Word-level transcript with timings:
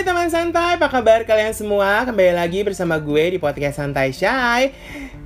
Hai 0.00 0.08
teman 0.08 0.32
santai, 0.32 0.80
apa 0.80 0.88
kabar 0.88 1.28
kalian 1.28 1.52
semua? 1.52 2.08
Kembali 2.08 2.32
lagi 2.32 2.64
bersama 2.64 2.96
gue 2.96 3.36
di 3.36 3.38
podcast 3.38 3.84
Santai 3.84 4.16
Shy. 4.16 4.72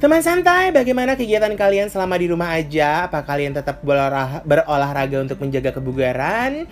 Teman 0.02 0.18
santai, 0.18 0.74
bagaimana 0.74 1.14
kegiatan 1.14 1.54
kalian 1.54 1.86
selama 1.86 2.18
di 2.18 2.26
rumah 2.26 2.50
aja? 2.58 3.06
Apa 3.06 3.22
kalian 3.22 3.54
tetap 3.54 3.86
berolah- 3.86 4.42
berolahraga 4.42 5.22
untuk 5.22 5.38
menjaga 5.38 5.78
kebugaran? 5.78 6.66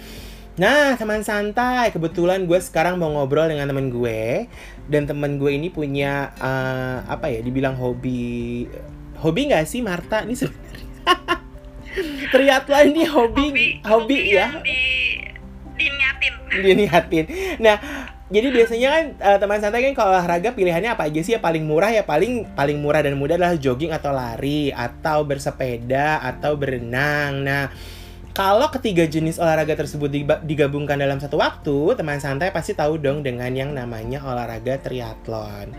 Nah, 0.59 0.99
teman 0.99 1.23
santai, 1.23 1.95
kebetulan 1.95 2.43
gue 2.43 2.59
sekarang 2.59 2.99
mau 2.99 3.07
ngobrol 3.07 3.47
dengan 3.47 3.71
temen 3.71 3.87
gue 3.87 4.51
dan 4.91 5.07
temen 5.07 5.39
gue 5.39 5.55
ini 5.55 5.71
punya 5.71 6.35
eh, 6.43 7.07
apa 7.07 7.31
ya? 7.31 7.39
Dibilang 7.39 7.79
hobi, 7.79 8.67
hobi 9.23 9.55
nggak 9.55 9.63
sih 9.63 9.79
Marta? 9.79 10.27
Ini 10.27 10.35
sebenarnya 10.35 10.87
triathlon 12.35 12.99
ini 12.99 13.07
hobi, 13.07 13.47
hobi, 13.87 14.35
ya? 14.35 14.51
yang 14.51 14.59
di 14.67 14.81
diniatin. 16.65 17.25
Nah, 17.61 17.77
jadi 18.33 18.49
biasanya 18.49 18.89
kan 18.89 19.05
eh, 19.21 19.39
teman 19.41 19.61
santai 19.61 19.81
kan 19.91 19.95
kalau 19.97 20.11
olahraga 20.17 20.57
pilihannya 20.57 20.97
apa 20.97 21.09
aja 21.09 21.21
sih? 21.21 21.37
Ya 21.37 21.41
paling 21.41 21.65
murah 21.69 21.93
ya 21.93 22.05
paling 22.05 22.57
paling 22.57 22.81
murah 22.81 23.05
dan 23.05 23.17
mudah 23.21 23.37
adalah 23.37 23.57
jogging 23.61 23.93
atau 23.93 24.13
lari 24.13 24.73
atau 24.73 25.25
bersepeda 25.29 26.25
atau 26.25 26.57
berenang. 26.57 27.45
Nah, 27.45 27.65
kalau 28.33 28.73
ketiga 28.73 29.05
jenis 29.05 29.37
olahraga 29.37 29.77
tersebut 29.77 30.09
digabungkan 30.49 30.97
dalam 30.97 31.21
satu 31.21 31.37
waktu, 31.37 32.01
teman 32.01 32.17
santai 32.17 32.49
pasti 32.49 32.73
tahu 32.73 32.97
dong 32.97 33.21
dengan 33.21 33.53
yang 33.53 33.77
namanya 33.77 34.25
olahraga 34.25 34.81
triathlon. 34.81 35.77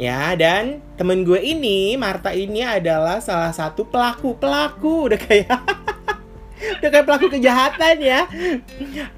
Ya, 0.00 0.32
dan 0.32 0.80
temen 0.96 1.20
gue 1.20 1.36
ini, 1.36 2.00
Marta 2.00 2.32
ini 2.32 2.64
adalah 2.64 3.20
salah 3.20 3.52
satu 3.52 3.84
pelaku-pelaku. 3.84 5.12
Udah 5.12 5.20
kayak 5.20 5.52
udah 6.78 6.88
kayak 6.90 7.06
pelaku 7.06 7.26
kejahatan 7.38 7.96
ya. 7.98 8.20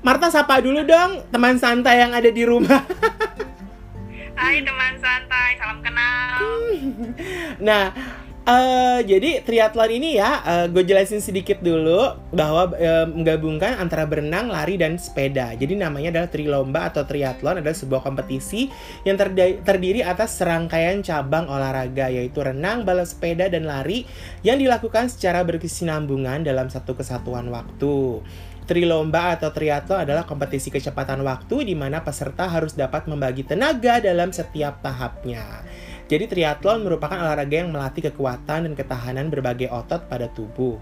Marta 0.01 0.33
sapa 0.33 0.61
dulu 0.61 0.85
dong 0.85 1.25
teman 1.29 1.61
santai 1.61 2.01
yang 2.01 2.13
ada 2.13 2.31
di 2.33 2.43
rumah. 2.45 2.83
Hai 4.35 4.67
teman 4.67 4.99
santai 4.99 5.55
salam 5.63 5.79
kenal 5.79 6.43
Nah, 7.63 7.95
eh 8.45 9.01
jadi 9.09 9.41
triathlon 9.41 9.91
ini 9.97 10.21
ya, 10.21 10.45
gue 10.69 10.85
jelasin 10.85 11.25
sedikit 11.25 11.65
dulu 11.65 12.13
bahwa 12.29 12.77
eh, 12.77 13.09
menggabungkan 13.09 13.81
antara 13.81 14.05
berenang, 14.05 14.53
lari, 14.53 14.77
dan 14.77 15.01
sepeda. 15.01 15.57
Jadi 15.57 15.81
namanya 15.81 16.13
adalah 16.13 16.29
trilomba 16.29 16.81
atau 16.93 17.09
triathlon 17.09 17.65
adalah 17.65 17.73
sebuah 17.73 18.05
kompetisi 18.05 18.69
yang 19.09 19.17
terdiri 19.65 20.05
atas 20.05 20.37
serangkaian 20.37 21.01
cabang 21.01 21.49
olahraga 21.49 22.13
yaitu 22.13 22.45
renang, 22.45 22.85
balas 22.85 23.17
sepeda, 23.17 23.49
dan 23.49 23.65
lari 23.65 24.05
yang 24.45 24.61
dilakukan 24.61 25.09
secara 25.09 25.41
berkesinambungan 25.41 26.45
dalam 26.45 26.69
satu 26.69 26.93
kesatuan 26.93 27.49
waktu. 27.49 28.21
Trilomba 28.65 29.37
atau 29.37 29.53
triathlon 29.53 30.05
adalah 30.09 30.25
kompetisi 30.25 30.73
kecepatan 30.73 31.21
waktu 31.21 31.69
di 31.69 31.77
mana 31.77 32.01
peserta 32.01 32.49
harus 32.49 32.73
dapat 32.73 33.05
membagi 33.09 33.45
tenaga 33.45 34.01
dalam 34.01 34.33
setiap 34.33 34.81
tahapnya. 34.81 35.65
Jadi 36.15 36.31
triathlon 36.31 36.87
merupakan 36.87 37.19
olahraga 37.19 37.67
yang 37.67 37.75
melatih 37.75 38.07
kekuatan 38.07 38.71
dan 38.71 38.73
ketahanan 38.79 39.35
berbagai 39.35 39.67
otot 39.67 40.07
pada 40.07 40.31
tubuh. 40.31 40.79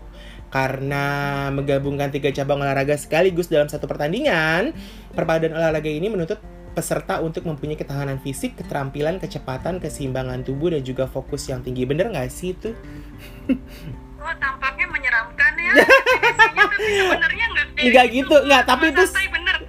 Karena 0.53 1.49
menggabungkan 1.49 2.13
tiga 2.13 2.29
cabang 2.29 2.61
olahraga 2.61 2.93
sekaligus 3.01 3.49
dalam 3.49 3.73
satu 3.73 3.89
pertandingan, 3.89 4.77
perpaduan 5.17 5.57
olahraga 5.57 5.89
ini 5.89 6.13
menuntut 6.13 6.37
peserta 6.77 7.25
untuk 7.25 7.49
mempunyai 7.49 7.81
ketahanan 7.81 8.21
fisik, 8.21 8.61
keterampilan, 8.61 9.17
kecepatan, 9.17 9.81
keseimbangan 9.81 10.45
tubuh, 10.45 10.77
dan 10.77 10.85
juga 10.85 11.09
fokus 11.09 11.49
yang 11.49 11.65
tinggi. 11.65 11.89
Bener 11.89 12.13
nggak 12.13 12.29
sih 12.29 12.53
itu? 12.53 12.77
Oh 14.23 14.35
tampaknya 14.39 14.87
menyeramkan 14.87 15.53
ya 15.59 15.73
tapi 16.39 16.79
sebenarnya 16.79 17.45
nggak 17.51 17.67
Nggak 17.83 18.07
gitu, 18.15 18.37
nggak, 18.47 18.63
tapi 18.69 18.87
itu- 18.95 19.09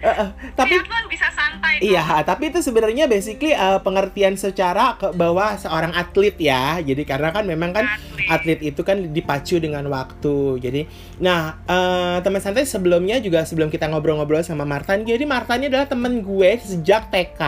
eh, 0.04 0.30
tapi 0.59 0.76
Triathlon 0.84 1.06
bisa 1.08 1.28
santai 1.32 1.80
kok. 1.80 1.88
Iya, 1.88 2.04
tapi 2.28 2.44
itu 2.52 2.59
sebenarnya 2.59 3.08
basically 3.08 3.56
eh, 3.56 3.80
pengertian 3.80 4.36
secara 4.36 5.00
ke 5.00 5.16
bahwa 5.16 5.56
seorang 5.56 5.96
atlet 5.96 6.36
ya. 6.36 6.84
Jadi 6.84 7.08
karena 7.08 7.31
kan 7.31 7.47
memang 7.47 7.72
kan 7.72 7.88
Atlet. 7.88 8.28
atlet 8.28 8.59
itu 8.62 8.81
kan 8.84 8.97
dipacu 9.16 9.58
dengan 9.63 9.88
waktu. 9.88 10.59
Jadi, 10.59 10.81
nah 11.24 11.56
eh, 11.63 12.18
teman 12.19 12.44
santai 12.44 12.68
sebelumnya 12.68 13.24
juga 13.24 13.47
sebelum 13.47 13.72
kita 13.72 13.88
ngobrol-ngobrol 13.88 14.44
sama 14.44 14.68
Martan, 14.68 15.08
jadi 15.08 15.24
Martan 15.24 15.63
ini 15.63 15.72
adalah 15.72 15.88
temen 15.88 16.19
gue 16.19 16.52
sejak 16.59 17.08
TK. 17.08 17.42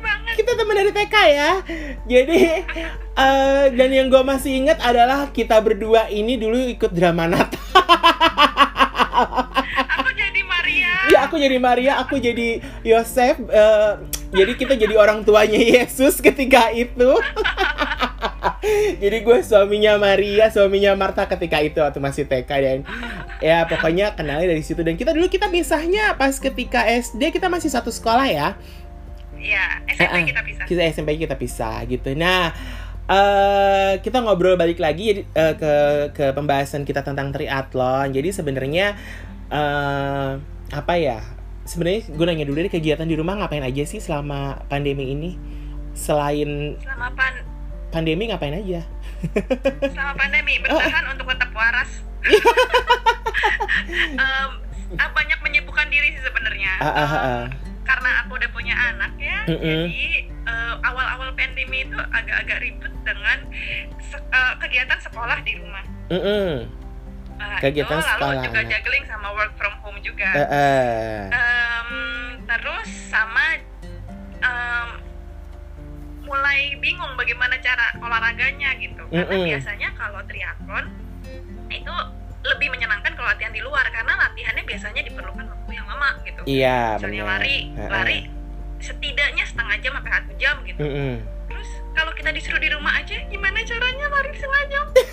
Banget 0.00 0.32
Kita 0.32 0.52
temen 0.56 0.74
dari 0.74 0.92
TK 0.96 1.14
ya. 1.30 1.50
Jadi 2.08 2.38
eh, 3.20 3.64
dan 3.76 3.90
yang 3.92 4.08
gue 4.08 4.22
masih 4.24 4.64
ingat 4.64 4.80
adalah 4.80 5.28
kita 5.30 5.60
berdua 5.60 6.08
ini 6.08 6.40
dulu 6.40 6.56
ikut 6.72 6.90
drama 6.90 7.28
Natal. 7.28 7.60
Aku 10.00 10.10
jadi 10.16 10.40
Maria 10.44 10.92
Iya, 11.10 11.18
aku 11.26 11.36
jadi 11.40 11.56
Maria, 11.58 11.92
aku 12.00 12.14
jadi 12.20 12.62
Yosef. 12.86 13.36
eh, 13.48 13.92
jadi 14.30 14.52
kita 14.54 14.74
jadi 14.78 14.94
orang 14.94 15.26
tuanya 15.26 15.58
Yesus 15.58 16.22
ketika 16.22 16.70
itu. 16.70 17.10
jadi 19.02 19.16
gue 19.24 19.38
suaminya 19.42 19.96
Maria, 19.96 20.52
suaminya 20.52 20.94
Marta 20.94 21.26
ketika 21.26 21.58
itu 21.64 21.80
waktu 21.80 21.98
masih 21.98 22.24
TK 22.28 22.50
dan 22.62 22.78
ya 23.40 23.64
pokoknya 23.64 24.12
kenalnya 24.12 24.52
dari 24.52 24.60
situ 24.60 24.84
dan 24.84 24.94
kita 25.00 25.16
dulu 25.16 25.26
kita 25.32 25.48
pisahnya 25.48 26.14
pas 26.20 26.36
ketika 26.36 26.84
SD 26.84 27.32
kita 27.32 27.48
masih 27.48 27.72
satu 27.72 27.88
sekolah 27.88 28.28
ya. 28.28 28.48
Iya 29.40 29.80
SMP 29.88 30.36
kita 30.36 30.40
bisa 30.44 30.62
Kita 30.68 30.82
SMP 30.92 31.08
kita 31.16 31.34
pisah 31.34 31.80
gitu. 31.88 32.12
Nah, 32.12 32.52
eh 33.10 33.92
kita 34.06 34.22
ngobrol 34.22 34.54
balik 34.54 34.78
lagi 34.78 35.02
jadi 35.10 35.22
eh, 35.34 35.54
ke 35.58 35.74
ke 36.14 36.26
pembahasan 36.30 36.86
kita 36.86 37.02
tentang 37.02 37.34
triathlon. 37.34 38.14
Jadi 38.14 38.30
sebenarnya 38.30 38.94
eh 39.50 40.30
apa 40.70 40.94
ya? 40.94 41.18
Sebenarnya 41.66 42.06
gue 42.06 42.26
nanya 42.26 42.46
dulu 42.46 42.62
deh 42.62 42.72
kegiatan 42.72 43.06
di 43.06 43.18
rumah 43.18 43.38
ngapain 43.38 43.62
aja 43.62 43.82
sih 43.82 43.98
selama 43.98 44.62
pandemi 44.70 45.10
ini? 45.12 45.30
Selain 45.92 46.78
Selama 46.78 47.10
pan 47.18 47.34
pandemi 47.90 48.30
ngapain 48.30 48.54
aja? 48.54 48.86
selama 49.84 50.16
pandemi 50.16 50.56
bertahan 50.64 51.04
untuk 51.12 51.28
tetap 51.28 51.52
waras 51.52 51.90
ah, 54.20 55.08
banyak 55.12 55.38
menyibukkan 55.44 55.86
diri 55.92 56.16
sih 56.16 56.22
sebenarnya 56.24 56.72
ah, 56.80 56.88
ah, 56.88 56.96
Em, 56.96 57.20
ah. 57.20 57.44
karena 57.84 58.10
aku 58.24 58.40
udah 58.40 58.50
punya 58.52 58.74
anak 58.76 59.12
ya 59.20 59.44
Mm-mm. 59.48 59.82
jadi 59.92 60.08
eh, 60.28 60.74
awal-awal 60.84 61.29
pandemi 61.80 61.96
itu 61.96 62.12
agak-agak 62.12 62.58
ribet 62.60 62.92
dengan 63.02 63.38
se- 64.02 64.20
eh, 64.22 64.54
kegiatan 64.58 64.98
sekolah 65.00 65.38
di 65.40 65.52
rumah 65.56 65.84
Mm-mm. 66.10 66.52
Nah, 67.40 67.56
Kegiatan 67.56 67.96
itu, 67.96 68.04
sekolah 68.04 68.36
lalu 68.36 68.44
juga 68.44 68.60
juggling 68.68 69.04
sama 69.08 69.28
work 69.32 69.52
from 69.56 69.72
home 69.80 69.96
juga 70.04 70.28
Eh, 70.28 70.44
eh. 70.44 71.20
Em, 71.30 71.90
terus 72.44 72.88
sama 73.08 73.56
em, 74.36 74.88
mulai 76.20 76.76
bingung 76.76 77.16
bagaimana 77.16 77.56
cara 77.58 77.96
olahraganya 77.96 78.76
gitu 78.76 79.02
karena 79.08 79.24
Mm-mm. 79.26 79.48
biasanya 79.48 79.88
kalau 79.96 80.20
triathlon 80.22 80.84
itu 81.66 81.94
lebih 82.40 82.68
menyenangkan 82.70 83.12
kalau 83.14 83.28
latihan 83.28 83.50
di 83.50 83.60
luar 83.60 83.84
karena 83.86 84.16
latihannya 84.18 84.64
biasanya 84.64 85.00
diperlukan 85.02 85.44
waktu 85.44 85.70
yang 85.72 85.86
lama 85.86 86.08
gitu 86.22 86.40
Iya, 86.44 86.96
misalnya 86.96 87.22
benar. 87.22 87.32
lari 87.40 87.56
lari 87.80 88.18
setidaknya 88.80 89.44
setengah 89.44 89.76
jam 89.78 89.92
sampai 89.94 90.12
satu 90.14 90.32
jam 90.36 90.56
gitu 90.62 90.80
Mm-mm. 90.80 91.12
terus 91.20 91.39
kalau 91.94 92.12
kita 92.14 92.30
disuruh 92.30 92.60
di 92.62 92.70
rumah 92.70 92.94
aja 92.96 93.16
gimana 93.28 93.58
caranya 93.66 94.06
lari 94.08 94.30
jam 94.70 94.84
gitu. 94.94 95.10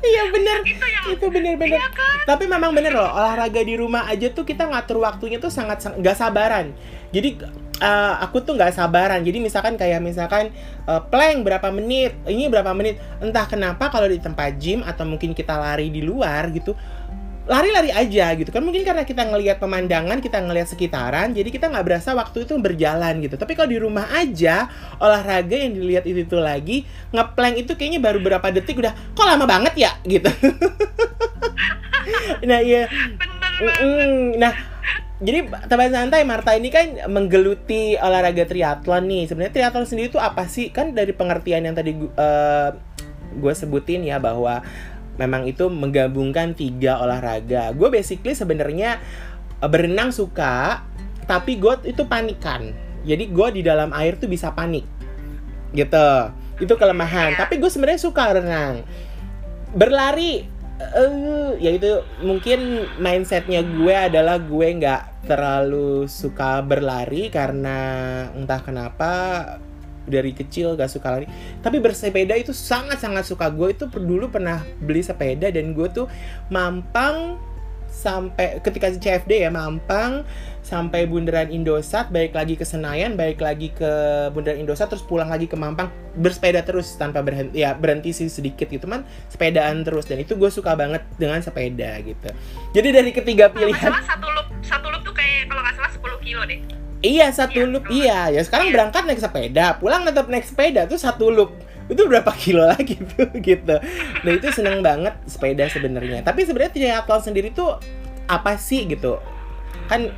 Iya 0.10 0.22
bener, 0.32 0.58
itu 0.64 0.86
yang 0.86 1.04
itu 1.12 1.26
bener-bener. 1.28 1.76
iya 1.76 1.86
kan 1.92 2.16
Tapi 2.24 2.44
memang 2.48 2.72
bener 2.72 2.92
loh, 2.92 3.08
olahraga 3.08 3.60
di 3.60 3.74
rumah 3.76 4.08
aja 4.08 4.28
tuh 4.32 4.44
kita 4.44 4.68
ngatur 4.68 5.00
waktunya 5.00 5.36
tuh 5.40 5.52
sangat 5.52 5.80
sang- 5.84 5.96
nggak 6.00 6.16
sabaran. 6.16 6.72
Jadi 7.10 7.40
eh, 7.80 8.14
aku 8.20 8.40
tuh 8.44 8.56
nggak 8.56 8.72
sabaran. 8.76 9.20
Jadi 9.24 9.38
misalkan 9.40 9.76
kayak 9.76 10.00
misalkan 10.00 10.52
eh, 10.88 11.02
plank 11.12 11.44
berapa 11.44 11.68
menit, 11.72 12.16
ini 12.28 12.48
berapa 12.48 12.72
menit. 12.72 13.00
Entah 13.20 13.44
kenapa 13.48 13.88
kalau 13.92 14.08
di 14.08 14.20
tempat 14.20 14.56
gym 14.60 14.80
atau 14.84 15.04
mungkin 15.04 15.32
kita 15.36 15.56
lari 15.56 15.88
di 15.92 16.00
luar 16.04 16.48
gitu, 16.52 16.72
lari-lari 17.48 17.90
aja 17.90 18.36
gitu 18.36 18.52
kan 18.52 18.60
mungkin 18.60 18.84
karena 18.84 19.02
kita 19.02 19.26
ngelihat 19.26 19.58
pemandangan 19.58 20.20
kita 20.20 20.44
ngelihat 20.44 20.68
sekitaran 20.68 21.32
jadi 21.32 21.48
kita 21.48 21.72
nggak 21.72 21.86
berasa 21.88 22.12
waktu 22.12 22.44
itu 22.44 22.52
berjalan 22.60 23.24
gitu 23.24 23.40
tapi 23.40 23.56
kalau 23.56 23.72
di 23.72 23.80
rumah 23.80 24.06
aja 24.12 24.68
olahraga 25.00 25.56
yang 25.56 25.72
dilihat 25.72 26.04
itu, 26.04 26.28
itu 26.28 26.36
lagi 26.36 26.84
ngeplank 27.10 27.64
itu 27.64 27.72
kayaknya 27.74 28.00
baru 28.00 28.20
berapa 28.20 28.46
detik 28.52 28.78
udah 28.78 28.92
kok 29.16 29.24
lama 29.24 29.48
banget 29.48 29.88
ya 29.88 29.90
gitu 30.04 30.28
nah 32.48 32.60
iya 32.60 32.86
banget 33.16 33.40
Mm-mm. 33.60 34.40
Nah, 34.40 34.56
jadi 35.20 35.44
teman 35.68 35.92
santai 35.92 36.24
Marta 36.24 36.56
ini 36.56 36.72
kan 36.72 36.96
menggeluti 37.12 38.00
olahraga 38.00 38.48
triathlon 38.48 39.04
nih. 39.04 39.28
Sebenarnya 39.28 39.52
triathlon 39.52 39.84
sendiri 39.84 40.08
itu 40.08 40.16
apa 40.16 40.48
sih? 40.48 40.72
Kan 40.72 40.96
dari 40.96 41.12
pengertian 41.12 41.68
yang 41.68 41.76
tadi 41.76 41.92
gue 43.30 43.54
sebutin 43.54 44.02
ya 44.02 44.18
bahwa 44.18 44.58
memang 45.20 45.44
itu 45.44 45.68
menggabungkan 45.68 46.56
tiga 46.56 46.96
olahraga. 46.96 47.76
Gue 47.76 47.92
basically 47.92 48.32
sebenarnya 48.32 48.96
eh, 49.60 49.68
berenang 49.68 50.08
suka, 50.16 50.80
tapi 51.28 51.60
gue 51.60 51.76
itu 51.84 52.08
panikan. 52.08 52.72
Jadi 53.04 53.28
gue 53.28 53.48
di 53.60 53.62
dalam 53.64 53.92
air 53.92 54.16
tuh 54.16 54.28
bisa 54.28 54.52
panik, 54.56 54.88
gitu. 55.76 56.08
Itu 56.60 56.76
kelemahan. 56.76 57.36
Iya. 57.36 57.38
Tapi 57.44 57.60
gue 57.60 57.68
sebenarnya 57.68 58.00
suka 58.00 58.24
renang. 58.36 58.84
Berlari 59.76 60.60
eh 60.80 61.60
ya 61.60 61.76
itu 61.76 62.00
mungkin 62.24 62.88
mindsetnya 62.96 63.60
gue 63.60 63.92
adalah 63.92 64.40
gue 64.40 64.68
nggak 64.80 65.28
terlalu 65.28 66.08
suka 66.08 66.64
berlari 66.64 67.28
karena 67.28 67.76
entah 68.32 68.64
kenapa 68.64 69.12
dari 70.06 70.32
kecil 70.32 70.76
gak 70.76 70.90
suka 70.92 71.08
lari. 71.18 71.26
Tapi 71.60 71.76
bersepeda 71.82 72.36
itu 72.36 72.54
sangat 72.54 73.00
sangat 73.00 73.26
suka. 73.26 73.48
Gue 73.52 73.74
itu 73.74 73.88
dulu 73.88 74.30
pernah 74.30 74.62
beli 74.80 75.04
sepeda 75.04 75.52
dan 75.52 75.72
gue 75.76 75.88
tuh 75.90 76.06
mampang 76.48 77.36
sampai 77.90 78.62
ketika 78.62 78.94
CFD 78.94 79.44
ya 79.44 79.50
Mampang 79.50 80.22
sampai 80.62 81.10
bundaran 81.10 81.50
Indosat 81.50 82.14
balik 82.14 82.38
lagi 82.38 82.54
ke 82.54 82.62
Senayan 82.62 83.18
balik 83.18 83.42
lagi 83.42 83.74
ke 83.74 83.90
bundaran 84.30 84.62
Indosat 84.62 84.94
terus 84.94 85.02
pulang 85.02 85.26
lagi 85.26 85.50
ke 85.50 85.58
Mampang 85.58 85.90
bersepeda 86.14 86.62
terus 86.62 86.94
tanpa 86.94 87.20
berhenti 87.20 87.60
ya 87.66 87.74
berhenti 87.74 88.14
sih 88.14 88.30
sedikit 88.30 88.70
gitu 88.70 88.86
man 88.86 89.02
sepedaan 89.28 89.82
terus. 89.82 90.06
Dan 90.06 90.22
itu 90.22 90.38
gue 90.38 90.48
suka 90.48 90.78
banget 90.78 91.02
dengan 91.18 91.42
sepeda 91.42 91.98
gitu. 92.00 92.30
Jadi 92.72 92.88
dari 92.94 93.10
ketiga 93.10 93.50
pilihan 93.50 93.90
salah 93.90 94.06
satu 94.06 94.26
loop 94.30 94.46
satu 94.62 94.86
loop 94.88 95.02
tuh 95.02 95.14
kayak 95.14 95.50
kalau 95.50 95.60
nggak 95.66 95.76
salah 95.76 95.90
10 95.90 96.24
kilo 96.24 96.42
deh 96.46 96.60
iya 97.00 97.30
satu 97.30 97.58
Iya, 97.58 97.66
loop 97.66 97.84
betul. 97.84 97.96
iya. 97.98 98.20
Ya 98.28 98.40
sekarang 98.42 98.68
Iya. 98.68 98.74
berangkat 98.76 99.02
naik 99.04 99.20
sepeda 99.20 99.66
pulang 99.76 100.02
tetap 100.04 100.26
naik 100.26 100.44
sepeda 100.44 100.84
tuh 100.84 100.96
satu 100.96 101.28
loop. 101.28 101.50
Itu 101.86 102.06
berapa 102.06 102.30
kilo 102.32 102.62
lagi 102.72 102.94
tuh 102.96 103.28
gitu. 103.36 103.76
Nah 104.20 104.30
itu 104.30 104.48
seneng 104.50 104.80
banget 104.80 105.16
sepeda 105.24 105.66
sebenarnya. 105.66 106.20
Tapi 106.20 106.44
sebenarnya 106.44 106.70
triathlon 106.70 107.22
sendiri 107.22 107.50
tuh 107.50 107.80
apa 108.26 108.54
sih 108.54 108.86
gitu? 108.86 109.18
Kan 109.86 110.12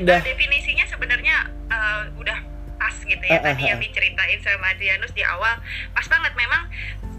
udah 0.00 0.16
Nah, 0.16 0.24
definisinya 0.24 0.86
sebenarnya 0.86 1.36
eh, 1.66 2.02
udah 2.14 2.38
pas 2.76 2.94
gitu 2.96 3.20
ya. 3.20 3.36
Eh, 3.36 3.40
tadi 3.42 3.62
eh. 3.62 3.68
yang 3.68 3.78
diceritain 3.78 4.40
sama 4.40 4.72
Adrianus 4.72 5.12
di 5.12 5.20
awal 5.20 5.58
pas 5.92 6.06
banget. 6.06 6.32
Memang 6.34 6.62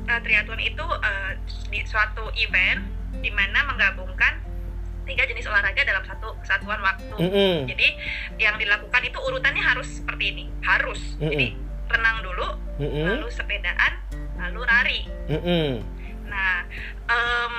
eh, 0.08 0.20
triathlon 0.20 0.60
itu 0.60 0.86
eh, 1.04 1.32
di 1.68 1.84
suatu 1.84 2.32
event 2.34 2.82
di 3.20 3.30
mana 3.30 3.68
menggabungkan 3.68 4.40
tiga 5.04 5.24
jenis 5.26 5.46
olahraga 5.46 5.82
dalam 5.82 6.04
satu 6.06 6.38
kesatuan 6.40 6.80
waktu. 6.80 7.16
Mm-mm. 7.18 7.56
Jadi 7.68 7.88
yang 8.38 8.56
dilakukan 8.56 9.02
itu 9.04 9.18
urutannya 9.18 9.64
harus 9.64 9.88
seperti 9.90 10.24
ini, 10.32 10.46
harus. 10.62 11.02
Mm-mm. 11.18 11.32
Jadi 11.32 11.48
renang 11.92 12.18
dulu, 12.24 12.48
Mm-mm. 12.80 13.06
lalu 13.20 13.28
sepedaan, 13.30 13.94
lalu 14.40 14.62
lari. 14.64 15.00
Mm-mm. 15.28 15.68
Nah, 16.32 16.64
em, 17.12 17.54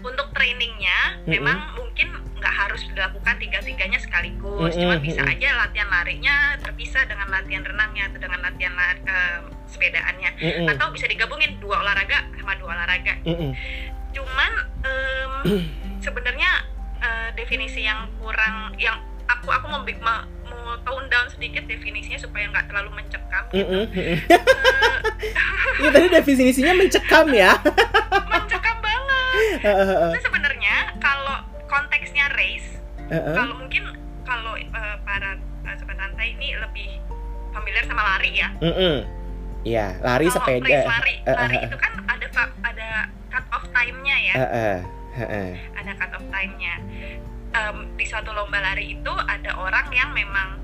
untuk 0.00 0.28
trainingnya 0.32 1.20
Mm-mm. 1.24 1.30
memang 1.34 1.58
mungkin 1.76 2.08
nggak 2.40 2.54
harus 2.54 2.80
dilakukan 2.92 3.36
tiga-tiganya 3.40 3.96
sekaligus, 4.00 4.72
Mm-mm, 4.76 4.80
cuma 4.84 4.96
bisa 5.00 5.20
aja 5.24 5.48
latihan 5.64 5.88
larinya 5.88 6.56
terpisah 6.60 7.04
dengan 7.08 7.28
latihan 7.32 7.64
renangnya 7.64 8.12
atau 8.12 8.20
dengan 8.20 8.40
latihan 8.44 8.72
la- 8.76 9.00
em, 9.04 9.42
sepedaannya, 9.68 10.30
Mm-mm. 10.40 10.66
atau 10.72 10.88
bisa 10.92 11.08
digabungin 11.08 11.56
dua 11.60 11.80
olahraga 11.84 12.24
sama 12.36 12.56
dua 12.56 12.72
olahraga. 12.76 13.16
Mm-mm. 13.24 13.52
Cuman 14.14 14.52
em, 14.84 15.32
sebenarnya 16.04 16.50
eh, 17.00 17.28
definisi 17.34 17.80
yang 17.82 18.04
kurang, 18.14 18.76
yang 18.76 19.00
aku 19.24 19.48
aku 19.48 19.66
mau 19.66 19.80
bi- 19.80 19.96
mau, 19.98 20.20
mau 20.44 20.76
tone 20.78 21.08
down 21.08 21.26
sedikit 21.26 21.64
definisinya 21.64 22.20
supaya 22.20 22.44
nggak 22.46 22.68
terlalu 22.68 22.90
mencekam. 22.94 23.42
gitu. 23.48 23.64
Mm-mm. 23.64 23.84
Mm-mm. 23.88 24.18
Eh, 24.20 24.20
Iya 25.80 25.90
tadi 25.90 26.06
definisinya 26.08 26.72
mencekam 26.72 27.26
ya. 27.28 27.56
mencekam 28.32 28.76
banget. 28.78 29.34
Itu 30.12 30.20
sebenarnya 30.22 30.74
kalau 30.98 31.36
konteksnya 31.66 32.30
race, 32.30 32.78
Heeh. 33.08 33.34
kalau 33.34 33.56
mungkin 33.56 33.82
kalau 34.22 34.54
eh, 34.54 34.70
para 35.02 35.34
eh, 35.64 35.74
sobat 35.74 35.96
santai 35.96 36.32
ini 36.32 36.54
lebih 36.54 37.00
familiar 37.50 37.82
sama 37.84 38.02
lari 38.06 38.38
ya. 38.38 38.48
Mm-mm. 38.60 38.96
Iya, 39.64 39.96
lari 39.98 40.28
kalau 40.28 40.36
sepeda. 40.38 40.68
race 40.68 40.86
lari, 40.86 41.14
Eh, 41.24 41.32
lari 41.34 41.56
eh, 41.56 41.64
itu 41.64 41.76
kan 41.80 41.92
ada 42.04 42.26
ada 42.62 42.88
cut 43.28 43.44
off 43.50 43.64
time-nya 43.72 44.16
ya, 44.22 44.34
Heeh. 44.36 44.76
Heeh. 45.14 45.48
Cut 45.96 46.10
off 46.14 46.26
time-nya. 46.30 46.74
Em, 47.54 47.76
di 47.94 48.02
suatu 48.02 48.34
lomba 48.34 48.58
lari 48.58 48.98
itu 48.98 49.12
ada 49.14 49.54
orang 49.54 49.86
yang 49.94 50.10
memang 50.10 50.58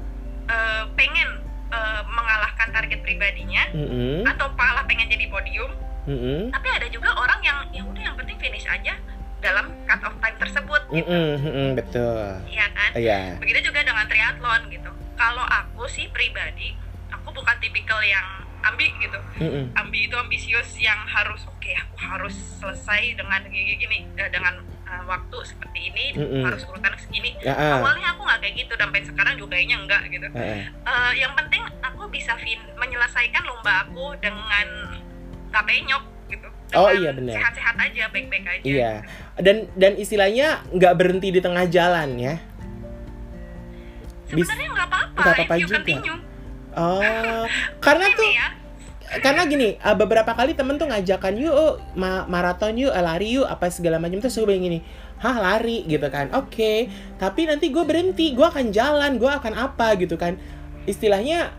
eh, 0.50 0.84
pengen 0.98 1.38
eh, 1.70 2.02
mengalahkan 2.10 2.68
target 2.74 2.98
pribadinya 3.06 3.62
Mm-mm. 3.70 4.26
atau 4.26 4.50
malah 4.58 4.82
pengen 4.90 5.06
jadi 5.06 5.30
podium, 5.30 5.70
Mm-mm. 6.10 6.50
tapi 6.50 6.68
ada 6.74 6.90
juga 6.90 7.14
orang 7.14 7.38
yang 7.46 7.58
ya 7.70 7.82
udah 7.86 8.02
yang 8.02 8.16
penting 8.18 8.34
finish 8.42 8.66
aja 8.66 8.98
dalam 9.38 9.70
cut 9.86 10.02
off 10.02 10.18
time 10.18 10.36
tersebut 10.42 10.82
gitu. 10.90 11.06
Mm-mm. 11.06 11.28
Mm-mm. 11.38 11.68
Betul. 11.78 12.42
Iya 12.50 12.66
kan? 12.74 12.90
Iya. 12.98 13.20
Begitu 13.38 13.70
juga 13.70 13.86
dengan 13.86 14.04
triathlon 14.10 14.66
gitu. 14.74 14.90
Kalau 15.14 15.46
aku 15.46 15.86
sih 15.86 16.10
pribadi, 16.10 16.74
aku 17.14 17.30
bukan 17.30 17.54
tipikal 17.62 18.02
yang 18.02 18.26
ambi 18.66 18.90
gitu. 18.98 19.18
Mm-mm. 19.40 19.78
Ambi 19.78 20.10
itu 20.10 20.16
ambisius 20.18 20.74
yang 20.76 20.98
harus 21.06 21.46
oke, 21.46 21.70
aku 21.70 21.96
harus 22.02 22.34
selesai 22.58 23.14
dengan 23.14 23.40
gini 23.46 23.78
gini 23.78 23.98
eh, 24.18 24.28
dengan 24.28 24.58
eh, 24.90 25.02
waktu 25.06 25.36
seperti 25.46 25.78
ini, 25.86 26.04
Mm-mm. 26.18 26.42
harus 26.42 26.66
urutan 26.66 26.90
segini. 26.98 27.38
Heeh. 27.38 27.74
Awalnya 27.78 28.08
aku 28.12 28.26
nggak 28.26 28.40
kayak 28.42 28.54
gitu, 28.58 28.72
sampai 28.74 29.00
sekarang 29.06 29.34
juga 29.38 29.54
kayaknya 29.54 29.76
enggak 29.78 30.02
gitu. 30.10 30.26
Heeh. 30.34 30.60
Eh, 30.66 31.12
yang 31.16 31.32
penting 31.32 31.62
aku 31.80 32.10
bisa 32.10 32.34
fin 32.36 32.58
menyelesaikan 32.74 33.42
lomba 33.44 33.86
aku 33.86 34.18
dengan 34.18 34.66
nggak 35.50 35.64
penyok 35.64 36.04
gitu. 36.28 36.48
Oh, 36.70 36.86
Dengan 36.86 37.02
iya, 37.02 37.10
benar. 37.12 37.34
Sehat-sehat 37.34 37.76
aja, 37.76 38.02
baik-baik 38.10 38.44
aja. 38.46 38.62
Iya. 38.62 38.92
Dan 39.38 39.56
dan 39.74 39.92
istilahnya 39.94 40.46
nggak 40.70 40.94
berhenti 40.94 41.28
di 41.30 41.40
tengah 41.40 41.66
jalan 41.66 42.14
ya. 42.14 42.34
Sebenarnya 44.30 44.68
nggak 44.70 44.88
apa-apa, 44.88 45.18
Nggak 45.18 45.34
apa-apa 45.34 45.54
juga. 45.58 45.74
continue. 45.76 46.18
Oh, 46.70 47.42
karena 47.84 48.06
tuh 48.14 48.30
ya, 48.30 48.46
karena 49.18 49.42
gini 49.42 49.74
uh, 49.82 49.98
beberapa 49.98 50.30
kali 50.38 50.54
temen 50.54 50.78
tuh 50.78 50.86
ngajakan 50.86 51.34
yuk 51.34 51.50
oh, 51.50 51.82
ma- 51.98 52.30
maraton 52.30 52.78
yuk 52.78 52.94
uh, 52.94 53.02
lari 53.02 53.34
yuk 53.34 53.46
apa 53.50 53.66
segala 53.66 53.98
macam. 53.98 54.22
Tuh 54.22 54.30
gue 54.30 54.54
gini 54.54 54.78
hah 55.18 55.36
lari? 55.36 55.82
Gitu 55.90 56.06
kan. 56.06 56.30
Oke 56.38 56.86
tapi 57.18 57.50
nanti 57.50 57.74
gue 57.74 57.82
berhenti 57.82 58.30
gue 58.30 58.46
akan 58.46 58.70
jalan 58.70 59.18
gue 59.18 59.26
akan 59.26 59.52
apa 59.58 59.98
gitu 59.98 60.14
kan. 60.14 60.38
Istilahnya 60.86 61.50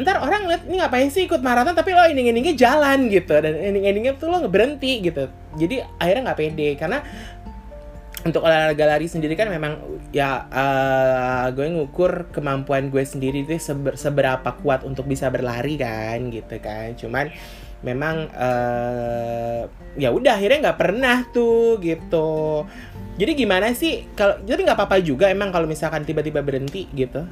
ntar 0.00 0.22
orang 0.22 0.48
lihat 0.48 0.62
ini 0.64 0.80
ngapain 0.80 1.12
sih 1.12 1.28
ikut 1.28 1.44
maraton? 1.44 1.76
Tapi 1.76 1.92
lo 1.92 2.08
ending 2.08 2.32
endingnya 2.32 2.56
jalan 2.56 3.12
gitu 3.12 3.36
dan 3.36 3.52
ending 3.52 3.84
endingnya 3.84 4.16
tuh 4.16 4.32
lo 4.32 4.40
berhenti 4.48 5.04
gitu. 5.04 5.28
Jadi 5.60 5.84
akhirnya 6.00 6.32
nggak 6.32 6.38
pede 6.40 6.68
karena 6.80 7.04
untuk 8.28 8.44
olahraga 8.44 8.84
lari 8.84 9.08
sendiri 9.08 9.34
kan 9.34 9.48
memang 9.48 9.80
ya 10.12 10.44
eh, 10.52 11.46
gue 11.56 11.66
ngukur 11.72 12.28
kemampuan 12.30 12.92
gue 12.92 13.02
sendiri 13.02 13.42
itu 13.48 13.56
seber- 13.56 13.96
seberapa 13.96 14.54
kuat 14.60 14.84
untuk 14.84 15.08
bisa 15.08 15.32
berlari 15.32 15.80
kan 15.80 16.28
gitu 16.28 16.56
kan. 16.60 16.92
Cuman 16.94 17.32
memang 17.80 18.28
eh 18.34 19.62
ya 19.96 20.12
udah 20.12 20.38
akhirnya 20.38 20.70
nggak 20.70 20.78
pernah 20.78 21.16
tuh 21.32 21.80
gitu. 21.80 22.64
Jadi 23.18 23.32
gimana 23.34 23.74
sih 23.74 24.06
kalau 24.14 24.38
tapi 24.46 24.62
nggak 24.62 24.78
apa-apa 24.78 25.02
juga 25.02 25.26
emang 25.26 25.50
kalau 25.50 25.66
misalkan 25.66 26.06
tiba-tiba 26.06 26.38
berhenti 26.44 26.86
gitu 26.94 27.26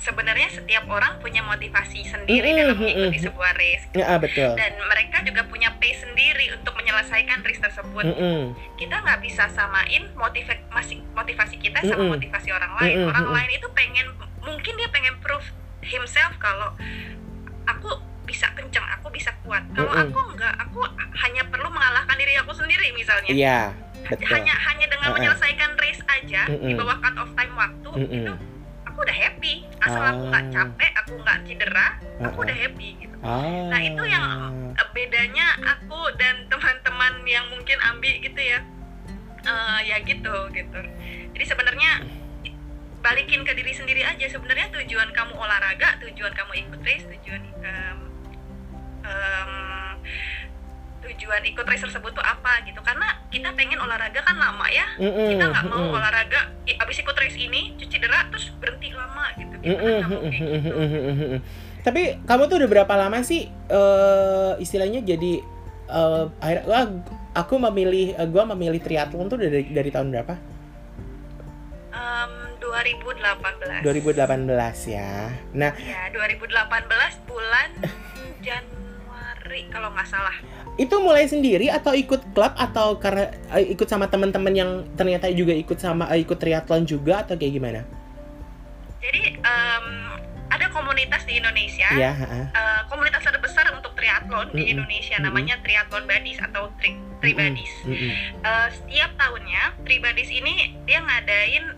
sebenarnya 0.00 0.48
setiap 0.48 0.88
orang 0.88 1.20
punya 1.20 1.44
motivasi 1.44 2.00
sendiri 2.02 2.50
Mm-mm, 2.50 2.58
dalam 2.58 2.74
mm-mm, 2.74 2.88
mengikuti 2.88 3.18
mm. 3.20 3.26
sebuah 3.28 3.52
race 3.52 3.84
ya 3.92 4.04
ah, 4.06 4.18
betul 4.18 4.50
dan 4.56 4.72
mereka 4.80 5.20
juga 5.20 5.44
punya 5.44 5.68
pace 5.76 6.00
sendiri 6.00 6.56
untuk 6.56 6.72
menyelesaikan 6.74 7.44
race 7.44 7.60
tersebut 7.60 8.04
Mm-mm. 8.08 8.56
kita 8.74 8.96
nggak 8.96 9.20
bisa 9.20 9.44
samain 9.52 10.08
motiva- 10.16 10.64
masing- 10.72 11.04
motivasi 11.12 11.60
kita 11.60 11.84
sama 11.84 12.00
Mm-mm. 12.00 12.16
motivasi 12.16 12.48
orang 12.48 12.72
lain 12.80 12.96
Mm-mm, 12.96 13.10
orang 13.12 13.24
mm-mm. 13.28 13.36
lain 13.36 13.50
itu 13.52 13.68
pengen 13.70 14.06
mungkin 14.40 14.72
dia 14.74 14.88
pengen 14.88 15.14
prove 15.20 15.44
himself 15.84 16.32
kalau 16.40 16.72
aku 17.66 17.90
bisa 18.24 18.48
kencang 18.54 18.86
aku 18.96 19.12
bisa 19.12 19.36
kuat 19.44 19.60
kalau 19.74 19.90
Mm-mm. 19.90 20.08
aku 20.08 20.18
nggak 20.32 20.54
aku 20.64 20.80
hanya 21.20 21.42
perlu 21.44 21.68
mengalahkan 21.68 22.16
diri 22.16 22.40
aku 22.40 22.56
sendiri 22.56 22.88
misalnya 22.96 23.28
iya 23.28 23.58
betul 24.08 24.32
hanya 24.32 24.54
hanya 24.64 24.86
dengan 24.88 25.12
Uh-uh. 25.12 25.18
menyelesaikan 25.20 25.76
race 25.76 26.00
aja 26.08 26.48
di 26.48 26.56
Mm-mm. 26.56 26.78
bawah 26.80 26.96
cut 26.98 27.16
off 27.20 27.30
time 27.36 27.52
waktu 27.52 27.90
Mm-mm. 28.00 28.16
itu 28.16 28.32
aku 28.90 28.98
udah 29.00 29.16
happy 29.16 29.54
asal 29.80 30.02
aku 30.02 30.22
nggak 30.26 30.44
Ah. 30.44 30.52
capek 30.52 30.92
aku 30.98 31.12
nggak 31.16 31.38
cedera 31.46 31.86
aku 32.18 32.26
Uh-uh. 32.26 32.44
udah 32.44 32.56
happy 32.56 32.88
gitu 32.98 33.16
Ah. 33.20 33.70
nah 33.70 33.80
itu 33.80 34.02
yang 34.04 34.26
bedanya 34.90 35.46
aku 35.62 36.10
dan 36.18 36.50
teman-teman 36.50 37.22
yang 37.24 37.46
mungkin 37.48 37.78
ambil 37.86 38.14
gitu 38.18 38.42
ya 38.42 38.60
Eh, 39.40 39.80
ya 39.88 39.96
gitu 40.04 40.52
gitu 40.52 40.80
jadi 41.32 41.44
sebenarnya 41.46 42.04
balikin 43.00 43.40
ke 43.40 43.56
diri 43.56 43.72
sendiri 43.72 44.04
aja 44.04 44.28
sebenarnya 44.28 44.68
tujuan 44.70 45.08
kamu 45.10 45.32
olahraga 45.32 45.96
tujuan 45.98 46.36
kamu 46.36 46.60
ikut 46.60 46.80
race 46.84 47.08
tujuan 47.08 47.40
em, 47.64 47.98
em, 49.00 49.52
tujuan 51.00 51.42
ikut 51.42 51.64
race 51.64 51.80
tersebut 51.80 52.12
tuh 52.12 52.20
apa 52.20 52.60
gitu 52.62 52.80
karena 52.80 53.08
kita 53.28 53.50
pengen 53.52 53.76
olahraga 53.76 54.20
kan 54.20 54.36
lama 54.36 54.66
ya 54.68 54.84
Mm-mm, 54.96 55.32
kita 55.32 55.44
nggak 55.46 55.64
mau 55.66 55.80
mm-mm. 55.80 55.96
olahraga 55.96 56.40
i- 56.64 56.76
abis 56.76 57.00
ikut 57.00 57.16
race 57.16 57.34
ini 57.34 57.72
cuci 57.74 57.96
dera 57.96 58.28
terus 58.28 58.52
berhenti 58.56 58.92
lama 58.92 59.24
gitu 59.34 59.54
kan 59.56 59.64
mau 59.64 60.20
kayak 60.20 60.40
gitu. 60.60 61.38
Tapi 61.80 62.02
kamu 62.22 62.42
tuh 62.46 62.56
udah 62.60 62.68
berapa 62.70 62.94
lama 62.94 63.18
sih 63.20 63.48
eh 63.48 64.52
istilahnya 64.58 65.00
jadi 65.00 65.40
eh 65.88 66.24
akhirnya 66.38 66.64
wah, 66.64 66.84
aku 67.34 67.56
memilih 67.58 68.12
eh, 68.14 68.28
gua 68.28 68.44
memilih 68.46 68.78
triathlon 68.78 69.26
tuh 69.26 69.40
dari 69.40 69.64
dari 69.66 69.88
tahun 69.88 70.12
berapa? 70.12 70.34
Em, 71.90 72.32
2018 72.60 73.82
2018 73.82 74.46
ya. 74.86 75.32
Nah, 75.52 75.72
ya 75.74 76.00
2018 76.12 76.46
bulan 77.24 77.68
Januari 78.46 78.79
Ri 79.50 79.66
kalau 79.68 79.90
nggak 79.90 80.06
salah. 80.06 80.32
Itu 80.78 81.02
mulai 81.02 81.26
sendiri 81.26 81.66
atau 81.68 81.92
ikut 81.92 82.30
klub 82.32 82.54
atau 82.54 82.96
karena 83.02 83.34
eh, 83.52 83.74
ikut 83.74 83.84
sama 83.90 84.06
teman-teman 84.06 84.54
yang 84.54 84.70
ternyata 84.94 85.26
juga 85.34 85.52
ikut 85.52 85.76
sama 85.76 86.06
eh, 86.14 86.22
ikut 86.22 86.38
triathlon 86.38 86.86
juga 86.86 87.26
atau 87.26 87.34
kayak 87.34 87.52
gimana? 87.58 87.80
Jadi 89.02 89.42
em, 89.42 89.86
ada 90.50 90.66
komunitas 90.70 91.26
di 91.26 91.42
Indonesia. 91.42 91.88
Heeh. 91.90 92.44
eh, 92.54 92.80
komunitas 92.86 93.22
terbesar 93.26 93.66
untuk 93.74 93.92
triathlon 93.98 94.54
di 94.54 94.62
Mm-mm. 94.64 94.72
Indonesia 94.78 95.16
Mm-mm. 95.18 95.26
namanya 95.30 95.54
Triathlon 95.66 96.04
Buddies 96.06 96.38
atau 96.40 96.70
Tri 96.78 96.94
Tribadis. 97.20 97.72
Mm-mm. 97.84 98.10
Eh, 98.40 98.68
setiap 98.72 99.10
tahunnya 99.18 99.82
Tribadis 99.84 100.30
ini 100.32 100.78
dia 100.88 101.02
ngadain 101.02 101.76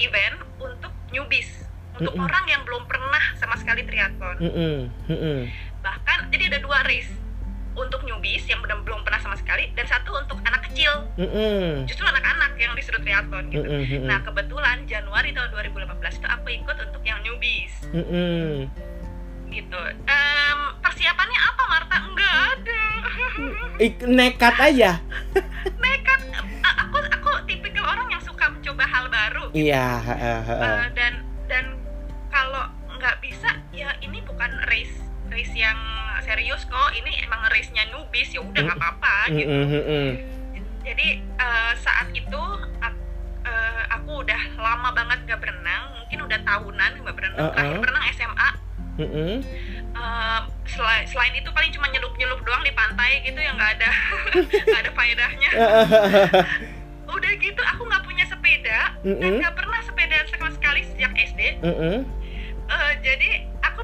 event 0.00 0.36
untuk 0.60 0.92
newbies, 1.12 1.48
untuk 1.96 2.12
Mm-mm. 2.12 2.24
orang 2.24 2.44
yang 2.48 2.62
belum 2.64 2.84
pernah 2.88 3.24
sama 3.36 3.56
sekali 3.60 3.84
triathlon. 3.84 4.36
Mm-mm. 4.40 4.76
Mm-mm. 5.08 5.38
Bahkan 5.82 6.18
jadi 6.30 6.44
ada 6.48 6.58
dua 6.62 6.80
race 6.86 7.10
untuk 7.72 8.04
newbies 8.04 8.44
yang 8.44 8.60
belum 8.60 8.84
belum 8.84 9.00
pernah 9.00 9.16
sama 9.16 9.32
sekali 9.34 9.72
dan 9.72 9.88
satu 9.88 10.12
untuk 10.14 10.36
anak 10.44 10.68
kecil, 10.68 11.08
justru 11.88 12.04
anak-anak 12.04 12.52
yang 12.60 12.76
disuruh 12.76 13.00
triathlon 13.00 13.48
gitu. 13.48 13.64
Nah 14.04 14.20
kebetulan 14.20 14.84
Januari 14.84 15.32
tahun 15.32 15.48
2018 15.50 15.88
itu 16.20 16.28
aku 16.28 16.46
ikut 16.52 16.76
untuk 16.84 17.02
yang 17.02 17.16
newbies 17.24 17.72
Mm-mm. 17.90 18.68
gitu. 19.48 19.80
Em, 20.04 20.60
persiapannya 20.84 21.40
apa 21.42 21.62
Marta? 21.66 21.96
Enggak 22.04 22.34
ada. 22.52 22.84
Ik- 23.80 24.04
nekat 24.04 24.56
aja. 24.60 24.90
Nekat. 25.82 26.20
Aku 26.62 26.96
aku 27.08 27.30
tipikal 27.48 27.88
orang 27.88 28.08
yang 28.12 28.20
suka 28.20 28.52
mencoba 28.52 28.84
hal 28.84 29.08
baru. 29.08 29.44
Iya, 29.52 29.86
heeh, 30.12 30.38
heeh. 30.44 30.60
Eh, 30.60 30.86
dan 30.92 31.12
dan 31.48 31.64
kalau 32.28 32.68
nggak 32.92 33.16
bisa 33.24 33.48
ya 33.72 33.96
ini 33.98 34.20
bukan 34.22 34.52
race 34.68 34.92
race 35.32 35.56
yang 35.56 35.78
serius 36.22 36.62
kok. 36.68 36.90
Ini 36.94 37.26
emang 37.26 37.48
race-nya 37.50 37.88
newbies 37.90 38.30
ya 38.30 38.40
udah 38.44 38.60
nggak 38.62 38.78
apa-apa 38.78 39.32
gitu. 39.32 39.50
Jadi 40.82 41.08
eh, 41.18 41.72
saat 41.80 42.08
itu 42.12 42.42
eh, 43.42 43.82
aku 43.90 44.22
udah 44.22 44.40
lama 44.60 44.92
banget 44.94 45.18
nggak 45.26 45.40
berenang, 45.40 45.82
mungkin 45.98 46.18
udah 46.28 46.38
tahunan 46.44 46.90
nggak 47.02 47.16
berenang. 47.16 47.40
Uh-uh. 47.40 47.54
Terakhir 47.56 47.78
berenang 47.80 48.04
SMA. 48.14 48.50
Mm-mm. 48.92 49.40
Eh, 49.92 50.40
selain 50.68 51.04
selain 51.08 51.32
itu 51.32 51.48
paling 51.48 51.72
cuma 51.72 51.88
nyelup 51.88 52.12
nyelup 52.20 52.40
doang 52.44 52.60
di 52.60 52.72
pantai 52.76 53.24
gitu 53.24 53.40
yang 53.40 53.56
nggak 53.56 53.80
ada 53.80 53.90
nggak 54.68 54.82
ada 54.84 54.92
faedahnya. 54.92 55.50
Udah 57.12 57.32
gitu 57.40 57.60
aku 57.60 57.82
nggak 57.88 58.04
punya 58.08 58.24
sepeda 58.24 58.96
dan 59.00 59.16
Mm-mm. 59.16 59.40
nggak 59.40 59.54
pernah 59.56 59.80
sepeda 59.84 60.16
sama 60.28 60.48
sekali 60.52 60.80
sejak 60.92 61.12
SD. 61.16 61.40
Mm-mm. 61.64 62.04
Eh, 62.72 62.92
jadi 63.04 63.30
aku 63.64 63.81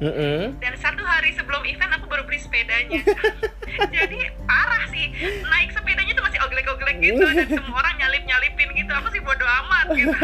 minjem 0.00 0.16
Mm-mm. 0.16 0.42
dan 0.64 0.74
satu 0.80 1.04
hari 1.04 1.36
sebelum 1.36 1.60
event 1.68 1.92
aku 1.92 2.08
baru 2.08 2.24
beli 2.24 2.40
sepedanya 2.40 3.00
jadi 3.94 4.20
parah 4.48 4.88
sih 4.88 5.12
naik 5.44 5.70
sepedanya 5.76 6.12
tuh 6.16 6.24
masih 6.24 6.40
oglek-oglek 6.40 6.96
gitu 7.04 7.20
dan 7.20 7.48
semua 7.60 7.84
orang 7.84 7.94
nyalip 8.00 8.22
nyalipin 8.24 8.68
gitu 8.72 8.92
aku 8.96 9.08
sih 9.12 9.20
bodo 9.20 9.44
amat 9.44 9.86
gitu 9.92 10.16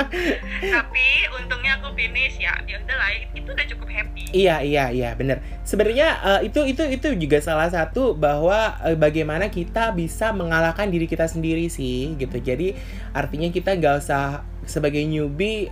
tapi 0.78 1.06
untungnya 1.34 1.82
aku 1.82 1.90
finish 1.98 2.38
ya 2.38 2.54
ya 2.70 2.78
udahlah 2.78 3.10
itu 3.34 3.48
udah 3.50 3.66
cukup 3.74 3.88
happy 3.90 4.22
Iya 4.32 4.64
iya 4.64 4.88
iya 4.88 5.12
bener. 5.12 5.44
Sebenarnya 5.60 6.08
eh, 6.24 6.48
itu 6.48 6.64
itu 6.64 6.80
itu 6.88 7.08
juga 7.20 7.44
salah 7.44 7.68
satu 7.68 8.16
bahwa 8.16 8.80
eh, 8.80 8.96
bagaimana 8.96 9.52
kita 9.52 9.92
bisa 9.92 10.32
mengalahkan 10.32 10.88
diri 10.88 11.04
kita 11.04 11.28
sendiri 11.28 11.68
sih 11.68 12.16
gitu. 12.16 12.40
Jadi 12.40 12.72
artinya 13.12 13.52
kita 13.52 13.76
nggak 13.76 14.00
usah 14.00 14.40
sebagai 14.64 15.04
newbie 15.04 15.68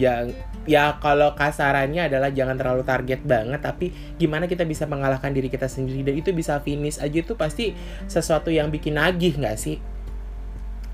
ya, 0.00 0.24
ya 0.68 1.00
kalau 1.00 1.32
kasarannya 1.32 2.12
adalah 2.12 2.28
jangan 2.28 2.60
terlalu 2.60 2.84
target 2.84 3.24
banget 3.24 3.64
tapi 3.64 3.90
gimana 4.20 4.44
kita 4.44 4.68
bisa 4.68 4.84
mengalahkan 4.84 5.32
diri 5.32 5.48
kita 5.48 5.64
sendiri 5.64 6.04
dan 6.04 6.14
itu 6.20 6.30
bisa 6.36 6.60
finish 6.60 7.00
aja 7.00 7.24
itu 7.24 7.32
pasti 7.32 7.72
sesuatu 8.04 8.52
yang 8.52 8.68
bikin 8.68 9.00
nagih 9.00 9.40
nggak 9.40 9.56
sih? 9.56 9.80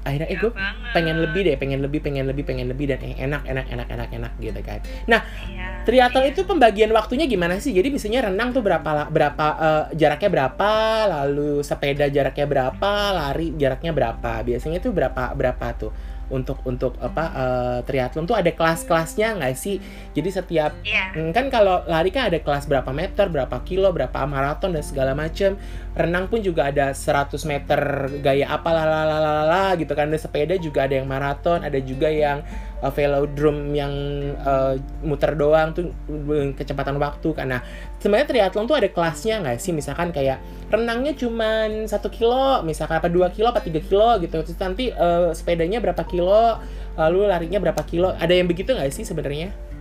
Akhirnya 0.04 0.28
eh 0.28 0.36
Ya 0.36 0.40
gue 0.44 0.52
banget. 0.52 0.92
pengen 0.92 1.16
lebih 1.16 1.40
deh, 1.48 1.56
pengen 1.56 1.80
lebih, 1.80 2.00
pengen 2.04 2.24
lebih, 2.28 2.44
pengen 2.44 2.66
lebih 2.68 2.92
dan 2.92 3.00
eh, 3.00 3.16
enak, 3.24 3.42
enak, 3.48 3.66
enak, 3.72 3.88
enak, 3.88 4.08
enak 4.12 4.32
gitu 4.36 4.60
kan. 4.60 4.78
Iya. 5.08 5.80
Triathlon 5.88 6.28
itu 6.28 6.44
pembagian 6.44 6.92
waktunya 6.92 7.24
gimana 7.24 7.56
sih? 7.56 7.72
Jadi 7.72 7.88
misalnya 7.88 8.28
renang 8.28 8.52
tuh 8.52 8.60
berapa 8.60 9.08
berapa 9.08 9.46
eh, 9.56 9.84
jaraknya 9.96 10.28
berapa, 10.28 10.72
lalu 11.08 11.64
sepeda 11.64 12.12
jaraknya 12.12 12.44
berapa, 12.44 12.92
lari 13.16 13.56
jaraknya 13.56 13.96
berapa? 13.96 14.44
Biasanya 14.44 14.78
tuh 14.84 14.92
berapa 14.92 15.32
berapa 15.32 15.66
tuh 15.72 15.92
untuk 16.30 16.60
untuk 16.64 16.96
apa 17.00 17.24
eh, 17.32 17.78
triathlon 17.84 18.24
tuh 18.24 18.36
ada 18.38 18.50
kelas-kelasnya 18.52 19.40
nggak 19.40 19.54
sih? 19.56 19.76
Jadi 20.14 20.28
setiap 20.30 20.72
Iya. 20.84 21.16
Hmm, 21.16 21.30
kan 21.32 21.48
kalau 21.48 21.84
lari 21.86 22.12
kan 22.12 22.28
ada 22.28 22.40
kelas 22.40 22.66
berapa 22.68 22.90
meter, 22.90 23.28
berapa 23.28 23.56
kilo, 23.64 23.88
berapa 23.92 24.24
maraton 24.24 24.74
dan 24.74 24.84
segala 24.84 25.12
macem. 25.16 25.56
Renang 25.94 26.26
pun 26.26 26.42
juga 26.42 26.74
ada 26.74 26.90
100 26.90 27.38
meter 27.46 27.80
gaya 28.18 28.50
apa 28.50 28.70
lalalala 28.74 29.78
gitu 29.78 29.94
kan. 29.94 30.10
Dan 30.10 30.18
sepeda 30.18 30.58
juga 30.58 30.90
ada 30.90 30.98
yang 30.98 31.06
maraton, 31.06 31.62
ada 31.62 31.78
juga 31.78 32.10
yang 32.10 32.42
uh, 32.82 32.90
velodrome 32.90 33.72
yang 33.72 33.94
uh, 34.42 34.74
muter 35.06 35.38
doang 35.38 35.70
tuh 35.70 35.94
uh, 36.10 36.50
kecepatan 36.58 36.98
waktu 36.98 37.30
karena 37.32 37.62
sebenarnya 38.02 38.26
triathlon 38.26 38.66
tuh 38.66 38.76
ada 38.76 38.88
kelasnya 38.90 39.40
nggak 39.40 39.58
sih? 39.62 39.70
Misalkan 39.70 40.10
kayak 40.10 40.42
renangnya 40.68 41.14
cuman 41.14 41.86
satu 41.86 42.10
kilo 42.10 42.66
misalkan 42.66 42.98
apa 42.98 43.06
dua 43.06 43.30
kilo 43.30 43.54
apa 43.54 43.62
tiga 43.62 43.78
kilo 43.78 44.18
gitu. 44.18 44.42
Terus 44.42 44.58
nanti 44.58 44.90
uh, 44.90 45.30
sepedanya 45.30 45.78
berapa 45.78 46.02
kilo 46.04 46.58
lalu 46.98 47.30
larinya 47.30 47.58
berapa 47.62 47.82
kilo. 47.86 48.10
Ada 48.18 48.34
yang 48.34 48.50
begitu 48.50 48.74
nggak 48.74 48.90
sih 48.90 49.06
sebenarnya 49.06 49.73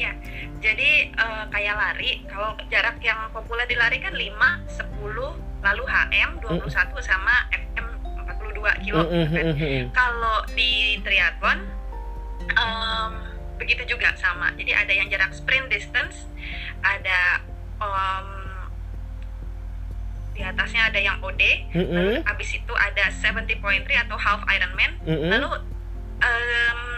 Iya, 0.00 0.12
jadi 0.64 0.90
eh, 1.12 1.44
kayak 1.52 1.74
lari, 1.76 2.24
kalau 2.24 2.56
jarak 2.72 2.96
yang 3.04 3.28
populer 3.36 3.68
di 3.68 3.76
lari 3.76 4.00
kan 4.00 4.16
5, 4.16 4.32
10, 4.96 5.60
lalu 5.60 5.84
HM 5.84 6.30
21 6.40 6.72
sama 7.04 7.44
FM 7.52 7.86
42 8.24 8.84
kilo. 8.88 9.04
Mm, 9.04 9.12
mm, 9.12 9.26
kan. 9.28 9.44
mm, 9.44 9.52
mm, 9.52 9.60
mm. 9.60 9.84
Kalau 9.92 10.36
di 10.56 10.96
triathlon 11.04 11.60
em, 12.48 13.12
begitu 13.60 13.84
juga 13.92 14.16
sama. 14.16 14.48
Jadi 14.56 14.72
ada 14.72 14.88
yang 14.88 15.12
jarak 15.12 15.36
sprint 15.36 15.68
distance, 15.68 16.24
ada 16.80 17.44
em, 17.76 18.28
di 20.32 20.40
atasnya 20.40 20.88
ada 20.88 20.96
yang 20.96 21.20
OD, 21.20 21.42
Mm-mm. 21.76 21.92
lalu 21.92 22.12
abis 22.24 22.56
itu 22.56 22.72
ada 22.72 23.12
70.3 23.12 23.60
atau 24.08 24.16
half 24.16 24.40
Ironman, 24.48 24.96
Mm-mm. 25.04 25.28
lalu 25.28 25.50
em, 26.24 26.89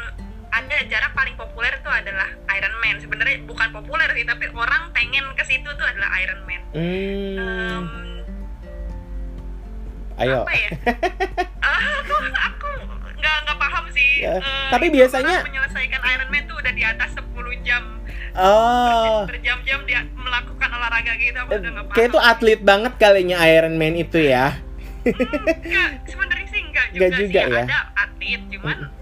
ada 0.52 0.76
jarak 0.84 1.12
paling 1.12 1.32
populer 1.34 1.72
itu 1.72 1.88
adalah 1.88 2.28
Ironman. 2.46 2.96
Sebenarnya 2.98 3.40
bukan 3.42 3.68
populer 3.72 4.08
sih, 4.12 4.22
tapi 4.22 4.44
orang 4.48 4.92
pengen 4.92 5.24
ke 5.32 5.44
situ 5.44 5.64
tuh 5.66 5.82
adalah 5.82 6.12
Ironman. 6.14 6.60
Hmm. 6.70 7.36
Em, 7.40 7.84
Ayo. 10.18 10.44
apa 10.44 10.52
ya? 10.52 10.68
Ah, 11.62 11.78
aku 11.96 12.14
aku 12.20 12.66
nggak 13.16 13.36
nggak 13.40 13.56
paham 13.56 13.84
sih. 13.88 14.10
Ya, 14.20 14.36
Eh, 14.36 14.68
tapi 14.68 14.86
biasanya- 14.88 15.40
menyelesaikan 15.42 16.00
Ironman 16.02 16.42
tuh 16.44 16.56
udah 16.56 16.70
di 16.70 16.82
atas 16.82 17.10
10 17.14 17.32
jam 17.62 17.82
Oh. 18.32 19.24
berjam-jam 19.24 19.84
dia 19.84 20.00
melakukan 20.10 20.68
olahraga 20.70 21.12
gitu. 21.16 21.38
Aku 21.38 21.50
udah 21.54 21.70
nggak 21.70 21.84
paham. 21.86 21.94
Kayak 21.94 22.08
itu 22.08 22.18
atlet 22.18 22.60
banget 22.60 22.92
kalinya 22.96 23.36
Iron 23.42 23.76
Man 23.76 23.94
itu 23.94 24.18
ya. 24.18 24.56
Enggak, 25.02 25.88
sebenarnya 26.06 26.46
sih 26.46 26.60
enggak 26.62 26.86
juga, 26.90 27.00
Enggak 27.02 27.18
juga 27.18 27.40
sih. 27.40 27.52
ya? 27.52 27.62
Ada 27.62 27.78
atlet, 27.98 28.40
cuman 28.48 28.76
ternyata 28.76 29.00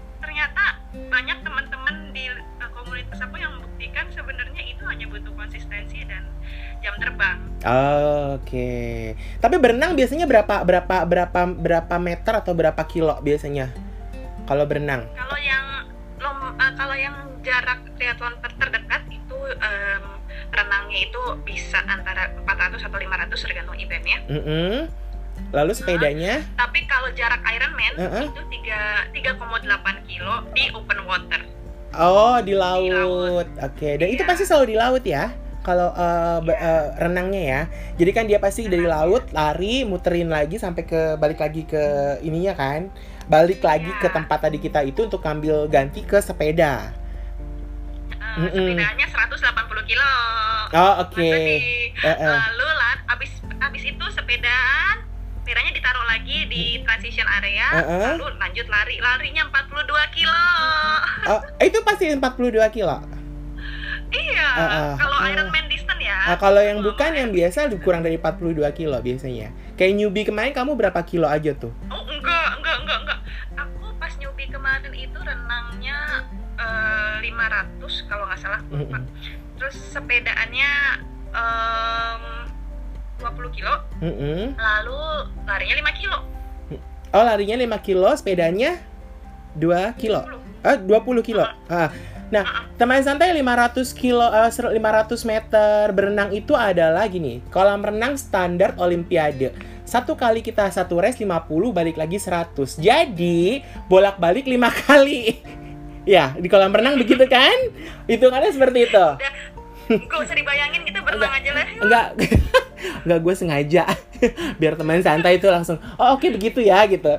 banyak 1.09 1.37
teman-teman 1.41 1.95
di 2.11 2.29
uh, 2.29 2.69
komunitas 2.75 3.17
aku 3.23 3.35
yang 3.39 3.51
membuktikan 3.57 4.05
sebenarnya 4.11 4.61
itu 4.67 4.83
hanya 4.85 5.05
butuh 5.09 5.33
konsistensi 5.33 6.03
dan 6.05 6.27
jam 6.81 6.93
terbang. 6.99 7.37
Oke. 8.35 9.13
Tapi 9.39 9.55
berenang 9.57 9.93
biasanya 9.97 10.25
berapa 10.25 10.65
berapa 10.65 11.05
berapa 11.05 11.39
berapa 11.57 11.95
meter 11.97 12.33
atau 12.41 12.53
berapa 12.53 12.81
kilo 12.85 13.17
biasanya? 13.21 13.69
Kalau 14.45 14.65
berenang. 14.65 15.07
Kalau 15.15 15.37
yang 15.39 15.65
lom, 16.21 16.39
uh, 16.57 16.71
kalau 16.77 16.95
yang 16.97 17.15
jarak 17.41 17.81
triathlon 17.97 18.37
ter- 18.41 18.57
terdekat 18.57 19.01
itu 19.09 19.37
em, 19.61 20.03
renangnya 20.53 20.99
itu 21.09 21.21
bisa 21.41 21.81
antara 21.89 22.29
400 22.45 22.85
atau 22.85 22.97
500 22.97 23.45
tergantung 23.45 23.77
eventnya. 23.77 24.17
Mm-mm. 24.29 24.89
Lalu 25.49 25.71
sepedanya? 25.73 26.45
Tapi 26.53 26.85
kalau 26.85 27.09
jarak 27.11 27.41
Ironman 27.43 27.93
Uh-uh. 27.97 28.23
itu 28.23 28.41
3 28.63 29.11
3,8 29.11 29.67
kilo 30.05 30.35
di 30.51 30.63
open 30.71 30.99
water. 31.03 31.41
Oh, 31.91 32.39
di 32.39 32.53
laut. 32.53 32.87
laut. 32.87 33.47
Oke. 33.59 33.99
Dan 33.99 34.07
itu 34.09 34.23
Iya. 34.23 34.29
pasti 34.29 34.43
selalu 34.45 34.65
di 34.65 34.77
laut 34.77 35.03
ya? 35.03 35.33
Kalau 35.61 35.91
eh, 35.91 36.39
be- 36.41 36.55
Iya. 36.55 36.71
eh, 36.71 36.85
renangnya 36.97 37.41
ya. 37.43 37.61
Jadi 37.95 38.11
kan 38.11 38.25
dia 38.25 38.39
pasti 38.39 38.65
dari 38.65 38.87
laut 38.87 39.27
lari, 39.29 39.83
muterin 39.83 40.27
lagi 40.27 40.55
sampai 40.55 40.83
ke 40.83 41.01
balik 41.15 41.37
lagi 41.37 41.63
ke 41.63 41.83
ininya 42.21 42.53
kan. 42.53 42.87
Balik 43.27 43.59
lagi 43.61 43.85
Iya. 43.87 43.99
ke 43.99 44.07
tempat 44.07 44.39
tadi 44.41 44.57
kita 44.57 44.81
itu 44.81 45.03
untuk 45.03 45.21
ambil 45.21 45.67
ganti 45.67 46.01
ke 46.01 46.17
sepeda. 46.17 46.95
Uh, 48.31 48.47
Mm-mm. 48.47 48.55
sepedanya 48.71 49.05
180 49.05 49.83
kilo. 49.83 50.11
Oh, 50.71 50.93
oke. 51.03 51.19
Adi. 51.19 51.91
Eh, 51.91 52.07
eh. 52.07 52.31
Lalu 52.31 52.60
itu 52.60 52.60
di 56.51 56.83
transition 56.83 57.23
area, 57.31 57.67
Uh-uh. 57.71 58.19
lalu 58.19 58.27
lanjut 58.35 58.67
lari. 58.67 58.99
Larinya 58.99 59.47
42 59.47 59.87
kilo. 60.11 60.43
Oh, 61.31 61.39
itu 61.57 61.79
pasti 61.81 62.11
42 62.11 62.19
kilo. 62.69 62.99
iya, 64.11 64.47
Uh-uh. 64.59 64.91
kalau 64.99 65.17
Uh. 65.17 65.29
Ironman 65.31 65.65
distance 65.71 66.03
ya. 66.03 66.19
Nah, 66.27 66.37
kalau 66.37 66.59
yang 66.59 66.83
bukan 66.83 67.11
yang 67.15 67.31
biasa 67.31 67.71
kurang 67.79 68.03
dari 68.03 68.19
42 68.19 68.59
kilo 68.75 68.99
biasanya. 68.99 69.55
Kayak 69.79 69.95
newbie 69.95 70.27
kemarin 70.27 70.51
kamu 70.51 70.75
berapa 70.75 70.99
kilo 71.07 71.25
aja 71.25 71.55
tuh? 71.55 71.71
Oh, 71.87 72.03
enggak, 72.03 72.59
enggak, 72.59 72.75
enggak, 72.83 72.97
enggak. 73.07 73.19
Aku 73.55 73.95
pas 73.95 74.11
nyobi 74.19 74.45
kemarin 74.51 74.91
itu 74.91 75.15
renangnya 75.15 76.27
eh, 76.59 77.15
500 77.23 78.11
kalau 78.11 78.27
nggak 78.27 78.39
salah. 78.43 78.59
lupa. 78.67 78.99
Mm-mm. 78.99 79.03
Terus 79.55 79.77
sepedaannya 79.93 80.71
em, 81.31 82.23
20 83.21 83.55
kilo, 83.55 83.75
Mm-mm. 84.01 84.57
lalu 84.57 84.99
larinya 85.45 85.75
5 85.87 86.01
kilo. 86.01 86.19
Oh, 87.11 87.21
larinya 87.21 87.55
5 87.55 87.77
kilo, 87.81 88.07
sepedanya 88.15 88.79
2 89.53 89.91
kilo. 89.95 90.23
20. 90.23 90.63
Ah, 90.63 90.77
20 90.77 91.19
kilo. 91.21 91.43
Ah. 91.67 91.91
Nah, 92.31 92.47
teman 92.79 93.03
santai 93.03 93.35
500 93.35 93.91
kilo 93.91 94.23
eh, 94.23 94.47
ser- 94.47 94.71
500 94.71 95.27
meter 95.27 95.91
berenang 95.91 96.31
itu 96.31 96.55
adalah 96.55 97.03
gini. 97.05 97.43
Kolam 97.51 97.83
renang 97.83 98.15
standar 98.15 98.79
olimpiade. 98.79 99.51
Satu 99.83 100.15
kali 100.15 100.39
kita 100.39 100.71
satu 100.71 101.03
race 101.03 101.19
50 101.19 101.27
balik 101.69 101.99
lagi 101.99 102.15
100. 102.15 102.79
Jadi, 102.79 103.59
bolak-balik 103.85 104.47
5 104.47 104.71
kali. 104.87 105.43
ya, 106.01 106.31
di 106.33 106.47
kolam 106.47 106.71
renang 106.71 106.95
begitu 106.95 107.27
kan? 107.27 107.57
Hitungannya 108.09 108.49
seperti 108.49 108.87
itu. 108.87 109.05
Udah, 109.11 109.33
gak 110.07 110.19
usah 110.23 110.35
dibayangin 110.39 110.87
kita 110.87 111.03
berenang 111.03 111.33
aja 111.35 111.51
lah. 111.51 111.65
Enggak. 111.77 112.07
Enggak 113.03 113.19
gue 113.21 113.33
sengaja. 113.35 113.83
Biar 114.61 114.77
teman 114.77 115.01
santai 115.01 115.41
itu 115.41 115.49
langsung, 115.49 115.81
"Oh, 115.97 116.15
oke 116.17 116.27
begitu 116.29 116.61
ya." 116.61 116.85
gitu. 116.85 117.17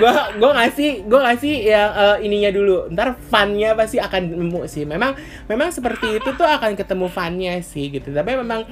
Gua 0.00 0.32
gua 0.40 0.50
ngasih 0.56 1.04
gua 1.06 1.30
ngasih 1.30 1.54
yang 1.64 1.90
eh, 1.92 2.16
ininya 2.26 2.50
dulu. 2.52 2.76
Ntar 2.92 3.16
funnya 3.30 3.76
pasti 3.76 4.00
akan 4.00 4.32
nemu 4.32 4.62
sih. 4.68 4.84
Memang 4.84 5.16
memang 5.48 5.68
seperti 5.72 6.20
itu 6.20 6.30
tuh 6.36 6.48
akan 6.48 6.76
ketemu 6.76 7.06
funnya 7.08 7.54
sih 7.64 7.92
gitu. 7.92 8.12
Tapi 8.12 8.36
memang 8.36 8.64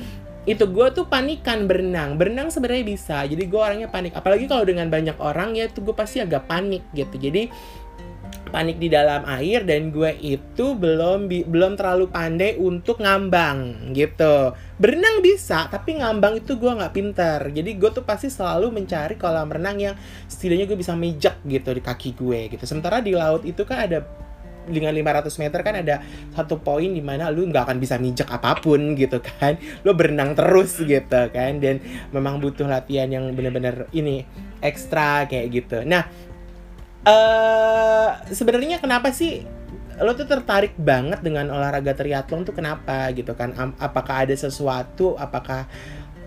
itu 0.43 0.67
gue 0.67 0.87
tuh 0.91 1.07
panikan 1.07 1.71
berenang 1.71 2.19
berenang 2.19 2.51
sebenarnya 2.51 2.83
bisa 2.83 3.23
jadi 3.23 3.47
gue 3.47 3.61
orangnya 3.63 3.87
panik 3.87 4.11
apalagi 4.19 4.51
kalau 4.51 4.67
dengan 4.67 4.91
banyak 4.91 5.15
orang 5.23 5.55
ya 5.55 5.71
tuh 5.71 5.87
gue 5.87 5.95
pasti 5.95 6.19
agak 6.19 6.51
panik 6.51 6.83
gitu 6.99 7.15
jadi 7.15 7.47
panik 8.53 8.77
di 8.77 8.93
dalam 8.93 9.25
air 9.25 9.65
dan 9.65 9.89
gue 9.89 10.13
itu 10.21 10.77
belum 10.77 11.27
belum 11.49 11.73
terlalu 11.81 12.13
pandai 12.13 12.61
untuk 12.61 13.01
ngambang 13.01 13.91
gitu. 13.97 14.53
Berenang 14.77 15.25
bisa 15.25 15.73
tapi 15.73 15.99
ngambang 15.99 16.45
itu 16.45 16.61
gue 16.61 16.69
nggak 16.69 16.93
pinter. 16.93 17.41
Jadi 17.49 17.71
gue 17.81 17.91
tuh 17.91 18.05
pasti 18.05 18.29
selalu 18.29 18.69
mencari 18.69 19.17
kolam 19.17 19.49
renang 19.49 19.81
yang 19.81 19.95
setidaknya 20.29 20.69
gue 20.69 20.79
bisa 20.79 20.93
mijak 20.93 21.41
gitu 21.49 21.73
di 21.73 21.81
kaki 21.81 22.13
gue 22.13 22.53
gitu. 22.53 22.65
Sementara 22.69 23.01
di 23.01 23.17
laut 23.17 23.43
itu 23.49 23.65
kan 23.65 23.89
ada 23.89 24.05
dengan 24.63 24.95
500 24.95 25.43
meter 25.43 25.61
kan 25.67 25.75
ada 25.75 25.99
satu 26.39 26.63
poin 26.63 26.87
di 26.87 27.03
mana 27.03 27.35
lu 27.35 27.51
nggak 27.51 27.67
akan 27.67 27.79
bisa 27.83 27.99
mijak 27.99 28.31
apa 28.31 28.61
pun 28.61 28.95
gitu 28.95 29.19
kan. 29.25 29.57
Lu 29.83 29.97
berenang 29.97 30.37
terus 30.37 30.77
gitu 30.77 31.23
kan. 31.33 31.57
Dan 31.57 31.81
memang 32.13 32.37
butuh 32.37 32.69
latihan 32.69 33.09
yang 33.09 33.33
bener-bener 33.33 33.89
ini 33.97 34.29
ekstra 34.61 35.27
kayak 35.27 35.47
gitu. 35.51 35.83
Nah 35.83 36.07
eh 37.03 38.09
sebenarnya 38.31 38.79
kenapa 38.79 39.11
sih 39.11 39.43
lo 39.99 40.15
tuh 40.15 40.27
tertarik 40.27 40.75
banget 40.79 41.21
dengan 41.21 41.51
olahraga 41.51 41.93
triathlon 41.93 42.47
tuh 42.47 42.55
kenapa 42.55 43.11
gitu 43.13 43.35
kan 43.35 43.53
apakah 43.79 44.27
ada 44.27 44.35
sesuatu 44.35 45.19
apakah 45.19 45.67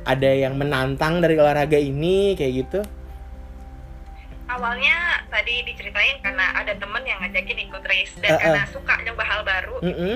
ada 0.05 0.29
yang 0.29 0.53
menantang 0.55 1.17
dari 1.23 1.35
olahraga 1.39 1.79
ini 1.79 2.37
kayak 2.37 2.53
gitu 2.65 2.81
Awalnya 4.45 5.25
tadi 5.33 5.65
diceritain 5.65 6.21
karena 6.21 6.53
ada 6.53 6.77
temen 6.77 7.01
yang 7.01 7.17
ngajakin 7.17 7.65
ikut 7.65 7.81
race 7.81 8.13
dan 8.21 8.37
Uh-uh. 8.37 8.41
karena 8.45 8.63
suka 8.69 8.93
nyoba 9.01 9.23
hal 9.25 9.41
baru. 9.41 9.81
Mm-mm, 9.81 10.15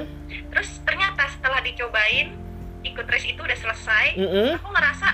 Terus 0.54 0.70
ternyata 0.86 1.26
setelah 1.34 1.60
dicobain 1.66 2.38
ikut 2.86 3.10
race 3.10 3.26
itu 3.26 3.42
udah 3.42 3.58
selesai, 3.58 4.22
mm-mm. 4.22 4.54
aku 4.62 4.70
ngerasa 4.70 5.08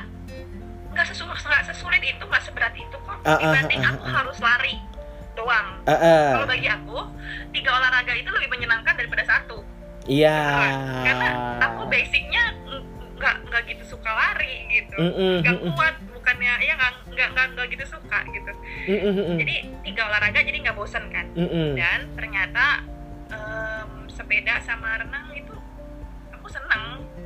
nggak 0.95 1.05
sesulit 1.11 1.39
sesulit 1.67 2.03
itu 2.03 2.23
nggak 2.23 2.43
seberat 2.43 2.75
itu 2.75 2.95
kok 2.95 3.17
Ah, 3.27 3.35
ah, 3.35 3.39
dibanding 3.39 3.83
ah, 3.83 3.91
aku 3.95 4.03
ah. 4.07 4.13
harus 4.15 4.37
lari 4.39 4.75
doang. 5.35 5.67
Eh, 5.83 5.91
eh, 5.93 6.27
Kalau 6.33 6.47
bagi 6.47 6.67
aku 6.67 6.97
tiga 7.51 7.69
olahraga 7.71 8.13
itu 8.15 8.29
lebih 8.31 8.49
menyenangkan 8.49 8.95
daripada 8.95 9.23
satu. 9.23 9.61
iya 10.05 10.71
Karena 11.01 11.29
aku 11.61 11.81
basicnya 11.85 12.43
nggak 13.15 13.35
nggak 13.47 13.61
gitu 13.71 13.95
suka 13.95 14.11
lari 14.11 14.67
gitu, 14.69 14.95
nggak 14.99 15.55
mm-mm, 15.55 15.71
kuat 15.71 15.95
bukannya 16.11 16.51
ya 16.59 16.75
nggak 16.75 16.93
nggak 17.15 17.47
nggak 17.55 17.67
gitu 17.71 17.85
suka 17.87 18.19
gitu. 18.27 18.51
Jadi 19.39 19.55
tiga 19.83 20.01
olahraga 20.05 20.39
jadi 20.39 20.57
nggak 20.61 20.75
bosan 20.75 21.07
kan. 21.09 21.25
Dan 21.75 21.99
ternyata 22.13 22.83
em, 23.31 23.89
sepeda 24.11 24.59
sama 24.61 24.99
renang 24.99 25.31
itu 25.31 25.55
aku 26.31 26.47
seneng. 26.51 26.83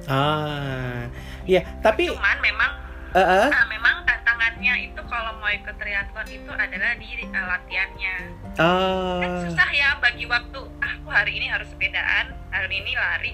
ah 0.08 1.04
iya 1.44 1.62
tapi 1.82 2.08
Cuman 2.08 2.38
memang 2.40 2.72
eh, 3.14 3.20
eh, 3.20 3.48
Nah, 3.50 3.66
memang 3.66 3.96
tantangannya 4.04 4.74
itu 4.92 5.02
kalau 5.06 5.32
mau 5.38 5.50
ikut 5.50 5.76
triathlon 5.76 6.28
itu 6.28 6.52
adalah 6.52 6.92
di 6.98 7.10
uh, 7.26 7.46
latihannya. 7.50 8.16
Kan 8.60 9.30
ah 9.30 9.42
susah 9.48 9.70
ya 9.72 9.90
bagi 9.98 10.26
waktu. 10.26 10.60
Ah, 10.84 10.94
aku 11.00 11.10
hari 11.10 11.40
ini 11.40 11.48
harus 11.48 11.68
sepedaan, 11.72 12.36
hari 12.52 12.76
ini 12.82 12.94
lari. 12.94 13.34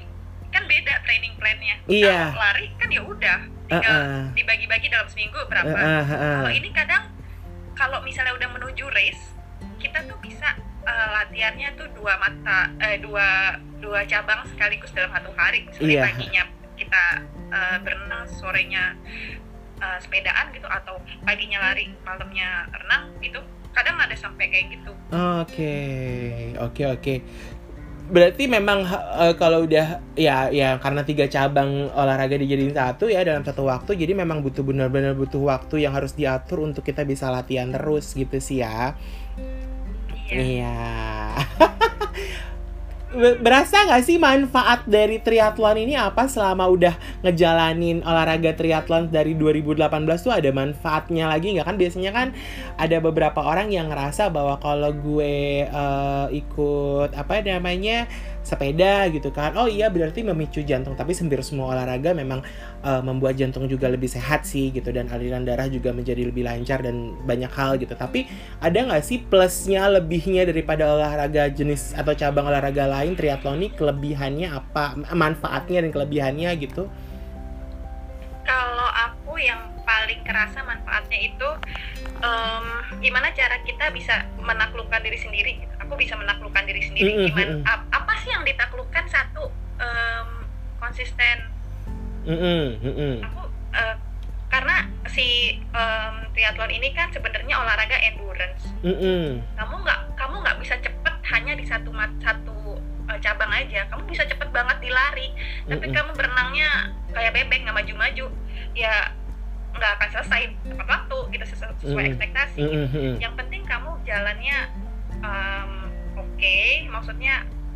Kan 0.53 0.63
beda 0.65 1.03
training 1.03 1.35
plan-nya. 1.35 1.75
Iya. 1.85 2.31
Kalau 2.31 2.39
lari 2.39 2.65
kan 2.79 2.87
ya 2.87 3.01
udah, 3.03 3.39
tinggal 3.67 3.97
eh, 3.99 4.23
dibagi-bagi 4.31 4.87
dalam 4.87 5.07
seminggu 5.11 5.39
berapa. 5.49 5.67
eh, 5.67 6.05
eh. 6.07 6.35
Kalau 6.39 6.51
ini 6.53 6.69
kadang 6.71 7.03
kalau 7.75 7.99
misalnya 7.99 8.31
udah 8.37 8.49
menuju 8.55 8.85
race, 8.87 9.35
kita 9.83 9.99
tuh 10.07 10.15
bisa 10.23 10.55
uh, 10.87 11.07
latihannya 11.19 11.75
tuh 11.75 11.91
dua 11.91 12.15
mata 12.15 12.71
eh, 12.79 12.95
dua 13.03 13.59
dua 13.83 14.07
cabang 14.07 14.47
sekaligus 14.47 14.95
dalam 14.95 15.11
satu 15.11 15.35
hari. 15.35 15.67
Misalnya 15.67 15.91
Iya. 15.91 16.03
paginya 16.07 16.43
kita 16.75 17.03
uh, 17.51 17.77
berenang, 17.83 18.23
sorenya 18.31 18.95
uh, 19.81 19.97
sepedaan 19.99 20.51
gitu 20.53 20.67
atau 20.67 20.99
paginya 21.23 21.59
lari, 21.61 21.91
malamnya 22.03 22.67
renang 22.71 23.11
gitu. 23.19 23.39
Kadang 23.75 23.99
ada 23.99 24.15
sampai 24.15 24.47
kayak 24.47 24.79
gitu. 24.79 24.91
Oke, 25.11 25.75
oke, 26.59 26.83
oke. 26.95 27.15
Berarti 28.05 28.45
memang 28.45 28.85
eh, 29.17 29.33
kalau 29.35 29.65
udah 29.65 29.99
ya 30.13 30.53
ya 30.53 30.77
karena 30.77 31.01
tiga 31.01 31.25
cabang 31.25 31.89
olahraga 31.89 32.37
dijadiin 32.37 32.77
satu 32.77 33.09
ya 33.09 33.25
dalam 33.25 33.41
satu 33.41 33.65
waktu, 33.65 33.97
jadi 33.97 34.13
memang 34.13 34.45
butuh 34.45 34.61
benar-benar 34.61 35.17
butuh 35.17 35.41
waktu 35.41 35.83
yang 35.83 35.91
harus 35.97 36.13
diatur 36.13 36.63
untuk 36.63 36.85
kita 36.85 37.01
bisa 37.03 37.33
latihan 37.33 37.73
terus 37.73 38.13
gitu 38.13 38.37
sih 38.37 38.61
ya. 38.61 38.93
Iya. 40.29 40.37
Iya. 40.39 40.77
Be- 43.15 43.39
Berasa 43.39 43.87
nggak 43.87 44.03
sih 44.03 44.19
manfaat 44.19 44.83
dari 44.83 45.23
triathlon 45.23 45.79
ini 45.79 45.95
apa 45.95 46.27
selama 46.27 46.67
udah 46.67 46.95
ngejalanin 47.23 48.03
olahraga 48.03 48.51
triathlon 48.51 49.07
dari 49.07 49.33
2018 49.39 49.87
tuh 50.19 50.35
ada 50.35 50.49
manfaatnya 50.51 51.31
lagi 51.31 51.55
nggak? 51.55 51.65
Kan 51.65 51.77
biasanya 51.79 52.11
kan 52.11 52.27
ada 52.75 52.97
beberapa 52.99 53.39
orang 53.39 53.71
yang 53.71 53.87
ngerasa 53.87 54.27
bahwa 54.29 54.59
kalau 54.59 54.91
gue 54.91 55.63
eh, 55.63 56.27
ikut 56.35 57.15
apa 57.15 57.39
namanya 57.41 58.05
sepeda 58.45 59.09
gitu 59.09 59.33
kan. 59.33 59.57
Oh 59.57 59.65
iya 59.65 59.89
berarti 59.89 60.21
memicu 60.21 60.61
jantung. 60.61 60.93
Tapi 60.93 61.17
sempir 61.17 61.41
semua 61.41 61.73
olahraga 61.73 62.13
memang 62.13 62.45
eh, 62.85 63.01
membuat 63.01 63.35
jantung 63.41 63.65
juga 63.65 63.89
lebih 63.89 64.07
sehat 64.07 64.45
sih 64.45 64.69
gitu. 64.69 64.93
Dan 64.93 65.09
aliran 65.09 65.43
darah 65.43 65.65
juga 65.65 65.89
menjadi 65.89 66.29
lebih 66.29 66.45
lancar 66.45 66.85
dan 66.85 67.17
banyak 67.25 67.49
hal 67.49 67.81
gitu. 67.81 67.97
Tapi 67.97 68.29
ada 68.61 68.77
nggak 68.77 69.03
sih 69.03 69.25
plusnya 69.25 69.89
lebihnya 69.89 70.45
daripada 70.45 70.85
olahraga 70.93 71.49
jenis 71.49 71.97
atau 71.97 72.13
cabang 72.13 72.45
olahraga 72.45 72.85
lain? 72.85 73.17
Triathlon 73.17 73.65
ini 73.65 73.69
kelebihannya 73.73 74.47
apa? 74.53 74.93
Manfaatnya 75.11 75.81
dan 75.81 75.89
kelebihannya 75.89 76.53
gitu? 76.61 76.85
Kalau 78.45 78.89
aku 78.93 79.41
yang 79.41 79.74
paling 79.85 80.19
kerasa 80.21 80.59
manfaatnya 80.61 81.19
itu 81.23 81.49
em, 82.17 82.65
gimana 82.99 83.29
cara 83.31 83.61
kita 83.61 83.89
bisa 83.89 84.13
menaklukkan 84.35 84.99
diri 84.99 85.15
sendiri. 85.15 85.51
gitu. 85.61 85.73
Aku 85.79 85.93
bisa 85.93 86.13
menaklukkan 86.13 86.65
diri 86.65 86.81
sendiri. 86.81 87.11
Mm-mm, 87.13 87.27
Gimana? 87.29 87.53
mm-mm. 87.55 87.69
ap- 87.69 87.87
apa 87.93 88.13
sih 88.19 88.29
yang 88.29 88.43
ditaklukkan 88.43 89.05
satu 89.05 89.47
em, 89.77 90.27
konsisten 90.75 91.37
Mm-mm, 92.25 92.81
mm-mm. 92.81 93.15
aku 93.21 93.41
eh, 93.71 93.95
karena 94.47 94.75
si 95.05 95.27
em, 95.61 96.13
triathlon 96.33 96.71
ini 96.71 96.89
kan 96.91 97.09
sebenarnya 97.09 97.53
olahraga 97.55 97.97
endurance 98.01 98.65
Mm-mm. 98.81 99.45
kamu 99.53 99.75
nggak 99.79 99.99
kamu 100.15 100.35
nggak 100.41 100.57
bisa 100.57 100.75
cepet 100.79 101.15
hanya 101.27 101.53
di 101.53 101.65
satu 101.65 101.89
mat 101.89 102.09
satu 102.17 102.81
eh, 103.05 103.19
cabang 103.19 103.51
aja 103.51 103.85
kamu 103.87 104.09
bisa 104.09 104.25
cepet 104.25 104.49
banget 104.49 104.77
di 104.79 104.89
lari 104.89 105.27
tapi 105.65 105.85
Mm-mm. 105.85 105.93
kamu 105.93 106.11
berenangnya 106.13 106.69
kayak 107.11 107.33
bebek 107.35 107.61
nggak 107.61 107.77
maju-maju 107.77 108.25
ya 108.73 109.13
nggak 109.75 109.91
akan 109.93 110.09
selesai 110.11 110.41
tepat 110.63 110.87
waktu 110.87 111.17
gitu 111.31 111.45
sesu- 111.47 111.75
sesuai 111.77 111.93
Mm-mm. 112.01 112.11
ekspektasi 112.13 112.59
Mm-mm, 112.61 112.87
mm-mm. 112.87 113.15
yang 113.17 113.33
penting 113.35 113.61
kamu 113.63 113.89
jalannya 114.01 114.57
em, 115.17 115.71
oke 116.15 116.57
maksudnya 116.89 117.35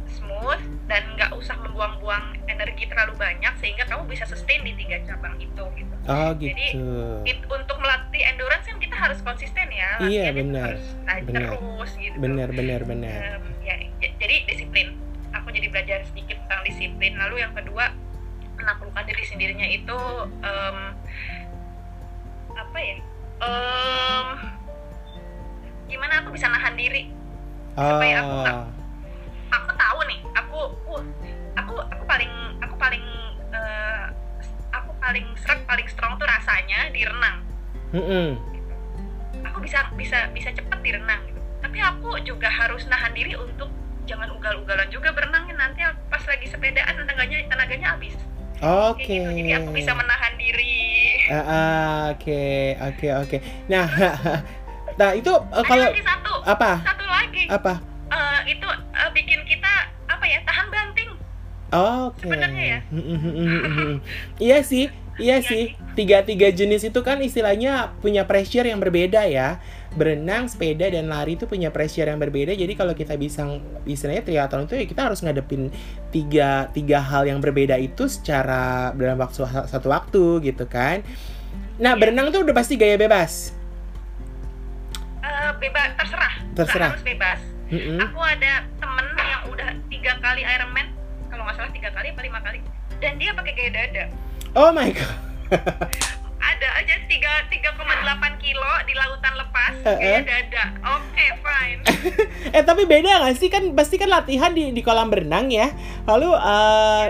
smooth 0.09 0.57
dan 0.85 1.05
nggak 1.13 1.31
usah 1.31 1.53
membuang-buang 1.55 2.25
energi 2.45 2.83
terlalu 2.83 3.13
banyak 3.15 3.53
sehingga 3.57 3.85
kamu 3.85 4.07
bisa 4.07 4.25
sustain 4.25 4.63
di 4.63 4.73
tiga 4.75 4.97
cabang 5.05 5.38
itu 5.38 5.63
gitu 5.75 5.93
Oh 6.09 6.33
Jadi, 6.33 6.73
gitu. 6.73 7.21
It- 7.23 7.45
untuk 7.45 7.77
melatih 7.77 8.23
endurance 8.25 8.65
kan 8.65 8.77
kita 8.77 8.95
harus 8.97 9.19
konsisten 9.19 9.69
ya 9.69 10.01
Iya, 10.01 10.33
benar. 10.33 10.73
harus 10.73 10.88
Benar. 11.21 11.53
terus 11.53 11.91
gitu 11.95 12.15
benar 12.17 12.49
benar 12.49 12.81
benar 12.83 13.19
Em, 13.38 13.45
ya, 13.62 13.75
jadi 14.15 14.35
disiplin 14.45 14.97
aku 15.29 15.51
jadi 15.51 15.69
belajar 15.69 15.99
sedikit 16.03 16.41
tentang 16.41 16.65
disiplin 16.65 17.13
lalu 17.15 17.39
yang 17.39 17.53
kedua 17.53 17.93
menaklukkan 18.55 19.05
diri 19.05 19.23
sendirinya 19.23 19.67
itu 19.67 19.99
em, 20.41 20.77
apa 22.69 22.79
ya 22.79 22.97
Em, 23.39 24.27
gimana 25.88 26.21
aku 26.21 26.36
bisa 26.36 26.45
nahan 26.45 26.75
diri? 26.75 27.08
Supaya 27.73 28.19
aku 28.19 28.34
nggak- 28.43 28.60
oh 28.60 28.67
aku 29.49 29.69
tahu 29.73 29.99
nih 30.05 30.19
aku 30.36 30.60
uh, 30.91 31.03
aku 31.55 31.73
aku 31.82 32.03
paling 32.05 32.32
aku 32.60 32.75
paling 32.75 33.03
eh, 33.49 34.05
aku 34.69 34.91
paling 34.99 35.25
serak 35.39 35.63
paling 35.65 35.88
strong 35.88 36.13
tuh 36.19 36.27
rasanya 36.27 36.91
di 36.91 37.01
renang. 37.01 37.41
Aku 39.49 39.63
bisa 39.63 39.88
bisa 39.95 40.27
bisa 40.29 40.51
cepet 40.51 40.79
di 40.84 40.91
renang 40.93 41.23
gitu. 41.25 41.39
Tapi 41.63 41.79
aku 41.79 42.19
juga 42.21 42.51
harus 42.51 42.86
nahan 42.86 43.15
diri 43.15 43.34
untuk 43.34 43.71
jangan 44.03 44.29
ugal-ugalan 44.36 44.91
juga 44.91 45.10
berenangnya 45.10 45.55
nanti 45.55 45.79
pas 46.12 46.21
lagi 46.27 46.43
sepedaan 46.43 46.91
tenaganya 46.91 47.39
tenaganya 47.47 47.95
habis 47.95 48.13
oke 48.60 49.00
kayak 49.00 49.24
gitu 49.24 49.30
jadi 49.36 49.52
aku 49.58 49.69
bisa 49.72 49.91
menahan 49.93 50.34
diri 50.36 50.76
Ah, 51.30 51.36
ah, 51.38 51.98
oke 52.12 52.41
oke 52.82 53.08
oke 53.22 53.38
nah 53.67 53.86
nah 55.00 55.10
itu 55.13 55.30
ada 55.30 55.62
kalau 55.63 55.86
lagi 55.86 56.02
satu 56.02 56.34
apa 56.43 56.72
satu 56.82 57.06
lagi 57.06 57.43
apa 57.48 57.74
Eh, 58.10 58.41
itu 58.50 58.65
eh, 58.65 59.10
bikin 59.13 59.45
kita 59.45 59.69
apa 60.08 60.26
ya 60.26 60.41
tahan 60.41 60.67
banting 60.67 61.10
Oke. 61.69 62.26
Sebenarnya 62.26 62.63
ya. 62.65 62.80
iya 64.41 64.58
sih, 64.60 64.89
iya 65.22 65.38
Iya 65.38 65.45
sih. 65.45 65.63
sih. 65.69 65.78
Tiga-tiga 65.93 66.50
jenis 66.50 66.82
itu 66.82 67.00
kan 67.00 67.22
istilahnya 67.22 67.93
punya 68.00 68.26
pressure 68.26 68.65
yang 68.65 68.82
berbeda 68.82 69.30
ya. 69.30 69.62
Berenang, 69.89 70.45
sepeda, 70.45 70.86
dan 70.86 71.10
lari 71.10 71.34
itu 71.34 71.43
punya 71.43 71.73
pressure 71.73 72.06
yang 72.06 72.17
berbeda. 72.17 72.54
Jadi 72.54 72.73
kalau 72.73 72.93
kita 72.93 73.17
bisa 73.17 73.41
istilahnya 73.84 74.21
triathlon 74.21 74.69
itu 74.69 74.75
ya 74.75 74.86
kita 74.86 75.02
harus 75.10 75.19
ngadepin 75.19 75.73
tiga 76.10 76.69
tiga 76.69 77.02
hal 77.02 77.25
yang 77.25 77.41
berbeda 77.41 77.73
itu 77.75 78.06
secara 78.06 78.93
dalam 78.93 79.17
waktu 79.17 79.41
satu 79.65 79.88
waktu 79.88 80.23
gitu 80.45 80.65
kan. 80.65 81.02
Nah 81.78 81.93
Iya. 81.93 81.99
berenang 81.99 82.30
tuh 82.30 82.43
udah 82.43 82.54
pasti 82.54 82.75
gaya 82.75 82.95
bebas. 82.95 83.58
Eh, 85.19 85.52
bebas 85.58 85.89
terserah 85.95 86.34
Terserah. 86.54 86.89
harus 86.91 87.04
bebas 87.04 87.39
Mm-mm. 87.69 87.99
aku 87.99 88.19
ada 88.19 88.65
temen 88.75 89.06
yang 89.15 89.43
udah 89.47 89.69
tiga 89.88 90.13
kali 90.17 90.41
Ironman 90.41 90.88
kalau 91.28 91.43
nggak 91.43 91.56
salah 91.56 91.69
tiga 91.69 91.89
kali 91.91 92.08
apa 92.10 92.21
lima 92.23 92.39
kali 92.39 92.60
dan 92.97 93.13
dia 93.15 93.32
pakai 93.32 93.54
gaya 93.54 93.69
dada 93.69 94.04
Oh 94.52 94.71
my 94.71 94.89
god. 94.89 95.17
ada 96.60 96.76
aja 96.76 96.95
tiga 97.08 97.32
tiga 97.48 97.72
koma 97.80 97.95
delapan 98.04 98.36
kilo 98.36 98.67
di 98.84 98.91
lautan 98.91 99.32
lepas 99.39 99.74
Eh, 99.80 99.95
gaya 99.95 100.19
eh. 100.19 100.22
dada. 100.28 100.65
Oke 101.00 101.26
fine. 101.39 101.82
Eh 102.60 102.63
tapi 102.67 102.84
beda 102.84 103.24
nggak 103.24 103.36
sih? 103.39 103.48
Kan 103.48 103.72
pasti 103.80 103.95
kan 103.95 104.12
latihan 104.12 104.52
di 104.52 104.76
di 104.76 104.84
kolam 104.84 105.08
berenang 105.08 105.48
ya. 105.48 105.72
Lalu 106.04 106.36
eh, 106.36 107.06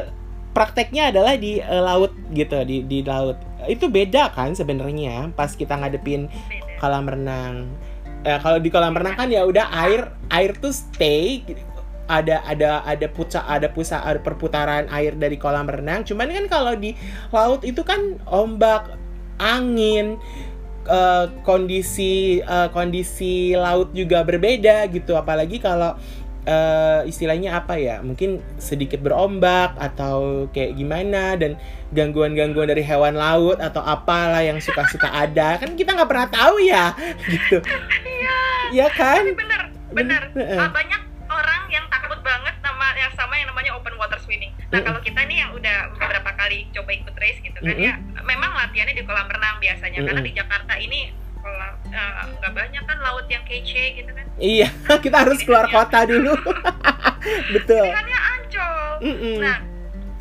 prakteknya 0.53 1.09
adalah 1.09 1.33
di 1.33 1.57
eh, 1.57 1.81
laut 1.81 2.13
gitu 2.29 2.61
di 2.61 2.85
di 2.85 3.01
laut. 3.01 3.41
Itu 3.65 3.89
beda 3.89 4.29
kan 4.37 4.53
sebenarnya 4.53 5.33
pas 5.33 5.57
kita 5.57 5.81
ngadepin 5.81 6.29
beda. 6.29 6.77
kolam 6.77 7.09
renang 7.09 7.73
Eh, 8.19 8.35
kalau 8.43 8.59
di 8.59 8.67
kolam 8.69 8.93
renang 8.93 9.15
kan 9.15 9.31
ya 9.31 9.47
udah 9.47 9.71
air 9.73 10.13
air 10.29 10.53
tuh 10.61 10.75
stay. 10.75 11.41
Ada 12.05 12.41
ada 12.45 12.85
ada 12.85 13.07
pusa 13.09 13.45
ada 13.49 13.69
pusa 13.69 14.01
ada 14.05 14.21
perputaran 14.21 14.89
air 14.93 15.13
dari 15.13 15.37
kolam 15.37 15.69
renang 15.69 16.01
cuman 16.05 16.29
kan 16.33 16.45
kalau 16.49 16.73
di 16.73 16.97
laut 17.29 17.61
itu 17.61 17.85
kan 17.85 18.17
ombak 18.25 18.97
angin 19.39 20.19
eh, 20.85 21.25
kondisi 21.47 22.43
eh, 22.43 22.69
kondisi 22.69 23.55
laut 23.55 23.95
juga 23.95 24.21
berbeda 24.21 24.85
gitu. 24.91 25.15
Apalagi 25.15 25.57
kalau 25.63 25.95
eh, 26.45 27.01
istilahnya 27.07 27.57
apa 27.63 27.79
ya 27.79 28.03
mungkin 28.03 28.43
sedikit 28.59 28.99
berombak 28.99 29.73
atau 29.79 30.47
kayak 30.51 30.75
gimana 30.75 31.39
dan 31.39 31.55
gangguan-gangguan 31.95 32.69
dari 32.69 32.85
hewan 32.85 33.17
laut 33.17 33.57
atau 33.57 33.81
apalah 33.81 34.43
yang 34.43 34.59
suka-suka 34.61 35.09
ada. 35.09 35.57
Kan 35.57 35.73
kita 35.73 35.95
nggak 35.95 36.09
pernah 36.09 36.29
tahu 36.29 36.55
ya 36.61 36.93
gitu. 37.25 37.63
Iya. 38.05 38.39
Ya 38.69 38.87
kan? 38.93 39.25
Tapi 39.25 39.33
bener 39.33 39.61
bener. 39.89 40.21
Bener, 40.37 40.53
eh. 40.53 40.61
Ah, 40.61 40.69
banyak 40.69 41.01
orang 41.29 41.61
yang 41.73 41.85
takut 41.89 42.21
banget 42.21 42.53
yang 42.99 43.13
sama 43.15 43.39
yang 43.39 43.47
namanya 43.47 43.71
open 43.79 43.95
water 43.95 44.19
swimming. 44.19 44.51
Nah 44.69 44.83
kalau 44.83 44.99
kita 44.99 45.23
nih 45.25 45.47
yang 45.47 45.51
udah 45.55 45.95
beberapa 45.95 46.31
kali 46.35 46.67
coba 46.75 46.91
ikut 46.91 47.15
race 47.15 47.39
gitu 47.39 47.59
kan 47.59 47.75
ya 47.79 47.95
memang 48.27 48.51
latihannya 48.53 48.95
di 48.99 49.03
kolam 49.07 49.27
renang 49.31 49.57
biasanya. 49.63 49.99
Karena 50.03 50.21
di 50.21 50.33
Jakarta 50.35 50.73
ini 50.75 51.15
kolam 51.39 51.73
eh, 51.89 52.11
nggak 52.39 52.53
banyak 52.53 52.83
kan 52.83 52.97
laut 52.99 53.25
yang 53.31 53.43
kece 53.47 54.03
gitu 54.03 54.11
kan. 54.11 54.25
Iya 54.39 54.69
kita 55.03 55.17
harus 55.23 55.39
keluar 55.43 55.71
kota 55.71 56.03
dulu. 56.03 56.35
Betul. 57.55 57.83
Pilihannya 57.87 58.19
ancol. 58.19 58.83
Nah, 59.43 59.57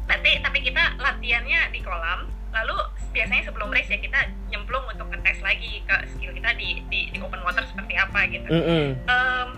tapi 0.09 0.31
tapi 0.43 0.59
kita 0.62 0.83
latihannya 0.99 1.61
di 1.71 1.81
kolam, 1.85 2.27
lalu 2.55 2.77
biasanya 3.12 3.43
sebelum 3.51 3.69
race 3.75 3.91
ya 3.91 3.99
kita 3.99 4.21
nyemplung 4.53 4.85
untuk 4.91 5.09
ngetes 5.11 5.41
lagi 5.43 5.83
ke 5.85 5.97
skill 6.14 6.33
kita 6.35 6.55
di 6.55 6.83
di, 6.87 7.11
di 7.11 7.19
open 7.19 7.41
water 7.43 7.64
seperti 7.67 7.95
apa 7.99 8.21
gitu. 8.31 8.49
Mm-mm. 8.49 8.85
Em, 9.07 9.49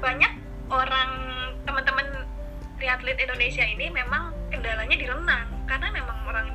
banyak 0.00 0.32
orang 0.70 1.10
teman-teman 1.70 2.06
triatlet 2.76 3.14
Indonesia 3.16 3.62
ini 3.62 3.86
memang 3.88 4.34
kendalanya 4.50 4.90
di 4.92 5.06
renang 5.06 5.46
karena 5.64 5.86
memang 5.88 6.18
orang 6.26 6.50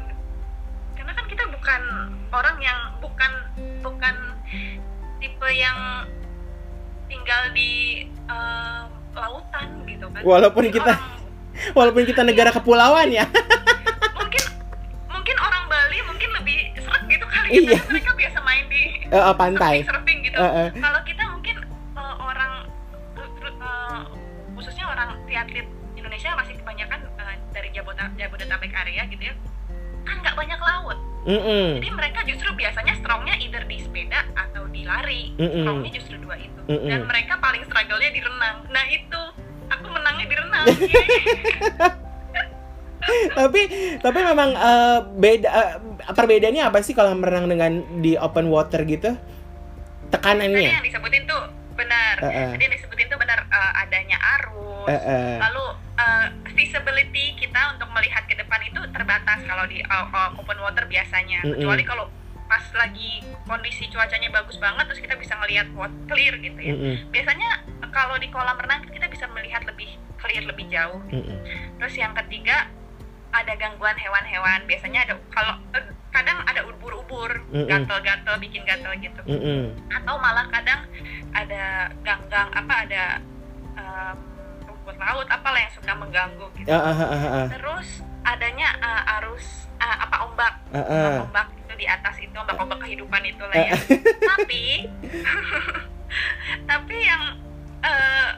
karena 0.91 1.12
kan 1.13 1.23
kita 1.23 1.47
bukan 1.47 1.82
orang 2.30 2.58
yang 2.60 2.80
bukan 2.99 3.32
bukan 3.80 4.15
tipe 5.17 5.49
yang 5.49 6.04
tinggal 7.08 7.41
di 7.54 8.04
em, 8.28 8.84
lautan 9.13 9.88
gitu 9.88 10.04
kan. 10.12 10.19
Walaupun 10.19 10.67
Mungkin 10.67 10.75
kita- 10.75 10.99
orang- 10.99 11.23
walaupun 11.80 12.04
kita 12.04 12.21
negara 12.21 12.51
kepulauan 12.51 13.08
ya 13.08 13.23
mungkin 14.19 14.43
mungkin 15.08 15.36
orang 15.39 15.63
Bali 15.65 15.97
mungkin 16.04 16.30
lebih 16.36 16.58
seret 16.75 17.04
gitu 17.08 17.23
kali 17.25 17.47
ya, 17.47 17.56
Iya. 17.56 17.80
mereka 17.88 18.12
biasa 18.12 18.38
main 18.43 18.65
di 18.67 18.84
Eh, 19.06 19.15
eh, 19.15 19.34
pantai 19.34 19.75
surfing, 19.80 19.88
surfing 19.88 20.17
gitu 20.28 20.36
Eh, 20.36 20.51
eh. 20.60 20.69
Laut 31.26 31.42
Mm-mm. 31.42 31.68
jadi 31.82 31.90
mereka 31.90 32.20
justru 32.30 32.50
biasanya 32.54 32.94
strongnya 33.02 33.36
either 33.42 33.64
di 33.66 33.78
sepeda 33.82 34.30
atau 34.38 34.70
di 34.70 34.86
lari 34.86 35.34
Mm-mm. 35.42 35.66
strongnya 35.66 35.92
justru 35.98 36.16
dua 36.22 36.38
itu 36.38 36.62
Mm-mm. 36.70 36.90
dan 36.90 37.02
mereka 37.10 37.34
paling 37.42 37.66
struggle-nya 37.66 38.10
di 38.14 38.22
renang 38.22 38.58
nah 38.70 38.86
itu 38.86 39.22
aku 39.74 39.88
menangnya 39.90 40.26
di 40.30 40.36
renang 40.38 40.66
tapi 43.38 43.62
tapi 44.02 44.20
memang 44.22 44.50
eh, 44.54 45.00
beda 45.14 45.50
eh, 45.50 45.74
perbedaannya 46.10 46.64
apa 46.66 46.82
sih 46.82 46.98
kalau 46.98 47.14
merenang 47.14 47.50
dengan 47.50 47.72
di 48.02 48.18
open 48.18 48.50
water 48.50 48.82
gitu 48.86 49.14
Tadi 50.06 50.22
tekanannya 50.22 50.70
yang 50.70 50.86
disebutin 50.86 51.24
tuh 51.28 51.44
benar. 51.76 52.16
Eh, 52.24 52.30
eh. 52.30 52.50
Tadi 52.56 52.64
yang 52.64 52.74
disebutin 52.78 53.08
tuh 53.12 53.20
benar 53.20 53.40
eh, 53.52 53.82
adanya 53.84 54.18
arus. 54.40 54.88
Eh, 54.88 54.96
eh. 54.96 55.36
Lalu 55.44 55.66
eh, 56.00 56.26
visibility 56.56 57.36
kita 57.36 57.76
untuk 57.76 57.91
melihat 57.91 58.24
ke 58.26 58.34
depan 58.39 58.63
itu 58.63 58.80
terbatas 58.96 59.44
kalau 59.44 59.68
di 59.68 59.84
eh, 59.84 60.06
open 60.39 60.60
water 60.63 60.88
biasanya. 60.88 61.44
Mm-mm. 61.44 61.60
Kecuali 61.60 61.84
kalau 61.84 62.08
pas 62.46 62.62
lagi 62.78 63.26
kondisi 63.50 63.89
cuacanya 63.89 64.30
bagus 64.30 64.62
banget 64.62 64.86
terus 64.86 65.02
kita 65.02 65.18
bisa 65.18 65.34
ngelihat 65.44 65.68
clear 66.08 66.34
gitu 66.39 66.60
ya. 66.63 66.74
Mm-mm. 66.74 66.96
Biasanya 67.12 67.50
eh, 67.84 67.91
kalau 67.91 68.15
di 68.18 68.32
kolam 68.32 68.58
renang 68.58 68.88
kita 68.88 69.06
bisa 69.12 69.28
melihat 69.36 69.62
lebih 69.68 70.00
clear 70.18 70.44
lebih 70.48 70.65
jauh. 70.72 71.04
Mm-mm. 71.12 71.38
Terus 71.78 71.94
yang 72.00 72.15
ketiga 72.24 72.72
ada 73.36 73.52
gangguan 73.60 74.00
hewan-hewan. 74.00 74.63
Biasanya 74.63 75.12
ada 75.12 75.13
kalau 75.30 75.60
eh, 75.76 75.86
kadang 76.15 76.39
ada 76.48 76.63
ubur-ubur, 76.63 77.44
Mm-mm. 77.52 77.68
gatel-gatel 77.68 78.39
bikin 78.39 78.63
gatel 78.63 78.96
gitu 79.04 79.20
Mm-mm. 79.28 79.76
atau 79.91 80.15
malah 80.15 80.48
kadang 80.48 80.88
ada 81.36 81.91
ganggang 82.08 82.48
apa 82.56 82.88
ada 82.88 83.04
em, 83.76 84.18
rumput 84.86 85.02
laut 85.02 85.26
apalah 85.34 85.58
yang 85.65 85.74
suka 85.74 85.93
mengganggu 85.98 86.45
gitu. 86.62 86.69
Ah, 86.69 86.93
ah, 86.93 87.02
ah, 87.10 87.26
ah, 87.41 87.45
terus 87.50 88.06
adanya 88.21 88.69
eh, 88.78 89.13
arus 89.17 89.65
eh, 89.82 89.98
apa 89.98 90.30
ombak. 90.30 90.54
Ah, 90.69 90.78
ah. 90.86 91.17
ombak 91.26 91.50
itu 91.58 91.74
di 91.74 91.89
atas 91.89 92.13
itu 92.21 92.36
ombak-ombak 92.38 92.86
kehidupan 92.86 93.21
itu 93.26 93.41
lah 93.50 93.65
ya. 93.65 93.74
Tapi 94.38 94.86
tapi 96.69 96.98
yang 97.02 97.24
eh, 97.82 98.30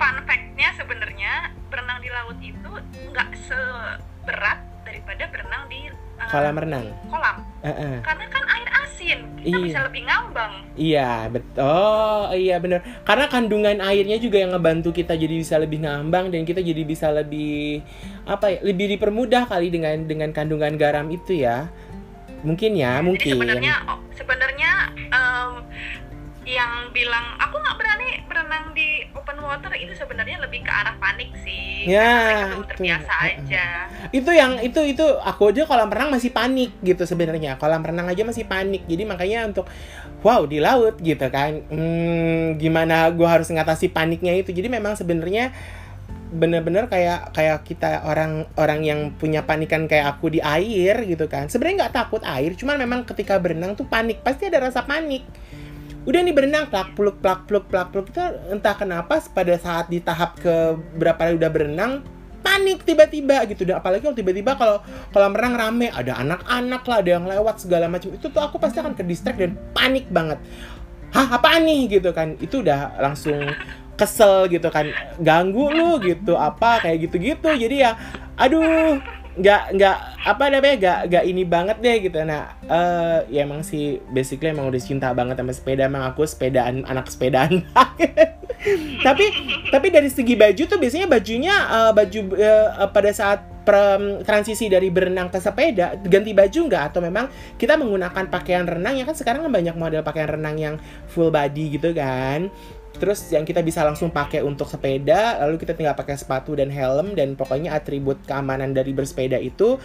fun 0.00 0.16
fact-nya 0.24 0.72
sebenarnya 0.72 1.52
berenang 1.68 2.00
di 2.00 2.08
laut 2.08 2.38
itu 2.40 2.72
nggak 3.12 3.28
seberat 3.44 4.64
daripada 4.88 5.28
berenang 5.28 5.68
di 5.68 5.92
eh, 5.92 6.28
kolam 6.32 6.56
renang. 6.56 6.86
kolam. 7.12 7.36
Ah, 7.60 7.68
ah. 7.68 7.96
karena 8.08 8.24
kita 9.44 9.54
Iya. 9.54 9.66
bisa 9.68 9.80
lebih 9.84 10.02
ngambang 10.02 10.52
Iya, 10.74 11.12
betul. 11.30 11.62
Oh, 11.62 12.34
iya 12.34 12.56
bener. 12.58 12.82
Karena 13.04 13.30
kandungan 13.30 13.78
airnya 13.78 14.18
juga 14.18 14.42
yang 14.42 14.50
ngebantu 14.50 14.90
kita 14.90 15.14
jadi 15.14 15.34
bisa 15.38 15.54
lebih 15.54 15.86
ngambang 15.86 16.34
dan 16.34 16.42
kita 16.42 16.58
jadi 16.58 16.82
bisa 16.82 17.14
lebih 17.14 17.78
apa 18.26 18.50
ya, 18.50 18.58
lebih 18.64 18.90
dipermudah 18.90 19.46
kali 19.46 19.70
dengan 19.70 20.02
dengan 20.02 20.34
kandungan 20.34 20.74
garam 20.74 21.06
itu 21.12 21.38
ya. 21.38 21.70
Mungkin 22.42 22.76
ya, 22.76 22.98
Jadi 22.98 23.06
mungkin. 23.06 23.32
sebenarnya 23.38 23.74
oh, 23.88 23.98
sebenarnya 24.12 24.43
water 29.44 29.72
itu 29.76 29.92
sebenarnya 29.94 30.40
lebih 30.40 30.64
ke 30.64 30.72
arah 30.72 30.96
panik 30.96 31.30
sih. 31.44 31.84
Ya, 31.84 32.50
itu. 32.56 32.64
terbiasa 32.74 33.12
aja. 33.28 33.64
Itu 34.08 34.30
yang 34.32 34.58
itu 34.64 34.80
itu 34.80 35.04
aku 35.20 35.52
aja 35.52 35.68
kolam 35.68 35.92
renang 35.92 36.10
masih 36.16 36.32
panik 36.32 36.72
gitu 36.80 37.04
sebenarnya. 37.04 37.60
Kolam 37.60 37.84
renang 37.84 38.08
aja 38.08 38.24
masih 38.24 38.48
panik. 38.48 38.88
Jadi 38.88 39.04
makanya 39.04 39.46
untuk 39.52 39.68
wow 40.24 40.42
di 40.48 40.58
laut 40.58 40.96
gitu 40.98 41.28
kan. 41.28 41.60
Hmm, 41.68 42.56
gimana 42.56 43.12
gua 43.12 43.38
harus 43.38 43.52
ngatasi 43.52 43.92
paniknya 43.92 44.32
itu. 44.34 44.50
Jadi 44.50 44.72
memang 44.72 44.96
sebenarnya 44.96 45.52
bener-bener 46.34 46.90
kayak 46.90 47.30
kayak 47.30 47.62
kita 47.62 48.02
orang 48.10 48.50
orang 48.58 48.82
yang 48.82 49.14
punya 49.14 49.46
panikan 49.46 49.86
kayak 49.86 50.18
aku 50.18 50.32
di 50.32 50.40
air 50.40 51.04
gitu 51.04 51.28
kan. 51.28 51.52
Sebenarnya 51.52 51.86
nggak 51.86 51.94
takut 51.94 52.22
air 52.24 52.56
cuman 52.56 52.80
memang 52.80 53.04
ketika 53.04 53.36
berenang 53.36 53.76
tuh 53.76 53.84
panik. 53.84 54.24
Pasti 54.24 54.48
ada 54.48 54.66
rasa 54.66 54.82
panik 54.82 55.22
udah 56.04 56.20
nih 56.20 56.34
berenang 56.36 56.68
plak 56.68 56.92
pluk 56.92 57.16
plak 57.20 57.48
pluk 57.48 57.64
plak 57.68 57.88
pluk. 57.92 58.12
Kita 58.12 58.52
entah 58.52 58.76
kenapa 58.76 59.20
pada 59.32 59.56
saat 59.56 59.88
di 59.88 60.00
tahap 60.04 60.36
ke 60.40 60.76
berapa 61.00 61.36
udah 61.36 61.50
berenang 61.50 62.04
panik 62.44 62.84
tiba-tiba 62.84 63.48
gitu. 63.48 63.64
Dan 63.64 63.80
apalagi 63.80 64.04
kalau 64.04 64.16
tiba-tiba 64.16 64.52
kalau 64.60 64.84
kolam 65.16 65.32
renang 65.32 65.56
rame 65.56 65.88
ada 65.88 66.20
anak-anak 66.20 66.82
lah 66.84 66.98
ada 67.00 67.10
yang 67.16 67.24
lewat 67.24 67.64
segala 67.64 67.88
macam. 67.88 68.12
Itu 68.12 68.28
tuh 68.28 68.44
aku 68.44 68.60
pasti 68.60 68.84
akan 68.84 68.92
ke 68.92 69.02
distract 69.02 69.40
dan 69.40 69.56
panik 69.72 70.04
banget. 70.12 70.36
Hah 71.16 71.40
apa 71.40 71.56
nih? 71.64 71.88
Gitu 71.88 72.12
kan. 72.12 72.36
Itu 72.36 72.60
udah 72.60 73.00
langsung 73.00 73.40
kesel 73.96 74.52
gitu 74.52 74.68
kan. 74.68 74.92
Ganggu 75.24 75.72
lu 75.72 75.96
gitu 76.04 76.36
apa 76.36 76.84
kayak 76.84 77.08
gitu-gitu. 77.08 77.48
Jadi 77.48 77.80
ya 77.80 77.96
aduh 78.36 79.00
nggak 79.34 79.62
nggak 79.74 79.96
apa 80.24 80.44
namanya 80.46 80.74
nggak 80.78 80.98
nggak 81.10 81.24
ini 81.26 81.42
banget 81.42 81.76
deh 81.82 81.96
gitu. 82.06 82.18
Nah 82.22 82.54
eh 82.64 83.18
ya 83.34 83.42
emang 83.42 83.66
sih 83.66 83.98
basically 84.14 84.54
emang 84.54 84.70
udah 84.70 84.82
cinta 84.82 85.10
banget 85.10 85.38
sama 85.38 85.52
sepeda 85.52 85.90
emang 85.90 86.06
aku 86.06 86.22
sepedaan 86.22 86.86
anak 86.86 87.10
sepedaan. 87.10 87.62
Tapi 89.04 89.26
tapi 89.68 89.92
dari 89.92 90.08
segi 90.08 90.40
baju 90.40 90.62
tuh 90.64 90.78
biasanya 90.80 91.04
bajunya 91.04 91.52
eh, 91.52 91.92
baju 91.92 92.20
eh, 92.32 92.88
pada 92.88 93.10
saat 93.12 93.44
per- 93.64 94.24
transisi 94.24 94.72
dari 94.72 94.88
berenang 94.88 95.28
ke 95.28 95.36
sepeda 95.36 96.00
ganti 96.00 96.32
baju 96.32 96.60
nggak? 96.72 96.82
Atau 96.88 97.04
memang 97.04 97.28
kita 97.60 97.76
menggunakan 97.76 98.24
pakaian 98.32 98.64
renang 98.64 98.96
ya 98.96 99.04
kan 99.04 99.12
sekarang 99.12 99.44
kan 99.44 99.52
banyak 99.52 99.76
model 99.76 100.00
pakaian 100.00 100.40
renang 100.40 100.56
yang 100.56 100.74
full 101.12 101.28
body 101.28 101.76
gitu 101.76 101.92
kan 101.92 102.48
terus 102.94 103.26
yang 103.34 103.42
kita 103.42 103.58
bisa 103.60 103.82
langsung 103.82 104.14
pakai 104.14 104.40
untuk 104.46 104.70
sepeda 104.70 105.42
lalu 105.42 105.58
kita 105.58 105.74
tinggal 105.74 105.98
pakai 105.98 106.14
sepatu 106.14 106.54
dan 106.54 106.70
helm 106.70 107.18
dan 107.18 107.34
pokoknya 107.34 107.74
atribut 107.74 108.22
keamanan 108.24 108.70
dari 108.70 108.94
bersepeda 108.94 109.38
itu. 109.38 109.78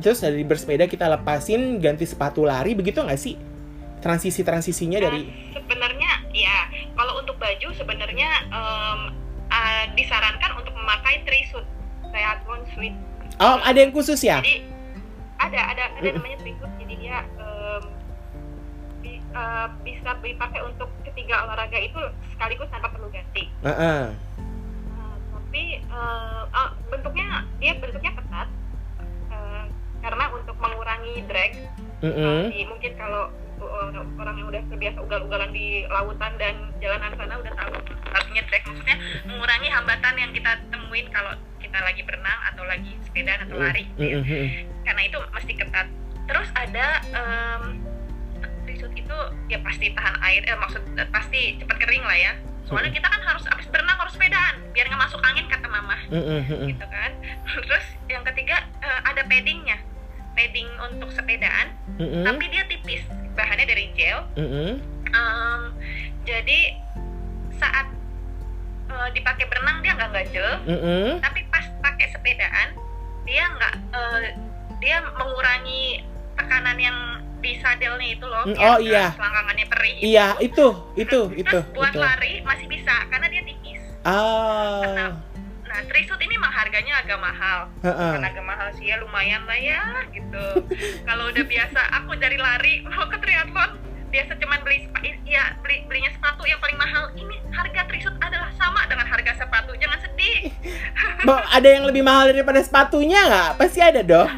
Terus 0.00 0.24
dari 0.24 0.40
bersepeda 0.44 0.88
kita 0.88 1.12
lepasin 1.12 1.76
ganti 1.76 2.08
sepatu 2.08 2.44
lari 2.48 2.72
begitu 2.72 3.04
nggak 3.04 3.20
sih? 3.20 3.36
Transisi 4.00 4.40
transisinya 4.40 4.96
Nah, 4.96 5.04
dari 5.12 5.20
sebenarnya 5.52 6.10
ya 6.32 6.56
kalau 6.96 7.20
untuk 7.20 7.36
baju 7.36 7.68
sebenarnya 7.76 8.28
em, 8.48 9.00
ah, 9.52 9.84
disarankan 9.92 10.56
untuk 10.56 10.72
memakai 10.72 11.20
three 11.28 11.44
suit 11.52 11.68
triathlon 12.08 12.64
suit 12.72 12.94
oh 13.44 13.60
ada 13.60 13.76
yang 13.76 13.92
khusus 13.92 14.20
ya? 14.24 14.40
Jadi 14.40 14.64
ada 15.36 15.60
ada 15.72 15.84
ada 16.00 16.08
namanya 16.16 16.36
three 16.40 16.56
suit. 16.56 16.72
jadi 16.79 16.79
dia 16.79 16.79
em, 16.79 16.79
eh, 19.34 19.66
bisa 19.86 20.10
dipakai 20.20 20.60
untuk 20.66 20.88
ketiga 21.06 21.46
olahraga 21.46 21.78
itu 21.78 22.00
sekaligus 22.34 22.68
tanpa 22.70 22.90
perlu 22.90 23.08
ganti 23.10 23.46
Heeh. 23.62 24.02
Nah, 24.90 25.14
tapi 25.34 25.64
eh, 25.82 26.42
ah, 26.50 26.70
bentuknya 26.90 27.46
dia 27.58 27.72
bentuknya 27.78 28.12
ketat 28.14 28.48
eh, 29.30 29.64
karena 30.00 30.24
untuk 30.34 30.56
mengurangi 30.58 31.14
drag 31.26 31.52
Mm-mm. 32.00 32.48
Jadi 32.48 32.64
mungkin 32.64 32.92
kalau 32.96 33.28
orang, 33.60 34.40
yang 34.40 34.48
udah 34.48 34.62
terbiasa 34.72 34.98
ugal-ugalan 35.04 35.52
di 35.52 35.84
lautan 35.92 36.32
dan 36.40 36.72
jalanan 36.80 37.12
sana 37.12 37.36
udah 37.36 37.52
tahu 37.52 37.76
artinya 38.08 38.42
drag 38.48 38.62
maksudnya 38.64 38.96
mengurangi 39.28 39.68
hambatan 39.68 40.14
yang 40.16 40.32
kita 40.32 40.56
temuin 40.72 41.06
kalau 41.12 41.36
kita 41.60 41.78
lagi 41.84 42.00
berenang 42.08 42.40
atau 42.48 42.64
lagi 42.64 42.96
sepeda 43.04 43.36
atau 43.36 43.60
lari 43.60 43.84
gitu 44.00 44.16
ya. 44.24 44.64
Karena 44.88 45.02
itu 45.04 45.18
mesti 45.28 45.52
ketat 45.52 45.86
terus 46.24 46.48
ada 46.56 46.86
trisuit 47.04 47.89
itu 48.94 49.16
ya 49.50 49.58
pasti 49.62 49.92
tahan 49.92 50.16
air 50.22 50.42
eh 50.46 50.56
maksud 50.58 50.82
pasti 51.10 51.58
cepat 51.62 51.76
kering 51.80 52.04
lah 52.04 52.18
ya. 52.18 52.32
Soalnya 52.66 52.94
kita 52.94 53.08
kan 53.10 53.20
harus 53.26 53.44
habis 53.50 53.66
berenang 53.66 53.98
harus 53.98 54.14
sepedaan 54.14 54.62
biar 54.70 54.86
nggak 54.86 55.02
masuk 55.02 55.20
angin 55.26 55.46
kata 55.50 55.66
mama. 55.66 55.96
Gitu 56.66 56.86
kan. 56.86 57.10
Terus 57.66 57.86
yang 58.06 58.22
ketiga 58.26 58.62
eh, 58.82 59.00
ada 59.06 59.22
paddingnya. 59.26 59.78
Padding 60.30 60.70
untuk 60.88 61.10
sepedaan 61.10 61.74
tapi 61.98 62.44
dia 62.48 62.62
tipis 62.70 63.02
bahannya 63.34 63.66
dari 63.66 63.90
gel. 63.98 64.24
Em, 65.10 65.60
jadi 66.22 66.78
saat 67.58 67.90
eh, 68.88 69.08
dipakai 69.12 69.44
berenang 69.50 69.82
dia 69.82 69.92
nggak 69.98 70.10
ganjel 70.14 70.48
tapi 71.18 71.40
pas 71.50 71.66
pakai 71.82 72.06
sepedaan 72.14 72.68
dia 73.26 73.44
nggak 73.50 73.74
eh, 73.90 74.24
dia 74.80 74.96
mengurangi 75.18 76.06
tekanan 76.40 76.78
yang 76.80 76.98
di 77.40 77.52
sadelnya 77.56 78.08
itu 78.10 78.24
loh 78.24 78.44
Mm, 78.46 78.56
oh 78.56 78.78
iya. 78.78 79.12
selangkangannya 79.12 79.66
perih 79.66 79.96
Iya, 79.98 80.26
itu, 80.38 80.66
itu, 80.94 81.20
itu, 81.34 81.48
terus 81.50 81.64
buat 81.72 81.90
itu. 81.90 81.98
lari 81.98 82.32
masih 82.40 82.66
bisa 82.66 82.94
karena 83.08 83.26
dia 83.26 83.42
tipis 83.42 83.80
Ah, 84.00 85.12
nah 85.62 85.80
trisut 85.86 86.18
ini 86.18 86.34
mah 86.34 86.50
harganya 86.50 86.98
agak 86.98 87.16
mahal 87.16 87.68
heeh. 87.80 88.12
Bukan 88.12 88.24
agak 88.26 88.44
mahal 88.44 88.68
sih 88.74 88.86
ya 88.86 88.96
lumayan 88.96 89.44
lah 89.44 89.54
ya 89.54 89.80
gitu 90.10 90.44
kalau 91.08 91.28
udah 91.28 91.44
biasa 91.44 91.80
aku 91.94 92.12
dari 92.16 92.36
lari 92.36 92.80
mau 92.82 93.06
ke 93.06 93.16
triathlon 93.16 93.70
biasa 94.10 94.34
cuman 94.36 94.58
beli 94.60 94.90
ya 95.24 95.54
beli 95.58 95.86
belinya 95.86 96.10
sepatu 96.10 96.42
yang 96.42 96.58
paling 96.58 96.74
mahal 96.74 97.14
ini 97.14 97.38
harga 97.48 97.86
trisut 97.86 98.14
adalah 98.18 98.50
sama 98.52 98.82
dengan 98.84 99.06
harga 99.06 99.32
sepatu 99.36 99.70
jangan 99.76 99.98
sedih 100.00 100.50
Ba- 101.26 101.46
ada 101.48 101.68
yang 101.68 101.84
lebih 101.84 102.00
mahal 102.00 102.28
daripada 102.28 102.58
sepatunya 102.58 103.20
nggak? 103.22 103.50
Pasti 103.54 103.78
ada 103.78 104.00
dong. 104.00 104.28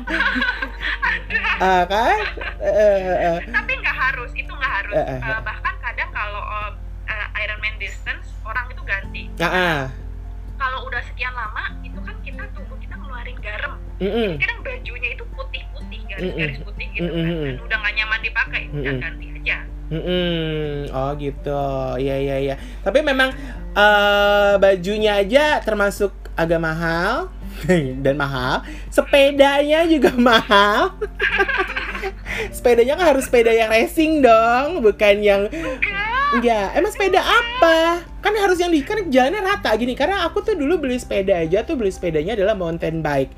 Ah, 1.57 1.83
kan? 1.85 2.19
Eh, 2.59 2.67
eh, 2.67 2.99
eh. 3.25 3.39
tapi 3.47 3.73
nggak 3.77 3.97
harus 3.97 4.31
itu 4.33 4.51
nggak 4.51 4.73
harus 4.77 4.93
Eh, 4.93 5.05
eh, 5.09 5.19
Eh, 5.23 5.41
bahkan 5.41 5.75
kadang 5.81 6.11
kalau 6.11 6.43
eh, 6.43 6.71
eh, 7.07 7.41
Ironman 7.41 7.79
distance 7.79 8.27
orang 8.43 8.67
itu 8.69 8.83
ganti 8.83 9.23
Ah, 9.39 9.47
ah. 9.47 9.79
kalau 10.57 10.85
udah 10.85 11.03
sekian 11.05 11.33
lama 11.33 11.71
itu 11.81 11.99
kan 11.99 12.15
kita 12.21 12.43
tubuh 12.53 12.77
kita 12.77 12.95
ngeluarin 12.95 13.39
garam 13.39 13.79
Mm-mm. 13.99 14.37
kadang 14.37 14.61
bajunya 14.61 15.09
itu 15.13 15.25
putih-putih 15.29 15.63
garis-garis 16.13 16.59
putih 16.61 16.87
gitu 16.93 17.09
kan 17.09 17.25
dan 17.25 17.57
udah 17.65 17.79
nggak 17.81 17.95
nyaman 17.97 18.21
dipakai 18.21 18.63
udah 18.71 18.95
ganti 19.01 19.27
aja 19.41 19.59
Mm-mm. 19.93 20.89
Oh 20.89 21.13
gitu, 21.21 21.69
iya 22.01 22.17
iya 22.17 22.37
iya. 22.41 22.55
Tapi 22.81 23.05
memang 23.05 23.29
eh 23.77 24.53
bajunya 24.57 25.21
aja 25.21 25.61
termasuk 25.61 26.17
agak 26.33 26.65
mahal 26.65 27.29
dan 28.05 28.17
mahal. 28.17 28.65
Sepedanya 28.89 29.85
juga 29.85 30.17
mahal. 30.33 30.97
Sepedanya 32.57 32.97
kan 32.97 33.13
harus 33.13 33.29
sepeda 33.29 33.53
yang 33.53 33.69
racing 33.69 34.25
dong, 34.25 34.81
bukan 34.81 35.21
yang 35.21 35.53
Enggak, 36.33 36.73
emang 36.73 36.89
sepeda 36.89 37.21
apa? 37.21 38.01
Kan 38.25 38.33
harus 38.41 38.57
yang 38.57 38.73
di 38.73 38.81
kan 38.81 38.97
jalannya 39.13 39.45
rata 39.45 39.77
gini. 39.77 39.93
Karena 39.93 40.25
aku 40.25 40.41
tuh 40.41 40.57
dulu 40.57 40.89
beli 40.89 40.97
sepeda 40.97 41.45
aja 41.45 41.61
tuh 41.69 41.77
beli 41.77 41.93
sepedanya 41.93 42.33
adalah 42.33 42.57
mountain 42.57 43.05
bike. 43.05 43.29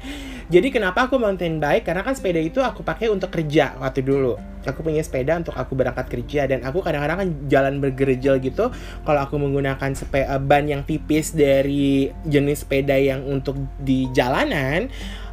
Jadi 0.53 0.69
kenapa 0.69 1.09
aku 1.09 1.17
mountain 1.17 1.57
bike? 1.57 1.89
Karena 1.89 2.05
kan 2.05 2.13
sepeda 2.13 2.37
itu 2.37 2.61
aku 2.61 2.85
pakai 2.85 3.09
untuk 3.09 3.33
kerja 3.33 3.77
waktu 3.81 4.05
dulu. 4.05 4.37
Aku 4.65 4.81
punya 4.81 5.01
sepeda 5.05 5.37
untuk 5.37 5.57
aku 5.57 5.77
berangkat 5.77 6.09
kerja 6.09 6.49
dan 6.49 6.65
aku 6.65 6.81
kadang-kadang 6.81 7.19
kan 7.21 7.29
jalan 7.49 7.75
bergerejel 7.81 8.41
gitu. 8.41 8.69
Kalau 9.05 9.21
aku 9.21 9.37
menggunakan 9.41 9.93
sepeda 9.97 10.37
ban 10.41 10.69
yang 10.69 10.85
tipis 10.85 11.33
dari 11.33 12.13
jenis 12.29 12.65
sepeda 12.65 12.97
yang 12.97 13.25
untuk 13.25 13.57
di 13.81 14.09
jalanan, 14.13 14.89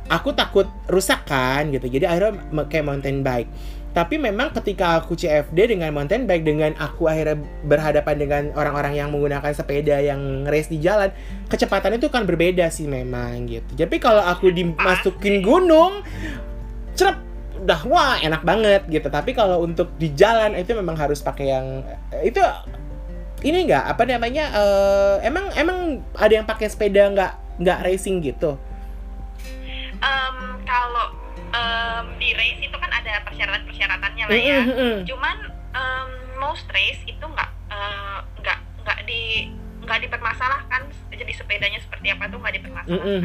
aku 0.07 0.35
takut 0.35 0.67
rusak 0.87 1.27
kan 1.27 1.71
gitu. 1.71 1.87
Jadi 1.87 2.07
akhirnya 2.07 2.39
pakai 2.51 2.79
mountain 2.83 3.23
bike. 3.23 3.51
Tapi 3.91 4.15
memang 4.15 4.55
ketika 4.55 5.03
aku 5.03 5.19
CFD 5.19 5.75
dengan 5.75 5.91
mountain 5.91 6.23
bike 6.23 6.47
dengan 6.47 6.71
aku 6.79 7.11
akhirnya 7.11 7.43
berhadapan 7.67 8.15
dengan 8.15 8.43
orang-orang 8.55 8.95
yang 8.95 9.11
menggunakan 9.11 9.51
sepeda 9.51 9.99
yang 9.99 10.47
race 10.47 10.71
di 10.71 10.79
jalan, 10.79 11.11
kecepatannya 11.51 11.99
itu 11.99 12.07
kan 12.07 12.23
berbeda 12.23 12.71
sih 12.71 12.87
memang 12.87 13.51
gitu. 13.51 13.67
Tapi 13.75 13.99
kalau 13.99 14.23
aku 14.23 14.47
dimasukin 14.47 15.43
gunung, 15.43 16.07
cerep 16.95 17.19
udah 17.61 17.81
wah 17.85 18.15
enak 18.23 18.41
banget 18.41 18.81
gitu. 18.87 19.07
Tapi 19.11 19.35
kalau 19.35 19.61
untuk 19.61 19.91
di 19.99 20.15
jalan 20.15 20.55
itu 20.55 20.71
memang 20.71 20.95
harus 20.95 21.19
pakai 21.19 21.51
yang 21.51 21.83
itu 22.23 22.41
ini 23.41 23.65
enggak 23.69 23.85
apa 23.89 24.03
namanya 24.05 24.45
eh, 24.53 25.15
emang 25.25 25.49
emang 25.57 26.01
ada 26.17 26.33
yang 26.33 26.45
pakai 26.45 26.69
sepeda 26.69 27.09
nggak 27.13 27.33
nggak 27.61 27.79
racing 27.85 28.21
gitu. 28.21 28.57
Em, 30.01 30.37
kalau 30.65 31.13
em, 31.53 32.05
di 32.17 32.33
race 32.33 32.61
itu 32.65 32.77
kan 32.77 32.90
ada 33.11 33.27
persyaratan-persyaratannya 33.27 34.23
lah 34.27 34.39
ya. 34.39 34.59
Cuman 35.03 35.37
em, 35.75 36.09
most 36.39 36.67
race 36.71 37.03
itu 37.03 37.25
nggak 37.25 37.49
eh, 37.71 38.17
nggak 38.39 38.59
nggak 38.87 38.99
di 39.03 39.51
nggak 39.81 39.99
dipermasalahkan 40.07 40.93
jadi 41.11 41.33
sepedanya 41.35 41.79
seperti 41.81 42.13
apa 42.13 42.29
tuh 42.31 42.39
nggak 42.39 42.55
dipermasalahkan. 42.61 43.19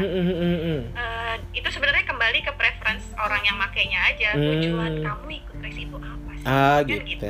Eh, 0.96 1.34
itu 1.54 1.68
sebenarnya 1.70 2.04
kembali 2.08 2.38
ke 2.42 2.52
preference 2.58 3.06
orang 3.16 3.42
yang 3.46 3.56
makainya 3.60 4.00
aja. 4.10 4.34
Hmm. 4.34 4.42
Tujuan 4.42 4.92
kamu 5.04 5.26
ikut 5.44 5.56
race 5.62 5.80
itu 5.80 5.96
apa 5.96 6.30
sih? 6.34 6.46
Ah 6.46 6.78
Kan 6.82 7.02
gitu. 7.06 7.24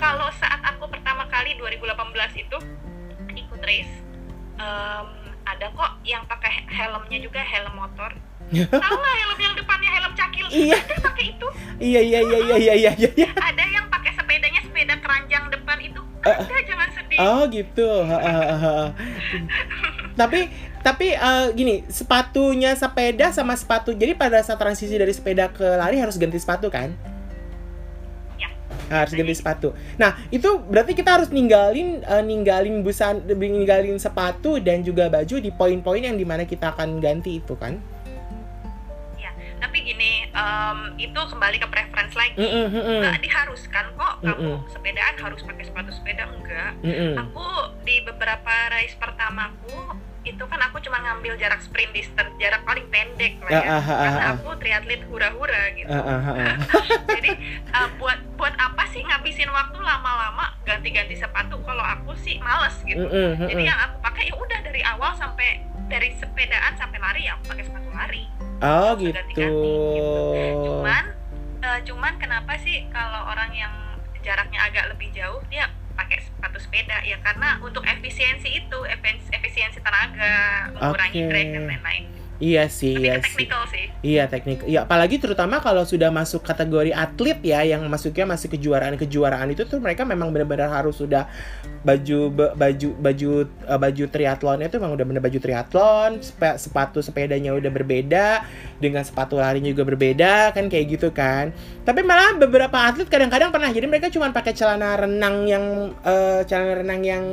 Kalau 0.00 0.28
saat 0.40 0.60
aku 0.64 0.84
pertama 0.90 1.28
kali 1.28 1.38
kali 1.38 1.54
2018 1.78 2.44
itu 2.44 2.58
ikut 3.30 3.60
race 3.62 3.94
em, 4.58 5.06
ada 5.46 5.66
kok 5.72 5.92
yang 6.04 6.26
pakai 6.28 6.66
helmnya 6.68 7.18
juga 7.22 7.40
helm 7.40 7.72
motor 7.78 8.10
tahu 8.48 8.96
nggak 8.96 9.16
helm 9.20 9.38
yang 9.38 9.54
depannya 9.54 9.90
helm 9.92 10.12
cakil 10.16 10.44
Iya. 10.48 10.76
ada 10.80 10.96
pakai 11.04 11.24
itu 11.36 11.46
Iya 11.78 12.00
iya 12.00 12.20
iya 12.24 12.38
iya 12.42 12.56
iya 12.56 12.74
iya. 12.74 12.92
iya. 13.14 13.28
ada 13.36 13.62
yang 13.62 13.86
pakai 13.86 14.10
sepedanya 14.12 14.60
sepeda 14.64 14.94
keranjang 14.98 15.44
depan 15.48 15.78
itu 15.78 16.00
Eh, 16.26 16.34
ada 16.34 16.60
jangan 16.66 16.88
sedih 16.90 17.18
Oh 17.18 17.42
gitu. 17.46 17.88
Tapi 20.18 20.40
tapi 20.82 21.06
eh, 21.14 21.46
gini 21.54 21.86
sepatunya 21.86 22.74
sepeda 22.74 23.30
sama 23.30 23.54
sepatu. 23.54 23.94
Jadi 23.94 24.18
pada 24.18 24.42
saat 24.42 24.58
transisi 24.58 24.98
dari 24.98 25.14
sepeda 25.14 25.46
ke 25.46 25.62
lari 25.78 26.02
harus 26.02 26.18
ganti 26.18 26.38
sepatu 26.42 26.66
kan? 26.70 26.90
Ya. 28.34 28.50
Harus 28.90 29.14
ganti 29.14 29.30
sepatu. 29.30 29.70
Nah 29.94 30.18
itu 30.34 30.58
berarti 30.66 30.98
kita 30.98 31.22
harus 31.22 31.30
ninggalin 31.30 32.02
eh, 32.02 32.22
ninggalin 32.26 32.82
busan 32.82 33.22
ninggalin 33.30 33.98
sepatu 34.02 34.58
dan 34.58 34.82
juga 34.82 35.06
baju 35.06 35.38
di 35.38 35.54
poin-poin 35.54 36.02
yang 36.02 36.18
di 36.18 36.26
mana 36.26 36.42
kita 36.42 36.74
akan 36.74 36.98
ganti 36.98 37.38
itu 37.38 37.54
kan? 37.54 37.78
Tapi 39.58 39.84
gini 39.84 40.26
em, 40.30 40.78
itu 40.98 41.20
kembali 41.20 41.56
ke 41.58 41.68
preference 41.68 42.14
lagi. 42.14 42.38
Mm 42.38 42.48
-mm, 42.48 42.66
mm 42.70 42.82
-mm. 42.82 42.98
nggak 43.04 43.20
diharuskan 43.22 43.84
kok 43.94 44.14
kamu 44.22 44.52
sepedaan 44.70 45.14
harus 45.18 45.40
pakai 45.44 45.64
sepatu 45.66 45.90
sepeda 45.92 46.24
enggak. 46.30 46.72
Mm 46.82 46.94
-mm. 46.94 47.12
aku 47.18 47.48
di 47.82 48.02
beberapa 48.06 48.54
race 48.72 48.96
pertamaku 48.96 49.98
itu 50.28 50.44
kan 50.44 50.60
aku 50.60 50.76
cuma 50.84 51.00
ngambil 51.00 51.40
jarak 51.40 51.62
sprint 51.64 51.94
distance 51.96 52.34
jarak 52.36 52.60
paling 52.68 52.84
pendek 52.92 53.40
lah 53.48 53.50
ya. 53.50 53.60
Ah, 53.64 53.64
ah, 53.64 53.80
ah, 53.80 53.96
karena 54.04 54.22
aku 54.36 54.48
triatlet 54.60 55.02
hura-hura 55.08 55.62
gitu. 55.72 55.88
Jadi 57.16 57.30
uh, 57.72 57.88
buat 57.96 58.18
buat 58.36 58.54
apa 58.60 58.84
sih 58.92 59.00
ngabisin 59.00 59.48
waktu 59.48 59.78
lama-lama 59.80 60.52
ganti-ganti 60.68 61.16
sepatu? 61.16 61.56
Kalau 61.64 61.80
aku 61.80 62.12
sih 62.20 62.36
males 62.44 62.76
gitu. 62.84 63.08
Jadi 63.40 63.62
yang 63.64 63.78
aku 63.78 63.96
pakai 64.04 64.28
ya 64.28 64.34
udah 64.36 64.60
dari 64.60 64.82
awal 64.84 65.16
sampai 65.16 65.64
dari 65.88 66.12
sepedaan 66.14 66.76
sampai 66.76 66.98
lari 67.00 67.22
ya 67.24 67.34
aku 67.34 67.50
pakai 67.50 67.64
sepatu 67.64 67.90
lari 67.90 68.24
Oh 68.58 68.90
gitu. 68.98 69.14
ganti-ganti, 69.14 69.74
gitu. 69.96 70.20
cuman 70.66 71.04
eh, 71.62 71.80
cuman 71.86 72.12
kenapa 72.18 72.52
sih 72.58 72.86
kalau 72.90 73.30
orang 73.30 73.50
yang 73.54 73.72
jaraknya 74.20 74.60
agak 74.66 74.90
lebih 74.92 75.08
jauh 75.14 75.40
dia 75.48 75.66
pakai 75.94 76.18
sepatu 76.22 76.58
sepeda 76.58 77.02
ya 77.02 77.18
karena 77.18 77.58
untuk 77.58 77.82
efisiensi 77.82 78.46
itu 78.46 78.78
efis- 78.86 79.30
efisiensi 79.30 79.78
tenaga 79.82 80.68
mengurangi 80.74 81.22
Oke. 81.22 81.30
drag 81.30 81.48
dan 81.54 81.64
lain-lain 81.66 82.04
Iya 82.38 82.70
sih, 82.70 82.94
lebih 82.94 83.10
iya 83.10 83.14
sih. 83.18 83.46
sih 83.50 83.84
Iya 83.98 84.24
teknik. 84.30 84.62
Ya 84.70 84.86
apalagi 84.86 85.18
terutama 85.18 85.58
kalau 85.58 85.82
sudah 85.82 86.06
masuk 86.14 86.46
kategori 86.46 86.94
atlet 86.94 87.34
ya 87.42 87.66
yang 87.66 87.82
masuknya 87.90 88.30
masih 88.30 88.46
kejuaraan-kejuaraan 88.48 89.50
itu 89.50 89.66
tuh 89.66 89.82
mereka 89.82 90.06
memang 90.06 90.30
benar-benar 90.30 90.70
harus 90.70 91.02
sudah 91.02 91.26
baju 91.82 92.30
baju 92.54 92.88
baju 92.94 93.30
eh, 93.42 93.78
baju 93.78 94.04
triathlonnya 94.06 94.70
itu 94.70 94.78
memang 94.78 94.94
udah 94.94 95.06
bener 95.06 95.18
baju 95.18 95.38
triathlon, 95.38 96.22
sepa- 96.22 96.58
sepatu 96.62 97.02
sepedanya 97.02 97.58
udah 97.58 97.70
berbeda, 97.70 98.46
dengan 98.78 99.02
sepatu 99.02 99.34
larinya 99.34 99.74
juga 99.74 99.90
berbeda 99.90 100.54
kan 100.54 100.70
kayak 100.70 100.86
gitu 100.94 101.10
kan. 101.10 101.50
Tapi 101.82 102.06
malah 102.06 102.38
beberapa 102.38 102.78
atlet 102.78 103.10
kadang-kadang 103.10 103.50
pernah 103.50 103.74
jadi 103.74 103.90
mereka 103.90 104.14
cuma 104.14 104.30
pakai 104.30 104.54
celana 104.54 104.94
renang 104.94 105.42
yang 105.42 105.64
eh, 106.06 106.46
celana 106.46 106.86
renang 106.86 107.02
yang 107.02 107.24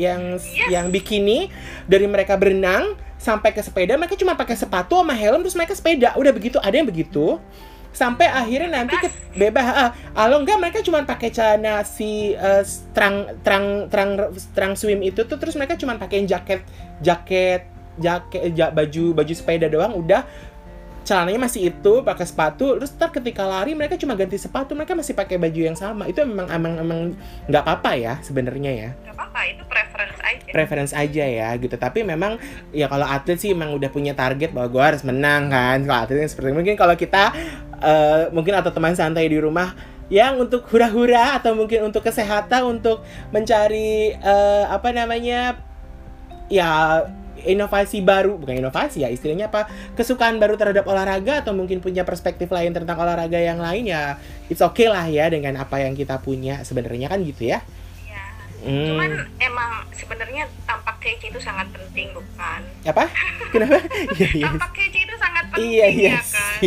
yang 0.00 0.22
Yes. 0.40 0.72
yang 0.72 0.86
bikini 0.88 1.52
dari 1.84 2.08
mereka 2.08 2.40
berenang 2.40 2.96
sampai 3.24 3.56
ke 3.56 3.64
sepeda 3.64 3.96
mereka 3.96 4.20
cuma 4.20 4.36
pakai 4.36 4.52
sepatu 4.52 5.00
sama 5.00 5.16
helm 5.16 5.40
terus 5.40 5.56
mereka 5.56 5.72
sepeda. 5.72 6.12
Udah 6.20 6.32
begitu 6.36 6.60
ada 6.60 6.76
yang 6.76 6.84
begitu. 6.84 7.40
Sampai 7.94 8.26
akhirnya 8.26 8.82
nanti 8.82 8.98
ke 9.00 9.08
bebas. 9.38 9.64
ah, 9.64 9.90
kalau 10.12 10.42
enggak 10.44 10.58
mereka 10.60 10.78
cuma 10.84 11.06
pakai 11.06 11.32
celana 11.32 11.80
si 11.86 12.36
eh, 12.36 12.62
terang 12.92 13.32
terang 13.40 13.88
terang 13.88 14.10
terang 14.52 14.72
swim 14.76 15.00
itu 15.00 15.24
tuh 15.24 15.40
terus 15.40 15.56
mereka 15.56 15.78
cuma 15.80 15.96
pakai 15.96 16.28
jaket 16.28 16.60
jaket 17.00 17.64
jaket 17.96 18.50
ja- 18.58 18.74
baju 18.74 19.14
baju 19.14 19.32
sepeda 19.32 19.70
doang 19.70 19.94
udah 19.94 20.26
celananya 21.04 21.40
masih 21.44 21.68
itu 21.68 22.00
pakai 22.00 22.24
sepatu 22.24 22.80
terus 22.80 22.96
ntar 22.96 23.12
ketika 23.12 23.44
lari 23.44 23.76
mereka 23.76 24.00
cuma 24.00 24.16
ganti 24.16 24.40
sepatu 24.40 24.72
mereka 24.72 24.96
masih 24.96 25.12
pakai 25.12 25.36
baju 25.36 25.60
yang 25.60 25.76
sama. 25.76 26.08
Itu 26.08 26.24
memang 26.24 26.48
emang 26.48 26.72
emang 26.80 27.00
nggak 27.46 27.62
apa-apa 27.62 27.92
ya 27.94 28.14
sebenarnya 28.24 28.72
ya. 28.72 28.90
Nggak 29.04 29.14
apa-apa 29.20 29.40
itu 29.52 29.62
preference 29.68 30.18
aja. 30.24 30.50
Preference 30.50 30.92
aja 30.96 31.24
ya 31.28 31.48
gitu. 31.60 31.76
Tapi 31.76 32.00
memang 32.02 32.40
ya 32.72 32.88
kalau 32.88 33.04
atlet 33.04 33.36
sih 33.36 33.52
emang 33.52 33.76
udah 33.76 33.92
punya 33.92 34.16
target 34.16 34.56
bahwa 34.56 34.72
gue 34.72 34.82
harus 34.82 35.02
menang 35.04 35.52
kan. 35.52 35.84
Kalau 35.84 36.00
atlet 36.08 36.24
yang 36.24 36.32
seperti 36.32 36.50
mungkin 36.56 36.74
kalau 36.80 36.96
kita 36.96 37.36
eh, 37.84 38.22
mungkin 38.32 38.56
atau 38.56 38.72
teman 38.72 38.96
santai 38.96 39.28
di 39.28 39.36
rumah 39.36 39.76
yang 40.12 40.36
untuk 40.36 40.68
hura-hura 40.68 41.36
atau 41.40 41.56
mungkin 41.56 41.88
untuk 41.88 42.04
kesehatan 42.04 42.64
untuk 42.80 43.04
mencari 43.28 44.16
eh, 44.16 44.64
apa 44.68 44.88
namanya 44.92 45.60
ya 46.52 47.04
inovasi 47.44 48.00
baru 48.00 48.36
bukan 48.36 48.58
inovasi 48.58 49.04
ya 49.04 49.08
istilahnya 49.08 49.52
apa? 49.52 49.68
Kesukaan 49.94 50.40
baru 50.40 50.56
terhadap 50.56 50.84
olahraga 50.88 51.44
atau 51.44 51.52
mungkin 51.52 51.78
punya 51.78 52.02
perspektif 52.02 52.48
lain 52.48 52.72
tentang 52.72 52.96
olahraga 52.96 53.36
yang 53.36 53.60
lain 53.60 53.86
ya 53.86 54.16
it's 54.48 54.60
okay 54.60 54.88
lah 54.88 55.04
ya 55.06 55.28
dengan 55.28 55.60
apa 55.60 55.80
yang 55.80 55.92
kita 55.92 56.18
punya 56.18 56.64
sebenarnya 56.64 57.06
kan 57.06 57.20
gitu 57.22 57.52
ya? 57.52 57.60
Ya 58.04 58.24
Hmm. 58.64 58.96
cuman 58.96 59.12
emang 59.36 59.70
sebenarnya 59.92 60.48
tampak 60.64 60.96
kece 60.96 61.28
itu 61.28 61.36
sangat 61.36 61.68
penting 61.68 62.08
bukan? 62.16 62.60
Apa? 62.88 63.12
Kenapa? 63.52 63.76
Iya 64.16 64.28
iya. 64.32 64.44
Tampak 64.48 64.70
kece 64.72 64.98
itu 65.04 65.14
sangat 65.20 65.44
penting 65.52 65.68
iya 65.68 65.86
iya 65.92 66.10
ya 66.16 66.22
kan? 66.24 66.58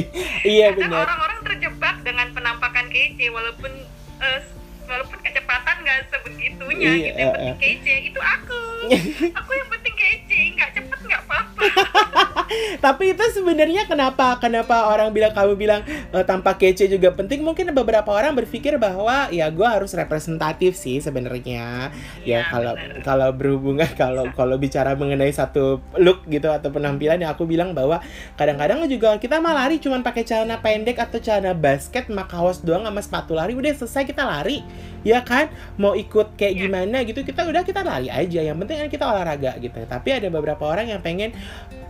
iya 0.46 0.68
benar. 0.78 1.10
orang-orang 1.10 1.40
terjebak 1.42 1.96
dengan 2.06 2.28
penampakan 2.38 2.86
kece 2.94 3.34
walaupun 3.34 3.74
eh, 4.22 4.40
walaupun 4.88 5.20
kecepatan 5.20 5.76
nggak 5.80 6.00
sebegitunya 6.10 6.90
Iya, 6.90 7.06
gitu 7.06 7.20
yang 7.20 7.30
eh, 7.30 7.36
penting 7.36 7.60
kece 7.62 7.96
itu 8.08 8.20
aku. 8.20 8.62
Aku 9.40 9.52
yang 9.52 9.70
penting 9.70 9.96
kece 9.96 10.40
nggak 10.56 10.70
cepet 10.74 11.00
nggak 11.04 11.22
apa-apa 11.24 11.47
tapi 12.86 13.12
itu 13.12 13.24
sebenarnya 13.34 13.90
kenapa? 13.90 14.40
Kenapa 14.40 14.88
orang 14.94 15.12
bilang 15.12 15.34
kamu 15.36 15.54
bilang 15.60 15.82
eh, 15.88 16.24
tanpa 16.24 16.56
kece 16.56 16.88
juga 16.88 17.12
penting? 17.12 17.44
Mungkin 17.44 17.74
beberapa 17.76 18.08
orang 18.14 18.38
berpikir 18.38 18.80
bahwa 18.80 19.28
ya 19.34 19.50
gue 19.52 19.68
harus 19.68 19.92
representatif 19.94 20.78
sih 20.78 21.02
sebenarnya. 21.04 21.92
Ya 22.24 22.38
Iya, 22.38 22.54
kalau 22.54 22.74
benar. 22.78 23.02
kalau 23.02 23.30
berhubungan 23.34 23.90
kalau 24.02 24.30
kalau 24.38 24.56
bicara 24.62 24.94
mengenai 24.94 25.34
satu 25.34 25.82
look 25.98 26.24
gitu 26.30 26.48
atau 26.54 26.70
penampilan 26.70 27.18
ya 27.18 27.34
aku 27.34 27.50
bilang 27.50 27.74
bahwa 27.74 27.98
kadang-kadang 28.38 28.86
juga 28.86 29.18
kita 29.18 29.42
mah 29.42 29.58
lari 29.58 29.82
cuman 29.82 30.06
pakai 30.06 30.24
celana 30.24 30.62
pendek 30.62 31.02
atau 31.02 31.18
celana 31.18 31.58
basket 31.58 32.06
sama 32.08 32.30
kaos 32.30 32.62
doang 32.62 32.86
sama 32.86 33.02
sepatu 33.02 33.34
lari. 33.34 33.58
Udah 33.58 33.74
selesai 33.74 34.06
kita 34.06 34.24
lari 34.24 34.62
ya 35.08 35.24
kan? 35.24 35.48
Mau 35.80 35.96
ikut 35.96 36.36
kayak 36.36 36.54
Iya. 36.54 36.62
gimana 36.68 36.98
gitu 37.08 37.24
kita 37.24 37.48
udah 37.48 37.64
kita 37.64 37.80
lari 37.88 38.12
aja. 38.12 38.44
Yang 38.44 38.58
penting 38.60 38.78
kan 38.84 38.90
kita 38.92 39.06
olahraga 39.08 39.52
gitu. 39.64 39.80
Tapi 39.88 40.10
ada 40.12 40.28
beberapa 40.28 40.68
orang 40.68 40.92
yang 40.92 41.00
pengen 41.00 41.32